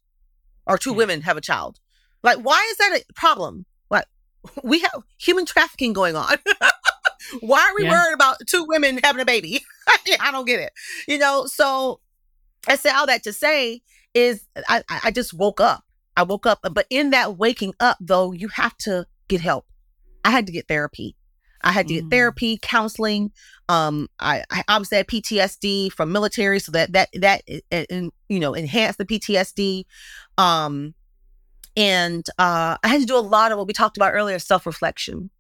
or 0.67 0.79
two 0.79 0.91
yeah. 0.91 0.97
women 0.97 1.21
have 1.23 1.37
a 1.37 1.43
child? 1.43 1.79
Like, 2.23 2.39
why 2.39 2.67
is 2.71 2.77
that 2.79 3.01
a 3.01 3.13
problem? 3.15 3.67
Like, 3.91 4.07
we 4.63 4.81
have 4.81 5.03
human 5.19 5.47
trafficking 5.47 5.93
going 5.93 6.17
on. 6.17 6.37
why 7.41 7.61
are 7.61 7.75
we 7.77 7.85
yeah. 7.85 7.91
worried 7.91 8.15
about 8.15 8.37
two 8.47 8.65
women 8.69 8.99
having 9.03 9.23
a 9.23 9.25
baby? 9.25 9.65
I 10.21 10.31
don't 10.31 10.47
get 10.47 10.61
it. 10.61 10.73
You 11.07 11.19
know, 11.19 11.47
so 11.47 12.01
I 12.69 12.77
say 12.77 12.91
all 12.91 13.07
that 13.07 13.23
to 13.25 13.33
say 13.33 13.83
is 14.15 14.45
I, 14.69 14.83
I 15.05 15.11
just 15.11 15.33
woke 15.33 15.61
up. 15.61 15.85
I 16.17 16.23
woke 16.25 16.47
up, 16.47 16.61
but 16.63 16.87
in 16.91 17.11
that 17.11 17.39
waking 17.39 17.75
up, 17.81 17.97
though, 18.01 18.33
you 18.33 18.49
have 18.49 18.77
to 18.79 19.07
get 19.29 19.41
help. 19.41 19.67
I 20.25 20.31
had 20.31 20.47
to 20.47 20.53
get 20.53 20.69
therapy. 20.69 21.17
I 21.63 21.73
had 21.73 21.89
to 21.89 21.95
get 21.95 22.05
mm. 22.07 22.11
therapy, 22.11 22.59
counseling. 22.61 23.33
Um, 23.69 24.09
I, 24.19 24.45
I 24.51 24.65
obviously 24.69 24.99
had 24.99 25.07
PTSD 25.07 25.93
from 25.93 26.11
military, 26.11 26.59
so 26.59 26.73
that 26.73 26.93
that 26.93 27.11
that 27.15 27.43
and 27.71 28.11
you 28.29 28.41
know 28.41 28.55
enhanced 28.55 28.99
the 28.99 29.05
PTSD. 29.05 29.85
Um, 30.39 30.95
and 31.77 32.27
uh, 32.39 32.77
I 32.83 32.89
had 32.89 33.01
to 33.01 33.07
do 33.07 33.17
a 33.17 33.21
lot 33.21 33.53
of 33.53 33.59
what 33.59 33.67
we 33.67 33.73
talked 33.73 33.97
about 33.97 34.13
earlier, 34.15 34.39
self 34.39 34.67
reflection. 34.67 35.31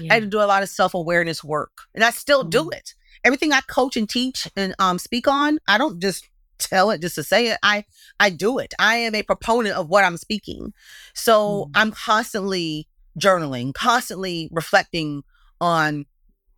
Yeah. 0.00 0.12
I 0.12 0.14
had 0.14 0.22
to 0.22 0.28
do 0.28 0.40
a 0.40 0.46
lot 0.46 0.62
of 0.62 0.68
self 0.68 0.94
awareness 0.94 1.42
work, 1.44 1.82
and 1.94 2.04
I 2.04 2.10
still 2.10 2.44
mm. 2.44 2.50
do 2.50 2.70
it. 2.70 2.94
Everything 3.24 3.52
I 3.52 3.60
coach 3.60 3.96
and 3.96 4.08
teach 4.08 4.48
and 4.56 4.74
um, 4.78 4.98
speak 4.98 5.28
on, 5.28 5.58
I 5.68 5.78
don't 5.78 6.00
just 6.00 6.28
tell 6.58 6.90
it 6.90 7.00
just 7.00 7.14
to 7.16 7.22
say 7.22 7.48
it. 7.48 7.58
I 7.62 7.84
I 8.18 8.30
do 8.30 8.58
it. 8.58 8.74
I 8.78 8.96
am 8.96 9.14
a 9.14 9.22
proponent 9.22 9.76
of 9.76 9.88
what 9.88 10.04
I'm 10.04 10.16
speaking. 10.16 10.72
So 11.14 11.66
mm. 11.66 11.70
I'm 11.74 11.92
constantly 11.92 12.88
journaling, 13.18 13.74
constantly 13.74 14.48
reflecting 14.52 15.22
on 15.60 16.06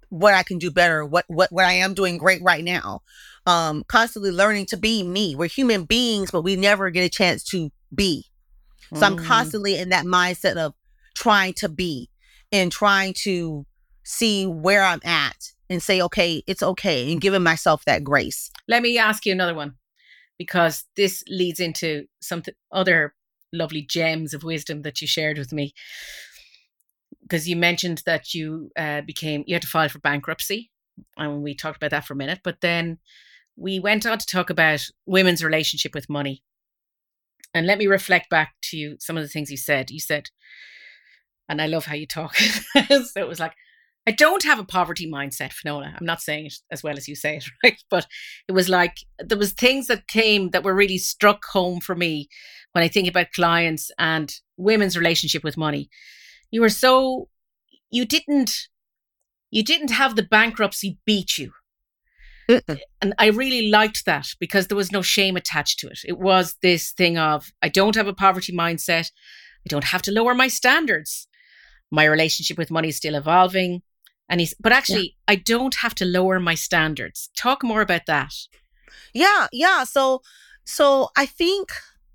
what 0.09 0.35
I 0.35 0.42
can 0.42 0.59
do 0.59 0.70
better, 0.70 1.05
what 1.05 1.24
what 1.28 1.50
what 1.50 1.64
I 1.64 1.72
am 1.72 1.94
doing 1.94 2.18
great 2.18 2.42
right 2.42 2.62
now. 2.62 3.00
Um, 3.46 3.85
constantly 3.88 4.31
learning 4.31 4.66
to 4.66 4.76
be 4.76 5.02
me. 5.02 5.35
We're 5.35 5.48
human 5.48 5.85
beings, 5.85 6.31
but 6.31 6.42
we 6.42 6.55
never 6.55 6.90
get 6.90 7.05
a 7.05 7.09
chance 7.09 7.42
to 7.44 7.70
be. 7.94 8.26
So 8.94 9.00
mm. 9.00 9.02
I'm 9.02 9.16
constantly 9.16 9.78
in 9.78 9.88
that 9.88 10.05
mindset 10.05 10.57
of 10.57 10.74
trying 11.14 11.55
to 11.55 11.68
be 11.68 12.11
and 12.52 12.70
trying 12.70 13.14
to 13.14 13.66
see 14.04 14.46
where 14.46 14.84
I'm 14.84 15.00
at 15.04 15.52
and 15.70 15.82
say, 15.82 16.02
okay, 16.02 16.44
it's 16.46 16.62
okay, 16.62 17.10
and 17.10 17.20
giving 17.20 17.42
myself 17.42 17.84
that 17.86 18.04
grace. 18.04 18.50
Let 18.68 18.82
me 18.82 18.98
ask 18.98 19.24
you 19.24 19.32
another 19.32 19.54
one 19.54 19.74
because 20.38 20.84
this 20.96 21.24
leads 21.28 21.60
into 21.60 22.06
some 22.20 22.42
other 22.70 23.14
lovely 23.52 23.82
gems 23.82 24.34
of 24.34 24.44
wisdom 24.44 24.82
that 24.82 25.00
you 25.00 25.06
shared 25.06 25.38
with 25.38 25.52
me. 25.52 25.72
Because 27.22 27.48
you 27.48 27.56
mentioned 27.56 28.02
that 28.04 28.34
you 28.34 28.70
uh, 28.76 29.00
became, 29.02 29.44
you 29.46 29.54
had 29.54 29.62
to 29.62 29.68
file 29.68 29.88
for 29.88 30.00
bankruptcy. 30.00 30.70
And 31.16 31.42
we 31.42 31.54
talked 31.54 31.76
about 31.76 31.90
that 31.90 32.04
for 32.04 32.14
a 32.14 32.16
minute. 32.16 32.40
But 32.42 32.60
then 32.60 32.98
we 33.56 33.78
went 33.80 34.04
on 34.04 34.18
to 34.18 34.26
talk 34.26 34.50
about 34.50 34.84
women's 35.06 35.44
relationship 35.44 35.94
with 35.94 36.10
money. 36.10 36.42
And 37.54 37.66
let 37.66 37.78
me 37.78 37.86
reflect 37.86 38.28
back 38.28 38.54
to 38.64 38.76
you 38.76 38.96
some 38.98 39.16
of 39.16 39.22
the 39.22 39.28
things 39.28 39.50
you 39.50 39.56
said. 39.56 39.90
You 39.90 40.00
said, 40.00 40.30
and 41.52 41.62
I 41.62 41.66
love 41.66 41.86
how 41.86 41.94
you 41.94 42.06
talk. 42.06 42.34
so 42.36 43.04
it 43.16 43.28
was 43.28 43.40
like, 43.40 43.54
I 44.06 44.10
don't 44.10 44.42
have 44.42 44.58
a 44.58 44.64
poverty 44.64 45.08
mindset, 45.08 45.52
Finola. 45.52 45.94
I'm 45.98 46.06
not 46.06 46.20
saying 46.20 46.46
it 46.46 46.54
as 46.72 46.82
well 46.82 46.96
as 46.96 47.06
you 47.06 47.14
say 47.14 47.36
it, 47.36 47.44
right? 47.64 47.80
But 47.88 48.06
it 48.48 48.52
was 48.52 48.68
like 48.68 48.96
there 49.18 49.38
was 49.38 49.52
things 49.52 49.86
that 49.86 50.08
came 50.08 50.50
that 50.50 50.64
were 50.64 50.74
really 50.74 50.98
struck 50.98 51.44
home 51.44 51.80
for 51.80 51.94
me 51.94 52.28
when 52.72 52.82
I 52.82 52.88
think 52.88 53.08
about 53.08 53.32
clients 53.32 53.90
and 53.98 54.34
women's 54.56 54.96
relationship 54.96 55.44
with 55.44 55.56
money. 55.56 55.88
You 56.50 56.60
were 56.62 56.68
so 56.68 57.28
you 57.90 58.04
didn't 58.04 58.68
you 59.50 59.62
didn't 59.62 59.90
have 59.90 60.16
the 60.16 60.22
bankruptcy 60.22 60.98
beat 61.04 61.38
you. 61.38 61.52
And 63.00 63.14
I 63.18 63.26
really 63.26 63.70
liked 63.70 64.04
that 64.04 64.26
because 64.40 64.66
there 64.66 64.76
was 64.76 64.90
no 64.90 65.00
shame 65.00 65.36
attached 65.36 65.78
to 65.80 65.88
it. 65.88 66.00
It 66.04 66.18
was 66.18 66.56
this 66.60 66.90
thing 66.90 67.16
of 67.16 67.52
I 67.62 67.68
don't 67.68 67.94
have 67.94 68.08
a 68.08 68.14
poverty 68.14 68.52
mindset. 68.52 69.10
I 69.64 69.68
don't 69.68 69.84
have 69.84 70.02
to 70.02 70.12
lower 70.12 70.34
my 70.34 70.48
standards. 70.48 71.28
My 71.92 72.05
relationship 72.05 72.59
with 72.59 72.70
money 72.70 72.88
is 72.88 72.96
still 72.96 73.14
evolving. 73.14 73.83
And 74.28 74.40
he's, 74.40 74.55
but 74.59 74.72
actually, 74.72 75.14
yeah. 75.28 75.33
I 75.33 75.37
don't 75.37 75.74
have 75.76 75.94
to 75.96 76.05
lower 76.05 76.40
my 76.40 76.55
standards. 76.55 77.28
Talk 77.37 77.62
more 77.62 77.83
about 77.83 78.07
that. 78.07 78.33
Yeah, 79.12 79.46
yeah. 79.52 79.85
So, 79.85 80.22
so 80.64 81.11
I 81.16 81.26
think 81.26 81.70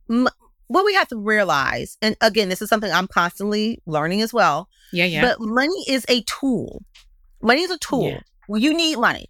m- 0.10 0.28
what 0.68 0.84
we 0.84 0.96
have 0.96 1.08
to 1.10 1.18
realize, 1.18 1.98
and 2.02 2.18
again, 2.22 2.50
this 2.50 2.62
is 2.62 2.70
something 2.70 2.92
I'm 2.92 3.08
constantly 3.08 3.82
learning 3.86 4.22
as 4.22 4.34
well. 4.34 4.68
Yeah, 4.92 5.06
yeah. 5.06 5.22
But 5.22 5.40
money 5.40 5.84
is 5.88 6.06
a 6.10 6.22
tool. 6.24 6.84
Money 7.42 7.62
is 7.62 7.72
a 7.72 7.78
tool. 7.78 8.10
Yeah. 8.10 8.20
Well, 8.48 8.60
you 8.62 8.76
need 8.76 8.98
money. 8.98 9.30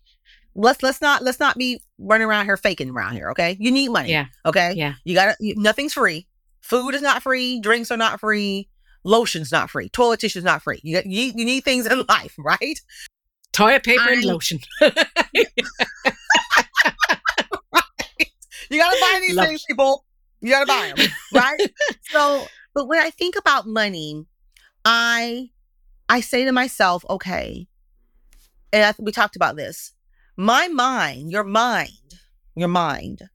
Let's 0.55 0.81
let's 0.81 1.01
not 1.01 1.21
let's 1.23 1.39
not 1.39 1.57
be 1.57 1.81
running 1.99 2.25
around 2.25 2.45
here 2.45 2.57
faking 2.57 2.89
around 2.89 3.13
here. 3.15 3.29
Okay, 3.31 3.57
you 3.59 3.69
need 3.69 3.89
money. 3.89 4.11
Yeah. 4.11 4.25
Okay. 4.45 4.73
Yeah. 4.75 4.93
You 5.03 5.13
got 5.13 5.37
to 5.37 5.53
Nothing's 5.57 5.93
free. 5.93 6.25
Food 6.61 6.95
is 6.95 7.01
not 7.01 7.21
free. 7.21 7.59
Drinks 7.59 7.91
are 7.91 7.97
not 7.97 8.19
free. 8.19 8.69
Lotion's 9.07 9.51
not 9.51 9.69
free. 9.69 9.89
Toilet 9.89 10.19
tissue's 10.19 10.43
not 10.43 10.61
free. 10.61 10.81
You, 10.83 11.01
you, 11.05 11.31
you 11.33 11.45
need 11.45 11.63
things 11.63 11.87
in 11.87 12.03
life, 12.09 12.35
right? 12.37 12.79
Toilet 13.53 13.83
paper 13.83 14.03
I, 14.09 14.13
and 14.13 14.25
lotion. 14.25 14.59
You 18.69 18.81
gotta 18.81 18.97
buy 18.99 19.19
these 19.21 19.39
things, 19.39 19.63
people. 19.65 20.03
You 20.41 20.49
gotta 20.49 20.65
buy 20.65 20.91
them, 20.93 21.07
right? 21.33 21.71
so, 22.09 22.45
but 22.73 22.87
when 22.87 22.99
I 22.99 23.11
think 23.11 23.37
about 23.37 23.65
money, 23.65 24.25
I 24.83 25.51
I 26.09 26.19
say 26.19 26.43
to 26.43 26.51
myself, 26.51 27.05
okay, 27.09 27.65
and 28.73 28.83
I, 28.83 28.93
we 29.01 29.13
talked 29.13 29.37
about 29.37 29.55
this. 29.55 29.93
My 30.35 30.67
mind, 30.67 31.31
your 31.31 31.45
mind, 31.45 32.19
your 32.55 32.67
mind 32.67 33.29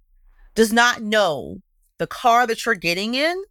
does 0.55 0.71
not 0.71 1.01
know 1.01 1.63
the 1.97 2.07
car 2.07 2.47
that 2.47 2.67
you're 2.67 2.75
getting 2.75 3.15
in, 3.15 3.43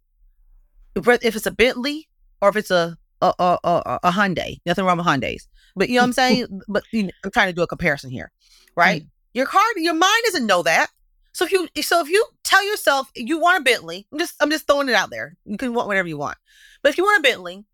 if 0.94 1.34
it's 1.34 1.46
a 1.46 1.50
Bentley 1.50 2.08
or 2.42 2.50
if 2.50 2.56
it's 2.56 2.70
a 2.70 2.98
a, 3.22 3.32
a, 3.38 3.58
a, 3.64 4.00
a 4.02 4.10
Hyundai. 4.10 4.58
Nothing 4.66 4.84
wrong 4.84 4.98
with 4.98 5.06
Hyundais. 5.06 5.46
But 5.76 5.88
you 5.88 5.94
know 5.94 6.02
what 6.02 6.06
I'm 6.08 6.12
saying? 6.12 6.60
but 6.68 6.82
you 6.92 7.04
know, 7.04 7.10
I'm 7.24 7.30
trying 7.30 7.48
to 7.48 7.52
do 7.52 7.62
a 7.62 7.66
comparison 7.66 8.10
here, 8.10 8.30
right? 8.76 9.02
Mm. 9.02 9.08
Your 9.32 9.46
car, 9.46 9.62
your 9.76 9.94
mind 9.94 10.22
doesn't 10.26 10.46
know 10.46 10.62
that. 10.64 10.88
So 11.32 11.46
if 11.46 11.52
you 11.52 11.68
so 11.82 12.00
if 12.00 12.10
you 12.10 12.26
tell 12.44 12.62
yourself 12.68 13.10
you 13.14 13.40
want 13.40 13.60
a 13.60 13.62
Bentley, 13.62 14.06
I'm 14.12 14.18
just 14.18 14.34
I'm 14.40 14.50
just 14.50 14.66
throwing 14.66 14.88
it 14.90 14.94
out 14.94 15.10
there. 15.10 15.36
You 15.46 15.56
can 15.56 15.72
want 15.72 15.88
whatever 15.88 16.08
you 16.08 16.18
want. 16.18 16.36
But 16.82 16.90
if 16.90 16.98
you 16.98 17.04
want 17.04 17.20
a 17.20 17.22
Bentley 17.22 17.64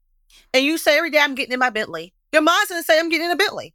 and 0.55 0.65
you 0.65 0.79
say 0.79 0.97
every 0.97 1.11
day 1.11 1.19
I'm 1.19 1.35
getting 1.35 1.53
in 1.53 1.59
my 1.59 1.71
Bentley, 1.71 2.13
your 2.33 2.43
mind's 2.43 2.71
gonna 2.71 2.85
say 2.85 3.01
I'm 3.01 3.09
getting 3.09 3.27
in 3.27 3.33
a 3.33 3.37
Bentley. 3.37 3.75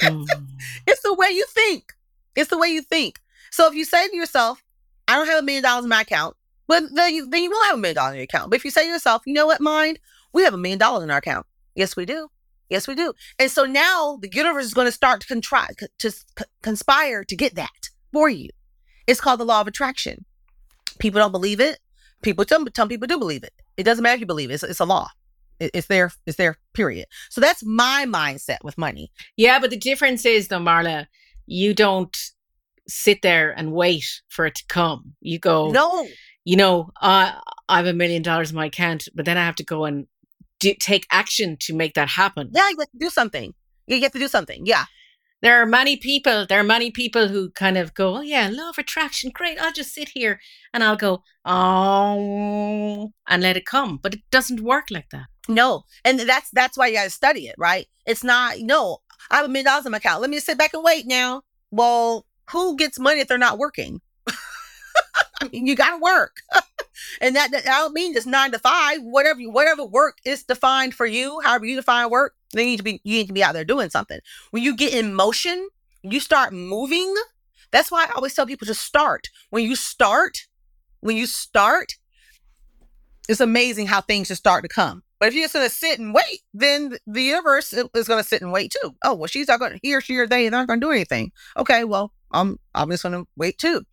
mm. 0.00 0.26
It's 0.88 1.02
the 1.02 1.14
way 1.14 1.28
you 1.30 1.44
think. 1.48 1.92
It's 2.34 2.50
the 2.50 2.58
way 2.58 2.68
you 2.68 2.82
think. 2.82 3.20
So 3.52 3.68
if 3.68 3.74
you 3.74 3.84
say 3.84 4.08
to 4.08 4.16
yourself, 4.16 4.62
I 5.06 5.16
don't 5.16 5.26
have 5.26 5.38
a 5.38 5.42
million 5.42 5.62
dollars 5.62 5.84
in 5.84 5.88
my 5.88 6.00
account, 6.00 6.35
well, 6.68 6.88
then 6.92 7.14
you, 7.14 7.28
then 7.28 7.42
you 7.42 7.50
will 7.50 7.64
have 7.64 7.74
a 7.74 7.78
million 7.78 7.96
dollars 7.96 8.12
in 8.12 8.16
your 8.16 8.24
account. 8.24 8.50
But 8.50 8.56
if 8.56 8.64
you 8.64 8.70
say 8.70 8.82
to 8.82 8.88
yourself, 8.88 9.22
you 9.26 9.34
know 9.34 9.46
what, 9.46 9.60
mind, 9.60 9.98
we 10.32 10.42
have 10.44 10.54
a 10.54 10.58
million 10.58 10.78
dollars 10.78 11.04
in 11.04 11.10
our 11.10 11.18
account. 11.18 11.46
Yes, 11.74 11.96
we 11.96 12.04
do. 12.04 12.28
Yes, 12.68 12.88
we 12.88 12.94
do. 12.94 13.12
And 13.38 13.50
so 13.50 13.64
now 13.64 14.18
the 14.20 14.28
universe 14.32 14.64
is 14.64 14.74
going 14.74 14.86
to 14.86 14.92
start 14.92 15.20
to 15.20 15.26
contrive, 15.26 15.76
to 15.98 16.12
conspire 16.62 17.24
to 17.24 17.36
get 17.36 17.54
that 17.54 17.90
for 18.12 18.28
you. 18.28 18.50
It's 19.06 19.20
called 19.20 19.40
the 19.40 19.44
law 19.44 19.60
of 19.60 19.68
attraction. 19.68 20.24
People 20.98 21.20
don't 21.20 21.32
believe 21.32 21.60
it. 21.60 21.78
People, 22.22 22.44
some, 22.48 22.66
some 22.74 22.88
people 22.88 23.06
do 23.06 23.18
believe 23.18 23.44
it. 23.44 23.52
It 23.76 23.84
doesn't 23.84 24.02
matter 24.02 24.14
if 24.14 24.20
you 24.20 24.26
believe 24.26 24.50
it. 24.50 24.54
It's, 24.54 24.62
it's 24.64 24.80
a 24.80 24.84
law. 24.84 25.08
It, 25.60 25.70
it's 25.74 25.86
there. 25.86 26.10
It's 26.26 26.36
there. 26.36 26.56
Period. 26.72 27.06
So 27.30 27.40
that's 27.40 27.64
my 27.64 28.04
mindset 28.08 28.58
with 28.64 28.76
money. 28.76 29.12
Yeah, 29.36 29.60
but 29.60 29.70
the 29.70 29.76
difference 29.76 30.26
is, 30.26 30.48
though, 30.48 30.58
Marla, 30.58 31.06
you 31.46 31.72
don't 31.72 32.16
sit 32.88 33.22
there 33.22 33.50
and 33.56 33.72
wait 33.72 34.22
for 34.28 34.46
it 34.46 34.54
to 34.56 34.64
come. 34.68 35.14
You 35.20 35.38
go, 35.38 35.70
no, 35.70 36.08
you 36.46 36.56
know, 36.56 36.90
uh, 37.02 37.32
I 37.68 37.76
have 37.76 37.86
a 37.86 37.92
million 37.92 38.22
dollars 38.22 38.50
in 38.50 38.56
my 38.56 38.66
account, 38.66 39.08
but 39.14 39.24
then 39.26 39.36
I 39.36 39.44
have 39.44 39.56
to 39.56 39.64
go 39.64 39.84
and 39.84 40.06
do, 40.60 40.72
take 40.78 41.04
action 41.10 41.56
to 41.62 41.74
make 41.74 41.94
that 41.94 42.08
happen. 42.08 42.50
Yeah, 42.54 42.68
you 42.70 42.76
have 42.78 42.90
to 42.92 42.98
do 42.98 43.10
something. 43.10 43.52
You 43.88 44.00
have 44.00 44.12
to 44.12 44.20
do 44.20 44.28
something. 44.28 44.62
Yeah. 44.64 44.84
There 45.42 45.60
are 45.60 45.66
many 45.66 45.96
people, 45.96 46.46
there 46.46 46.60
are 46.60 46.64
many 46.64 46.92
people 46.92 47.26
who 47.26 47.50
kind 47.50 47.76
of 47.76 47.94
go, 47.94 48.18
oh, 48.18 48.20
yeah, 48.20 48.48
law 48.48 48.70
of 48.70 48.78
attraction, 48.78 49.32
great. 49.34 49.60
I'll 49.60 49.72
just 49.72 49.92
sit 49.92 50.10
here 50.14 50.38
and 50.72 50.84
I'll 50.84 50.96
go, 50.96 51.24
oh, 51.44 53.10
and 53.26 53.42
let 53.42 53.56
it 53.56 53.66
come. 53.66 53.98
But 54.00 54.14
it 54.14 54.20
doesn't 54.30 54.60
work 54.60 54.86
like 54.92 55.10
that. 55.10 55.26
No. 55.48 55.82
And 56.04 56.20
that's 56.20 56.50
that's 56.52 56.78
why 56.78 56.86
you 56.86 56.94
gotta 56.94 57.10
study 57.10 57.48
it, 57.48 57.56
right? 57.58 57.86
It's 58.06 58.22
not, 58.22 58.60
no, 58.60 58.98
I 59.32 59.38
have 59.38 59.46
a 59.46 59.48
million 59.48 59.66
dollars 59.66 59.84
in 59.84 59.90
my 59.90 59.98
account. 59.98 60.20
Let 60.20 60.30
me 60.30 60.36
just 60.36 60.46
sit 60.46 60.58
back 60.58 60.74
and 60.74 60.84
wait 60.84 61.08
now. 61.08 61.42
Well, 61.72 62.24
who 62.52 62.76
gets 62.76 63.00
money 63.00 63.18
if 63.18 63.26
they're 63.26 63.36
not 63.36 63.58
working? 63.58 64.00
I 65.40 65.48
mean, 65.48 65.66
you 65.66 65.74
gotta 65.74 65.98
work. 65.98 66.36
and 67.20 67.36
that, 67.36 67.50
that 67.50 67.66
I 67.66 67.78
don't 67.78 67.94
mean 67.94 68.14
just 68.14 68.26
nine 68.26 68.52
to 68.52 68.58
five. 68.58 68.98
Whatever 69.02 69.40
you, 69.40 69.50
whatever 69.50 69.84
work 69.84 70.18
is 70.24 70.44
defined 70.44 70.94
for 70.94 71.06
you, 71.06 71.40
however 71.40 71.66
you 71.66 71.76
define 71.76 72.10
work, 72.10 72.34
they 72.52 72.64
need 72.64 72.78
to 72.78 72.82
be 72.82 73.00
you 73.04 73.18
need 73.18 73.28
to 73.28 73.32
be 73.32 73.44
out 73.44 73.54
there 73.54 73.64
doing 73.64 73.90
something. 73.90 74.18
When 74.50 74.62
you 74.62 74.76
get 74.76 74.94
in 74.94 75.14
motion, 75.14 75.68
you 76.02 76.20
start 76.20 76.52
moving. 76.52 77.14
That's 77.70 77.90
why 77.90 78.06
I 78.06 78.12
always 78.14 78.34
tell 78.34 78.46
people 78.46 78.66
to 78.66 78.74
start. 78.74 79.28
When 79.50 79.64
you 79.64 79.76
start, 79.76 80.46
when 81.00 81.16
you 81.16 81.26
start, 81.26 81.96
it's 83.28 83.40
amazing 83.40 83.86
how 83.88 84.00
things 84.00 84.28
just 84.28 84.40
start 84.40 84.62
to 84.62 84.68
come. 84.68 85.02
But 85.18 85.28
if 85.28 85.34
you're 85.34 85.44
just 85.44 85.54
gonna 85.54 85.68
sit 85.68 85.98
and 85.98 86.14
wait, 86.14 86.42
then 86.52 86.96
the 87.06 87.22
universe 87.22 87.72
is 87.72 88.08
gonna 88.08 88.22
sit 88.22 88.42
and 88.42 88.52
wait 88.52 88.74
too. 88.80 88.94
Oh 89.04 89.14
well, 89.14 89.26
she's 89.26 89.48
not 89.48 89.60
gonna 89.60 89.78
he 89.82 89.94
or 89.94 90.00
she 90.00 90.16
or 90.16 90.26
they, 90.26 90.42
they're 90.42 90.50
not 90.50 90.68
gonna 90.68 90.80
do 90.80 90.90
anything. 90.90 91.32
Okay, 91.56 91.84
well, 91.84 92.12
I'm 92.32 92.58
I'm 92.74 92.90
just 92.90 93.02
gonna 93.02 93.24
wait 93.36 93.58
too. 93.58 93.84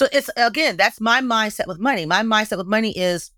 So 0.00 0.08
it's 0.12 0.30
again, 0.34 0.78
that's 0.78 0.98
my 0.98 1.20
mindset 1.20 1.66
with 1.66 1.78
money. 1.78 2.06
My 2.06 2.22
mindset 2.22 2.56
with 2.56 2.66
money 2.66 2.96
is 2.96 3.32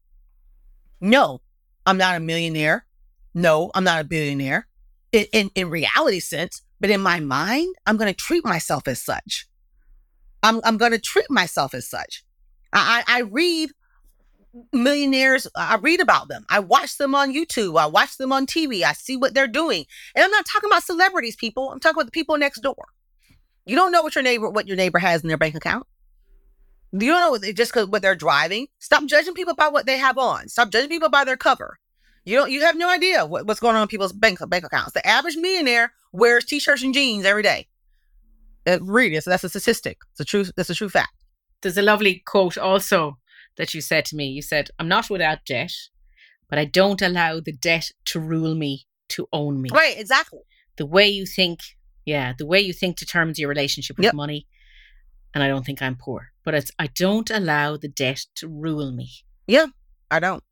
no, 1.00 1.40
I'm 1.86 1.98
not 1.98 2.14
a 2.14 2.20
millionaire. 2.20 2.86
No, 3.34 3.72
I'm 3.74 3.82
not 3.82 4.00
a 4.00 4.04
billionaire. 4.04 4.68
In, 5.10 5.26
in, 5.32 5.50
in 5.56 5.70
reality 5.70 6.20
sense, 6.20 6.62
but 6.78 6.88
in 6.88 7.00
my 7.00 7.18
mind, 7.18 7.74
I'm 7.84 7.96
going 7.96 8.12
to 8.12 8.16
treat 8.16 8.44
myself 8.44 8.86
as 8.86 9.02
such. 9.02 9.48
I'm, 10.44 10.60
I'm 10.62 10.76
going 10.76 10.92
to 10.92 11.00
treat 11.00 11.28
myself 11.28 11.74
as 11.74 11.88
such. 11.88 12.22
I, 12.72 13.02
I 13.08 13.22
read 13.22 13.70
millionaires. 14.72 15.48
I 15.56 15.78
read 15.78 15.98
about 15.98 16.28
them. 16.28 16.46
I 16.48 16.60
watch 16.60 16.96
them 16.96 17.16
on 17.16 17.34
YouTube. 17.34 17.76
I 17.76 17.86
watch 17.86 18.18
them 18.18 18.32
on 18.32 18.46
TV. 18.46 18.84
I 18.84 18.92
see 18.92 19.16
what 19.16 19.34
they're 19.34 19.48
doing. 19.48 19.84
And 20.14 20.24
I'm 20.24 20.30
not 20.30 20.46
talking 20.46 20.70
about 20.70 20.84
celebrities, 20.84 21.34
people. 21.34 21.70
I'm 21.72 21.80
talking 21.80 21.96
about 21.96 22.06
the 22.06 22.12
people 22.12 22.38
next 22.38 22.60
door. 22.60 22.86
You 23.66 23.74
don't 23.74 23.90
know 23.90 24.02
what 24.02 24.14
your 24.14 24.22
neighbor, 24.22 24.48
what 24.48 24.68
your 24.68 24.76
neighbor 24.76 25.00
has 25.00 25.22
in 25.22 25.28
their 25.28 25.36
bank 25.36 25.56
account. 25.56 25.88
You 26.92 27.10
don't 27.10 27.20
know 27.20 27.30
what 27.30 27.40
they, 27.40 27.52
just 27.52 27.72
because 27.72 27.88
what 27.88 28.02
they're 28.02 28.14
driving. 28.14 28.66
Stop 28.78 29.06
judging 29.06 29.34
people 29.34 29.54
by 29.54 29.68
what 29.68 29.86
they 29.86 29.96
have 29.96 30.18
on. 30.18 30.48
Stop 30.48 30.70
judging 30.70 30.90
people 30.90 31.08
by 31.08 31.24
their 31.24 31.36
cover. 31.36 31.78
You 32.24 32.36
don't. 32.36 32.50
You 32.50 32.60
have 32.60 32.76
no 32.76 32.88
idea 32.88 33.26
what, 33.26 33.46
what's 33.46 33.60
going 33.60 33.76
on 33.76 33.82
in 33.82 33.88
people's 33.88 34.12
bank 34.12 34.38
bank 34.48 34.64
accounts. 34.64 34.92
The 34.92 35.06
average 35.06 35.36
millionaire 35.36 35.92
wears 36.12 36.44
t-shirts 36.44 36.82
and 36.82 36.94
jeans 36.94 37.24
every 37.24 37.42
day. 37.42 37.68
It 38.66 38.80
really 38.82 39.16
is. 39.16 39.24
That's 39.24 39.44
a 39.44 39.48
statistic. 39.48 39.98
It's 40.12 40.20
a 40.20 40.24
true. 40.24 40.44
That's 40.56 40.70
a 40.70 40.74
true 40.74 40.88
fact. 40.88 41.14
There's 41.62 41.78
a 41.78 41.82
lovely 41.82 42.22
quote 42.26 42.58
also 42.58 43.18
that 43.56 43.74
you 43.74 43.80
said 43.80 44.04
to 44.06 44.16
me. 44.16 44.26
You 44.26 44.42
said, 44.42 44.70
"I'm 44.78 44.88
not 44.88 45.10
without 45.10 45.44
debt, 45.46 45.72
but 46.48 46.58
I 46.58 46.64
don't 46.66 47.02
allow 47.02 47.40
the 47.40 47.52
debt 47.52 47.90
to 48.06 48.20
rule 48.20 48.54
me, 48.54 48.86
to 49.08 49.26
own 49.32 49.62
me." 49.62 49.70
Right. 49.72 49.98
Exactly. 49.98 50.40
The 50.76 50.86
way 50.86 51.08
you 51.08 51.26
think, 51.26 51.60
yeah, 52.04 52.34
the 52.36 52.46
way 52.46 52.60
you 52.60 52.72
think 52.72 52.98
determines 52.98 53.38
your 53.38 53.48
relationship 53.48 53.96
with 53.96 54.04
yep. 54.04 54.14
money. 54.14 54.46
And 55.34 55.42
I 55.42 55.48
don't 55.48 55.64
think 55.64 55.80
I'm 55.80 55.96
poor, 55.96 56.31
but 56.44 56.54
it's 56.54 56.70
I 56.78 56.88
don't 56.88 57.30
allow 57.30 57.76
the 57.76 57.88
debt 57.88 58.26
to 58.36 58.48
rule 58.48 58.92
me. 58.92 59.10
Yeah, 59.46 59.66
I 60.10 60.20
don't. 60.20 60.42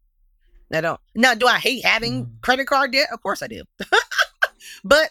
I 0.72 0.80
don't. 0.80 1.00
Now, 1.14 1.34
do 1.34 1.46
I 1.46 1.58
hate 1.58 1.84
having 1.84 2.26
mm. 2.26 2.40
credit 2.42 2.66
card 2.66 2.92
debt? 2.92 3.08
Of 3.12 3.22
course 3.22 3.42
I 3.42 3.48
do. 3.48 3.64
but 4.84 5.10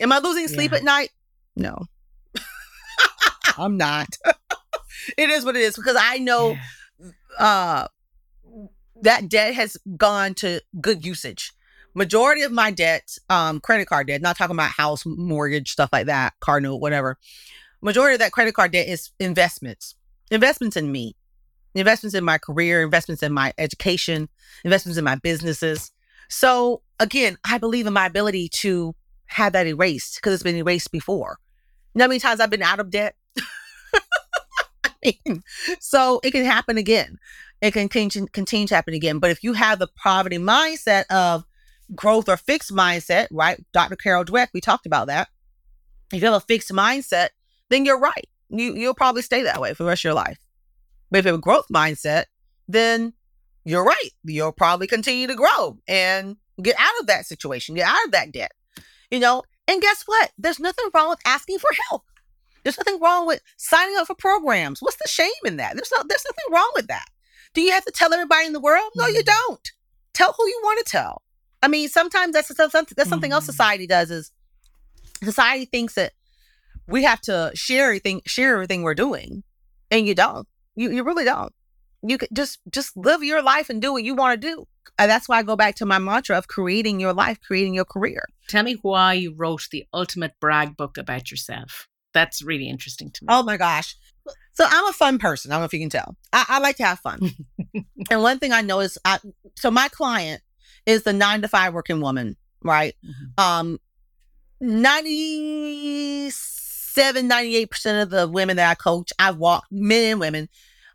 am 0.00 0.12
I 0.12 0.18
losing 0.18 0.48
sleep 0.48 0.72
yeah. 0.72 0.78
at 0.78 0.84
night? 0.84 1.10
No. 1.56 1.86
I'm 3.58 3.76
not. 3.76 4.08
it 5.18 5.30
is 5.30 5.44
what 5.44 5.56
it 5.56 5.62
is 5.62 5.76
because 5.76 5.96
I 5.98 6.18
know 6.18 6.56
yeah. 6.98 7.08
uh 7.38 7.88
that 9.02 9.28
debt 9.28 9.54
has 9.54 9.76
gone 9.96 10.34
to 10.34 10.60
good 10.80 11.04
usage. 11.04 11.52
Majority 11.94 12.42
of 12.42 12.50
my 12.50 12.70
debt, 12.72 13.18
um, 13.30 13.60
credit 13.60 13.86
card 13.86 14.08
debt, 14.08 14.20
not 14.20 14.36
talking 14.36 14.56
about 14.56 14.70
house 14.70 15.04
mortgage, 15.06 15.70
stuff 15.70 15.90
like 15.92 16.06
that, 16.06 16.32
car 16.40 16.60
note, 16.60 16.76
whatever. 16.76 17.18
Majority 17.82 18.14
of 18.14 18.20
that 18.20 18.32
credit 18.32 18.54
card 18.54 18.72
debt 18.72 18.88
is 18.88 19.10
investments. 19.20 19.94
Investments 20.30 20.76
in 20.76 20.90
me 20.90 21.14
investments 21.74 22.14
in 22.14 22.24
my 22.24 22.38
career, 22.38 22.82
investments 22.82 23.22
in 23.22 23.32
my 23.32 23.52
education, 23.58 24.28
investments 24.64 24.98
in 24.98 25.04
my 25.04 25.16
businesses. 25.16 25.90
So 26.28 26.82
again, 27.00 27.36
I 27.44 27.58
believe 27.58 27.86
in 27.86 27.92
my 27.92 28.06
ability 28.06 28.48
to 28.60 28.94
have 29.26 29.52
that 29.54 29.66
erased 29.66 30.16
because 30.16 30.34
it's 30.34 30.42
been 30.42 30.56
erased 30.56 30.92
before. 30.92 31.38
You 31.94 31.98
know 31.98 32.04
how 32.04 32.08
many 32.08 32.20
times 32.20 32.40
I've 32.40 32.50
been 32.50 32.62
out 32.62 32.80
of 32.80 32.90
debt? 32.90 33.16
I 34.84 34.90
mean, 35.04 35.42
so 35.80 36.20
it 36.22 36.30
can 36.30 36.44
happen 36.44 36.78
again. 36.78 37.18
It 37.60 37.72
can 37.72 37.88
continue, 37.88 38.28
continue 38.28 38.66
to 38.68 38.74
happen 38.74 38.94
again. 38.94 39.18
But 39.18 39.30
if 39.30 39.42
you 39.42 39.54
have 39.54 39.78
the 39.78 39.88
poverty 39.96 40.38
mindset 40.38 41.04
of 41.10 41.44
growth 41.94 42.28
or 42.28 42.36
fixed 42.36 42.72
mindset, 42.72 43.28
right? 43.30 43.62
Dr. 43.72 43.96
Carol 43.96 44.24
Dweck, 44.24 44.48
we 44.54 44.60
talked 44.60 44.86
about 44.86 45.06
that. 45.08 45.28
If 46.12 46.20
you 46.20 46.26
have 46.26 46.42
a 46.42 46.46
fixed 46.46 46.70
mindset, 46.70 47.28
then 47.70 47.84
you're 47.84 47.98
right. 47.98 48.28
You 48.58 48.74
you'll 48.74 48.94
probably 48.94 49.22
stay 49.22 49.42
that 49.42 49.60
way 49.60 49.74
for 49.74 49.82
the 49.82 49.88
rest 49.88 50.00
of 50.00 50.04
your 50.04 50.14
life. 50.14 50.38
But 51.10 51.18
if 51.18 51.24
you 51.24 51.32
have 51.32 51.38
a 51.38 51.42
growth 51.42 51.66
mindset, 51.72 52.24
then 52.68 53.12
you're 53.64 53.84
right. 53.84 54.10
You'll 54.24 54.52
probably 54.52 54.86
continue 54.86 55.26
to 55.26 55.34
grow 55.34 55.78
and 55.88 56.36
get 56.62 56.76
out 56.78 57.00
of 57.00 57.06
that 57.06 57.26
situation, 57.26 57.74
get 57.74 57.88
out 57.88 58.04
of 58.04 58.12
that 58.12 58.32
debt. 58.32 58.52
You 59.10 59.20
know, 59.20 59.42
and 59.68 59.80
guess 59.80 60.02
what? 60.06 60.32
There's 60.38 60.58
nothing 60.60 60.86
wrong 60.94 61.10
with 61.10 61.20
asking 61.24 61.58
for 61.58 61.70
help. 61.88 62.04
There's 62.62 62.78
nothing 62.78 62.98
wrong 63.00 63.26
with 63.26 63.42
signing 63.56 63.96
up 63.98 64.06
for 64.06 64.14
programs. 64.14 64.80
What's 64.80 64.96
the 64.96 65.08
shame 65.08 65.30
in 65.44 65.58
that? 65.58 65.74
There's 65.74 65.92
no, 65.94 66.02
there's 66.08 66.24
nothing 66.24 66.52
wrong 66.52 66.70
with 66.74 66.86
that. 66.88 67.06
Do 67.52 67.60
you 67.60 67.72
have 67.72 67.84
to 67.84 67.92
tell 67.92 68.12
everybody 68.12 68.46
in 68.46 68.52
the 68.52 68.60
world? 68.60 68.90
No, 68.96 69.06
you 69.06 69.22
mm. 69.22 69.26
don't. 69.48 69.72
Tell 70.14 70.32
who 70.32 70.46
you 70.46 70.60
want 70.64 70.84
to 70.84 70.90
tell. 70.90 71.22
I 71.62 71.68
mean, 71.68 71.88
sometimes 71.88 72.32
that's 72.32 72.54
something 72.54 72.94
that's 72.96 73.08
something 73.08 73.32
else 73.32 73.44
mm. 73.44 73.48
society 73.48 73.86
does 73.86 74.10
is 74.10 74.32
society 75.22 75.66
thinks 75.66 75.94
that 75.94 76.12
we 76.86 77.04
have 77.04 77.20
to 77.22 77.50
share 77.54 77.86
everything 77.86 78.22
share 78.26 78.54
everything 78.54 78.82
we're 78.82 78.94
doing, 78.94 79.42
and 79.90 80.06
you 80.06 80.14
don't. 80.14 80.46
You 80.74 80.90
you 80.90 81.04
really 81.04 81.24
don't. 81.24 81.52
You 82.02 82.18
could 82.18 82.28
just 82.32 82.60
just 82.70 82.96
live 82.96 83.22
your 83.22 83.42
life 83.42 83.70
and 83.70 83.80
do 83.80 83.92
what 83.92 84.04
you 84.04 84.14
want 84.14 84.40
to 84.40 84.48
do. 84.48 84.66
And 84.98 85.10
that's 85.10 85.28
why 85.28 85.38
I 85.38 85.42
go 85.42 85.56
back 85.56 85.74
to 85.76 85.86
my 85.86 85.98
mantra 85.98 86.38
of 86.38 86.46
creating 86.46 87.00
your 87.00 87.12
life, 87.12 87.40
creating 87.40 87.74
your 87.74 87.84
career. 87.84 88.26
Tell 88.48 88.62
me 88.62 88.76
why 88.82 89.14
you 89.14 89.34
wrote 89.34 89.66
the 89.70 89.84
ultimate 89.92 90.34
brag 90.40 90.76
book 90.76 90.96
about 90.98 91.30
yourself. 91.30 91.88
That's 92.12 92.42
really 92.42 92.68
interesting 92.68 93.10
to 93.10 93.24
me. 93.24 93.28
Oh 93.30 93.42
my 93.42 93.56
gosh. 93.56 93.96
So 94.52 94.64
I'm 94.68 94.88
a 94.88 94.92
fun 94.92 95.18
person. 95.18 95.50
I 95.50 95.56
don't 95.56 95.62
know 95.62 95.66
if 95.66 95.72
you 95.72 95.80
can 95.80 95.90
tell. 95.90 96.16
I, 96.32 96.44
I 96.48 96.58
like 96.60 96.76
to 96.76 96.84
have 96.84 97.00
fun. 97.00 97.30
and 98.10 98.22
one 98.22 98.38
thing 98.38 98.52
I 98.52 98.60
know 98.60 98.80
is 98.80 98.98
I 99.04 99.18
so 99.56 99.70
my 99.70 99.88
client 99.88 100.42
is 100.86 101.02
the 101.02 101.12
nine 101.12 101.42
to 101.42 101.48
five 101.48 101.74
working 101.74 102.00
woman, 102.00 102.36
right? 102.62 102.94
Mm-hmm. 103.04 103.42
Um 103.42 103.80
97, 106.96 107.28
98% 107.28 108.02
of 108.02 108.10
the 108.10 108.28
women 108.28 108.56
that 108.56 108.70
I 108.70 108.74
coach, 108.74 109.12
I've 109.18 109.36
walked 109.36 109.70
men 109.70 110.12
and 110.12 110.20
women 110.20 110.48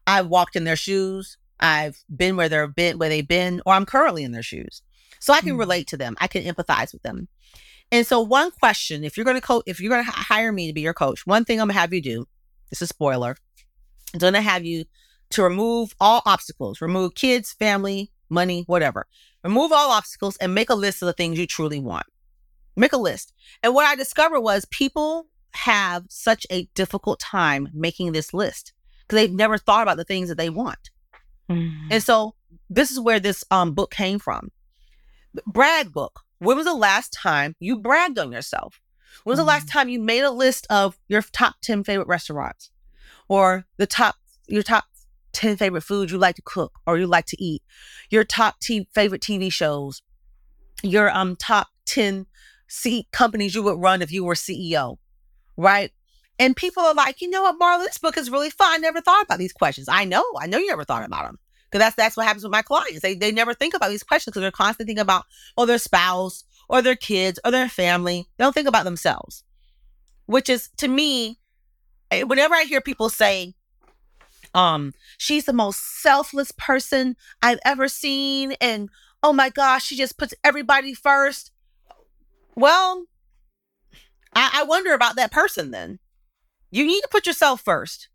I've 0.07 0.27
walked 0.27 0.55
in 0.55 0.63
their 0.63 0.75
shoes. 0.75 1.37
I've 1.59 2.03
been 2.13 2.35
where 2.35 2.49
they've 2.49 2.73
been, 2.73 2.97
where 2.97 3.09
they've 3.09 3.27
been, 3.27 3.61
or 3.65 3.73
I'm 3.73 3.85
currently 3.85 4.23
in 4.23 4.31
their 4.31 4.41
shoes. 4.43 4.81
So 5.19 5.33
I 5.33 5.41
can 5.41 5.55
mm. 5.55 5.59
relate 5.59 5.87
to 5.87 5.97
them. 5.97 6.15
I 6.19 6.27
can 6.27 6.43
empathize 6.43 6.93
with 6.93 7.03
them. 7.03 7.27
And 7.91 8.07
so 8.07 8.21
one 8.21 8.51
question, 8.51 9.03
if 9.03 9.17
you're 9.17 9.25
going 9.25 9.35
to 9.35 9.41
coach, 9.41 9.63
if 9.67 9.79
you're 9.79 9.91
going 9.91 10.05
to 10.05 10.11
hire 10.11 10.51
me 10.51 10.67
to 10.67 10.73
be 10.73 10.81
your 10.81 10.93
coach, 10.93 11.27
one 11.27 11.45
thing 11.45 11.59
I'm 11.59 11.67
going 11.67 11.75
to 11.75 11.79
have 11.79 11.93
you 11.93 12.01
do, 12.01 12.27
this 12.69 12.81
is 12.81 12.83
a 12.83 12.87
spoiler, 12.87 13.35
I'm 14.13 14.19
going 14.19 14.33
to 14.33 14.41
have 14.41 14.65
you 14.65 14.85
to 15.31 15.43
remove 15.43 15.93
all 15.99 16.21
obstacles, 16.25 16.81
remove 16.81 17.13
kids, 17.13 17.53
family, 17.53 18.11
money, 18.29 18.63
whatever. 18.67 19.05
Remove 19.43 19.71
all 19.71 19.91
obstacles 19.91 20.37
and 20.37 20.55
make 20.55 20.69
a 20.69 20.75
list 20.75 21.01
of 21.01 21.07
the 21.07 21.13
things 21.13 21.37
you 21.37 21.45
truly 21.45 21.79
want. 21.79 22.05
Make 22.75 22.93
a 22.93 22.97
list. 22.97 23.33
And 23.61 23.73
what 23.73 23.85
I 23.85 23.95
discovered 23.95 24.41
was 24.41 24.65
people 24.65 25.27
have 25.53 26.05
such 26.09 26.45
a 26.51 26.65
difficult 26.75 27.19
time 27.19 27.69
making 27.73 28.11
this 28.11 28.33
list 28.33 28.73
because 29.01 29.17
they've 29.21 29.33
never 29.33 29.57
thought 29.57 29.83
about 29.83 29.97
the 29.97 30.03
things 30.03 30.29
that 30.29 30.37
they 30.37 30.49
want. 30.49 30.89
Mm. 31.49 31.87
And 31.91 32.03
so 32.03 32.35
this 32.69 32.91
is 32.91 32.99
where 32.99 33.19
this 33.19 33.43
um 33.51 33.73
book 33.73 33.91
came 33.91 34.19
from. 34.19 34.51
Brag 35.45 35.91
book. 35.91 36.21
When 36.39 36.55
was 36.55 36.65
the 36.65 36.73
last 36.73 37.11
time 37.11 37.55
you 37.59 37.77
bragged 37.77 38.17
on 38.17 38.31
yourself? 38.31 38.79
When 39.23 39.33
was 39.33 39.39
the 39.39 39.45
last 39.45 39.67
time 39.67 39.89
you 39.89 39.99
made 39.99 40.21
a 40.21 40.31
list 40.31 40.65
of 40.69 40.97
your 41.07 41.21
top 41.21 41.55
10 41.61 41.83
favorite 41.83 42.07
restaurants 42.07 42.71
or 43.27 43.65
the 43.77 43.87
top 43.87 44.15
your 44.47 44.63
top 44.63 44.85
10 45.33 45.57
favorite 45.57 45.81
foods 45.81 46.11
you 46.11 46.17
like 46.17 46.35
to 46.35 46.41
cook 46.41 46.79
or 46.85 46.97
you 46.97 47.07
like 47.07 47.25
to 47.27 47.43
eat, 47.43 47.61
your 48.09 48.23
top 48.23 48.59
t- 48.59 48.87
favorite 48.93 49.21
TV 49.21 49.51
shows, 49.51 50.01
your 50.83 51.09
um 51.15 51.35
top 51.35 51.67
10 51.85 52.25
C- 52.67 53.07
companies 53.11 53.55
you 53.55 53.63
would 53.63 53.79
run 53.79 54.01
if 54.01 54.11
you 54.11 54.23
were 54.23 54.35
CEO, 54.35 54.97
right? 55.59 55.91
And 56.39 56.55
people 56.55 56.83
are 56.83 56.93
like, 56.93 57.21
you 57.21 57.29
know 57.29 57.43
what, 57.43 57.59
Marla, 57.59 57.83
this 57.83 57.97
book 57.97 58.17
is 58.17 58.31
really 58.31 58.49
fun. 58.49 58.71
I 58.71 58.77
never 58.77 59.01
thought 59.01 59.25
about 59.25 59.39
these 59.39 59.53
questions. 59.53 59.89
I 59.89 60.05
know, 60.05 60.23
I 60.39 60.47
know 60.47 60.57
you 60.57 60.67
never 60.67 60.85
thought 60.85 61.05
about 61.05 61.25
them. 61.25 61.37
Because 61.69 61.85
that's 61.85 61.95
that's 61.95 62.17
what 62.17 62.25
happens 62.25 62.43
with 62.43 62.51
my 62.51 62.63
clients. 62.63 63.01
They 63.01 63.13
they 63.13 63.31
never 63.31 63.53
think 63.53 63.75
about 63.75 63.91
these 63.91 64.01
questions 64.01 64.31
because 64.31 64.41
they're 64.41 64.49
constantly 64.49 64.89
thinking 64.89 65.03
about 65.03 65.25
or 65.55 65.67
their 65.67 65.77
spouse 65.77 66.43
or 66.67 66.81
their 66.81 66.95
kids 66.95 67.39
or 67.45 67.51
their 67.51 67.69
family. 67.69 68.27
They 68.37 68.43
don't 68.43 68.53
think 68.53 68.67
about 68.67 68.85
themselves. 68.85 69.43
Which 70.25 70.49
is 70.49 70.69
to 70.77 70.87
me, 70.87 71.37
eh, 72.09 72.23
whenever 72.23 72.55
I 72.55 72.63
hear 72.63 72.81
people 72.81 73.09
say, 73.09 73.53
um, 74.55 74.95
she's 75.19 75.45
the 75.45 75.53
most 75.53 76.01
selfless 76.01 76.51
person 76.51 77.15
I've 77.43 77.59
ever 77.63 77.87
seen, 77.87 78.53
and 78.53 78.89
oh 79.21 79.33
my 79.33 79.51
gosh, 79.51 79.85
she 79.85 79.95
just 79.95 80.17
puts 80.17 80.33
everybody 80.43 80.95
first. 80.95 81.51
Well, 82.55 83.05
I, 84.39 84.61
I 84.61 84.63
wonder 84.63 84.93
about 84.93 85.15
that 85.17 85.31
person 85.31 85.71
then. 85.71 85.99
You 86.71 86.85
need 86.85 87.01
to 87.01 87.09
put 87.09 87.27
yourself 87.27 87.61
first. 87.61 88.09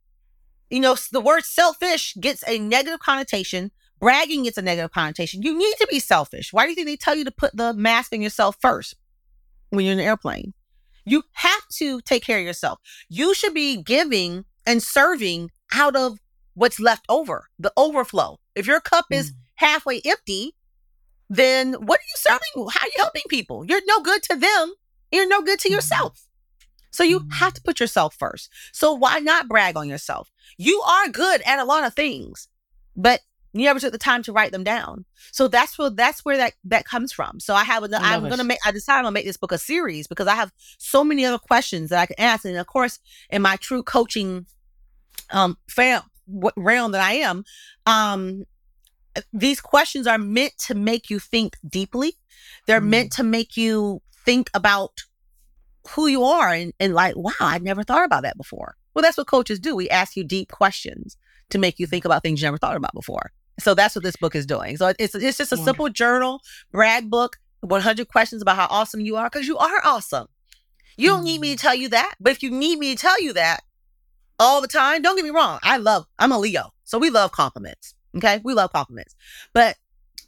You 0.71 0.81
know, 0.81 0.97
the 1.13 1.21
word 1.21 1.45
selfish 1.45 2.15
gets 2.19 2.43
a 2.49 2.59
negative 2.59 3.01
connotation. 3.01 3.71
Bragging 4.01 4.45
gets 4.45 4.59
a 4.59 4.63
negative 4.63 4.91
connotation. 4.93 5.43
You 5.43 5.57
need 5.57 5.75
to 5.79 5.87
be 5.91 6.01
selfish. 6.01 6.53
Why 6.53 6.65
do 6.65 6.71
you 6.71 6.75
think 6.75 6.87
they 6.87 6.97
tell 6.97 7.15
you 7.15 7.25
to 7.25 7.31
put 7.31 7.57
the 7.57 7.75
mask 7.75 8.13
on 8.13 8.23
yourself 8.23 8.57
first 8.61 8.97
when 9.71 9.85
you're 9.85 9.93
in 9.93 10.01
an 10.01 10.05
airplane? 10.05 10.55
You 11.05 11.23
have 11.33 11.69
to 11.75 12.01
take 12.01 12.25
care 12.25 12.39
of 12.39 12.45
yourself. 12.45 12.81
You 13.09 13.35
should 13.35 13.55
be 13.55 13.83
giving 13.83 14.47
and 14.67 14.83
serving 14.83 15.51
out 15.75 15.95
of 15.95 16.19
what's 16.55 16.81
left 16.81 17.05
over, 17.09 17.49
the 17.59 17.73
overflow. 17.77 18.39
If 18.55 18.67
your 18.67 18.81
cup 18.81 19.07
is 19.11 19.33
mm. 19.33 19.37
halfway 19.57 20.01
empty, 20.05 20.55
then 21.29 21.75
what 21.75 22.01
are 22.01 22.09
you 22.09 22.17
serving? 22.17 22.71
How 22.73 22.87
are 22.87 22.87
you 22.87 22.93
helping 22.97 23.23
people? 23.29 23.65
You're 23.67 23.81
no 23.87 24.01
good 24.01 24.23
to 24.25 24.37
them. 24.37 24.73
You're 25.15 25.29
no 25.29 25.43
good 25.43 25.61
to 25.61 25.69
Mhm. 25.69 25.73
yourself. 25.73 26.27
So 26.91 27.03
you 27.03 27.21
Mhm. 27.21 27.33
have 27.35 27.55
to 27.55 27.63
put 27.63 27.81
yourself 27.81 28.15
first. 28.17 28.51
So 28.73 28.93
why 28.93 29.19
not 29.19 29.49
brag 29.49 29.77
on 29.77 29.89
yourself? 29.89 30.31
You 30.59 30.81
are 30.83 31.09
good 31.09 31.41
at 31.43 31.59
a 31.59 31.65
lot 31.65 31.85
of 31.85 31.95
things, 31.95 32.49
but 32.97 33.21
you 33.53 33.65
never 33.65 33.79
took 33.79 33.93
the 33.93 33.99
time 33.99 34.23
to 34.25 34.33
write 34.33 34.51
them 34.53 34.65
down. 34.65 35.05
So 35.33 35.47
that's 35.49 35.79
where 35.79 35.91
that's 35.91 36.25
where 36.25 36.37
that 36.37 36.55
that 36.65 36.85
comes 36.85 37.13
from. 37.13 37.39
So 37.41 37.55
I 37.55 37.65
have 37.65 37.83
a, 37.85 37.89
I'm 37.97 38.23
love 38.23 38.31
gonna 38.31 38.45
make 38.45 38.59
I 38.65 38.73
decided 38.73 38.99
I'm 38.99 39.05
gonna 39.05 39.13
make 39.13 39.27
this 39.27 39.37
book 39.37 39.53
a 39.53 39.59
series 39.59 40.07
because 40.09 40.27
I 40.27 40.35
have 40.35 40.53
so 40.79 41.05
many 41.05 41.25
other 41.25 41.39
questions 41.39 41.91
that 41.91 42.01
I 42.01 42.07
can 42.07 42.19
ask. 42.19 42.45
And 42.45 42.57
of 42.57 42.67
course, 42.67 42.99
in 43.31 43.43
my 43.43 43.57
true 43.57 43.83
coaching 43.83 44.47
um 45.31 45.57
fam 45.69 46.03
realm 46.57 46.93
that 46.93 47.01
I 47.01 47.15
am, 47.15 47.45
um 47.87 48.45
these 49.33 49.61
questions 49.61 50.09
are 50.09 50.19
meant 50.19 50.55
to 50.67 50.75
make 50.75 51.09
you 51.11 51.21
think 51.21 51.57
deeply. 51.69 52.15
They're 52.67 52.81
Mm. 52.81 52.89
meant 52.89 53.13
to 53.13 53.23
make 53.23 53.57
you 53.57 54.03
think 54.25 54.51
about 54.55 55.05
who 55.91 56.07
you 56.07 56.25
are 56.25 56.51
and, 56.51 56.73
and 56.81 56.95
like, 56.95 57.17
wow, 57.17 57.33
I 57.41 57.59
never 57.59 57.83
thought 57.83 58.05
about 58.05 58.23
that 58.23 58.37
before. 58.37 58.77
Well, 58.95 59.03
that's 59.03 59.17
what 59.17 59.27
coaches 59.27 59.59
do. 59.59 59.77
We 59.77 59.91
ask 59.91 60.17
you 60.17 60.25
deep 60.25 60.51
questions 60.51 61.17
to 61.51 61.59
make 61.59 61.79
you 61.79 61.87
think 61.87 62.05
about 62.05 62.23
things 62.23 62.41
you 62.41 62.47
never 62.47 62.59
thought 62.59 62.77
about 62.77 62.95
before. 62.95 63.33
So 63.59 63.75
that's 63.75 63.95
what 63.95 64.05
this 64.05 64.17
book 64.17 64.35
is 64.35 64.47
doing. 64.47 64.77
So 64.77 64.93
it's 64.99 65.15
it's 65.15 65.39
just 65.39 65.53
a 65.53 65.57
simple 65.57 65.89
journal, 65.89 66.41
brag 66.73 67.09
book, 67.11 67.37
100 67.61 68.09
questions 68.09 68.43
about 68.43 68.57
how 68.57 68.67
awesome 68.71 69.01
you 69.01 69.17
are 69.17 69.29
because 69.31 69.47
you 69.47 69.57
are 69.59 69.81
awesome. 69.85 70.27
You 70.97 71.09
don't 71.09 71.25
need 71.25 71.41
me 71.41 71.55
to 71.55 71.59
mm. 71.59 71.63
tell 71.63 71.75
you 71.75 71.89
that, 71.91 72.15
but 72.21 72.33
if 72.33 72.43
you 72.43 72.51
need 72.51 72.79
me 72.79 72.95
to 72.95 73.01
tell 73.01 73.21
you 73.21 73.33
that 73.33 73.61
all 74.39 74.61
the 74.61 74.69
time, 74.69 75.03
don't 75.03 75.17
get 75.17 75.25
me 75.25 75.31
wrong. 75.31 75.59
I 75.63 75.77
love. 75.77 76.07
I'm 76.19 76.33
a 76.33 76.39
Leo, 76.39 76.73
so 76.85 76.99
we 76.99 77.11
love 77.11 77.33
compliments. 77.33 77.95
Okay, 78.17 78.41
we 78.45 78.55
love 78.55 78.73
compliments, 78.73 79.17
but 79.53 79.77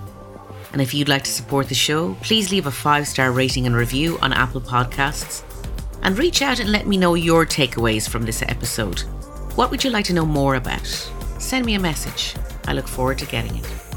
And 0.72 0.80
if 0.80 0.94
you'd 0.94 1.08
like 1.08 1.24
to 1.24 1.30
support 1.30 1.68
the 1.68 1.74
show, 1.74 2.14
please 2.22 2.50
leave 2.50 2.66
a 2.66 2.70
five 2.70 3.06
star 3.06 3.30
rating 3.30 3.66
and 3.66 3.76
review 3.76 4.18
on 4.20 4.32
Apple 4.32 4.60
Podcasts. 4.60 5.42
And 6.02 6.18
reach 6.18 6.42
out 6.42 6.60
and 6.60 6.72
let 6.72 6.86
me 6.86 6.96
know 6.96 7.14
your 7.14 7.46
takeaways 7.46 8.08
from 8.08 8.24
this 8.24 8.42
episode. 8.42 9.00
What 9.54 9.70
would 9.70 9.84
you 9.84 9.90
like 9.90 10.06
to 10.06 10.14
know 10.14 10.26
more 10.26 10.56
about? 10.56 10.86
Send 11.38 11.66
me 11.66 11.74
a 11.74 11.80
message. 11.80 12.34
I 12.66 12.72
look 12.72 12.88
forward 12.88 13.18
to 13.18 13.26
getting 13.26 13.56
it. 13.56 13.91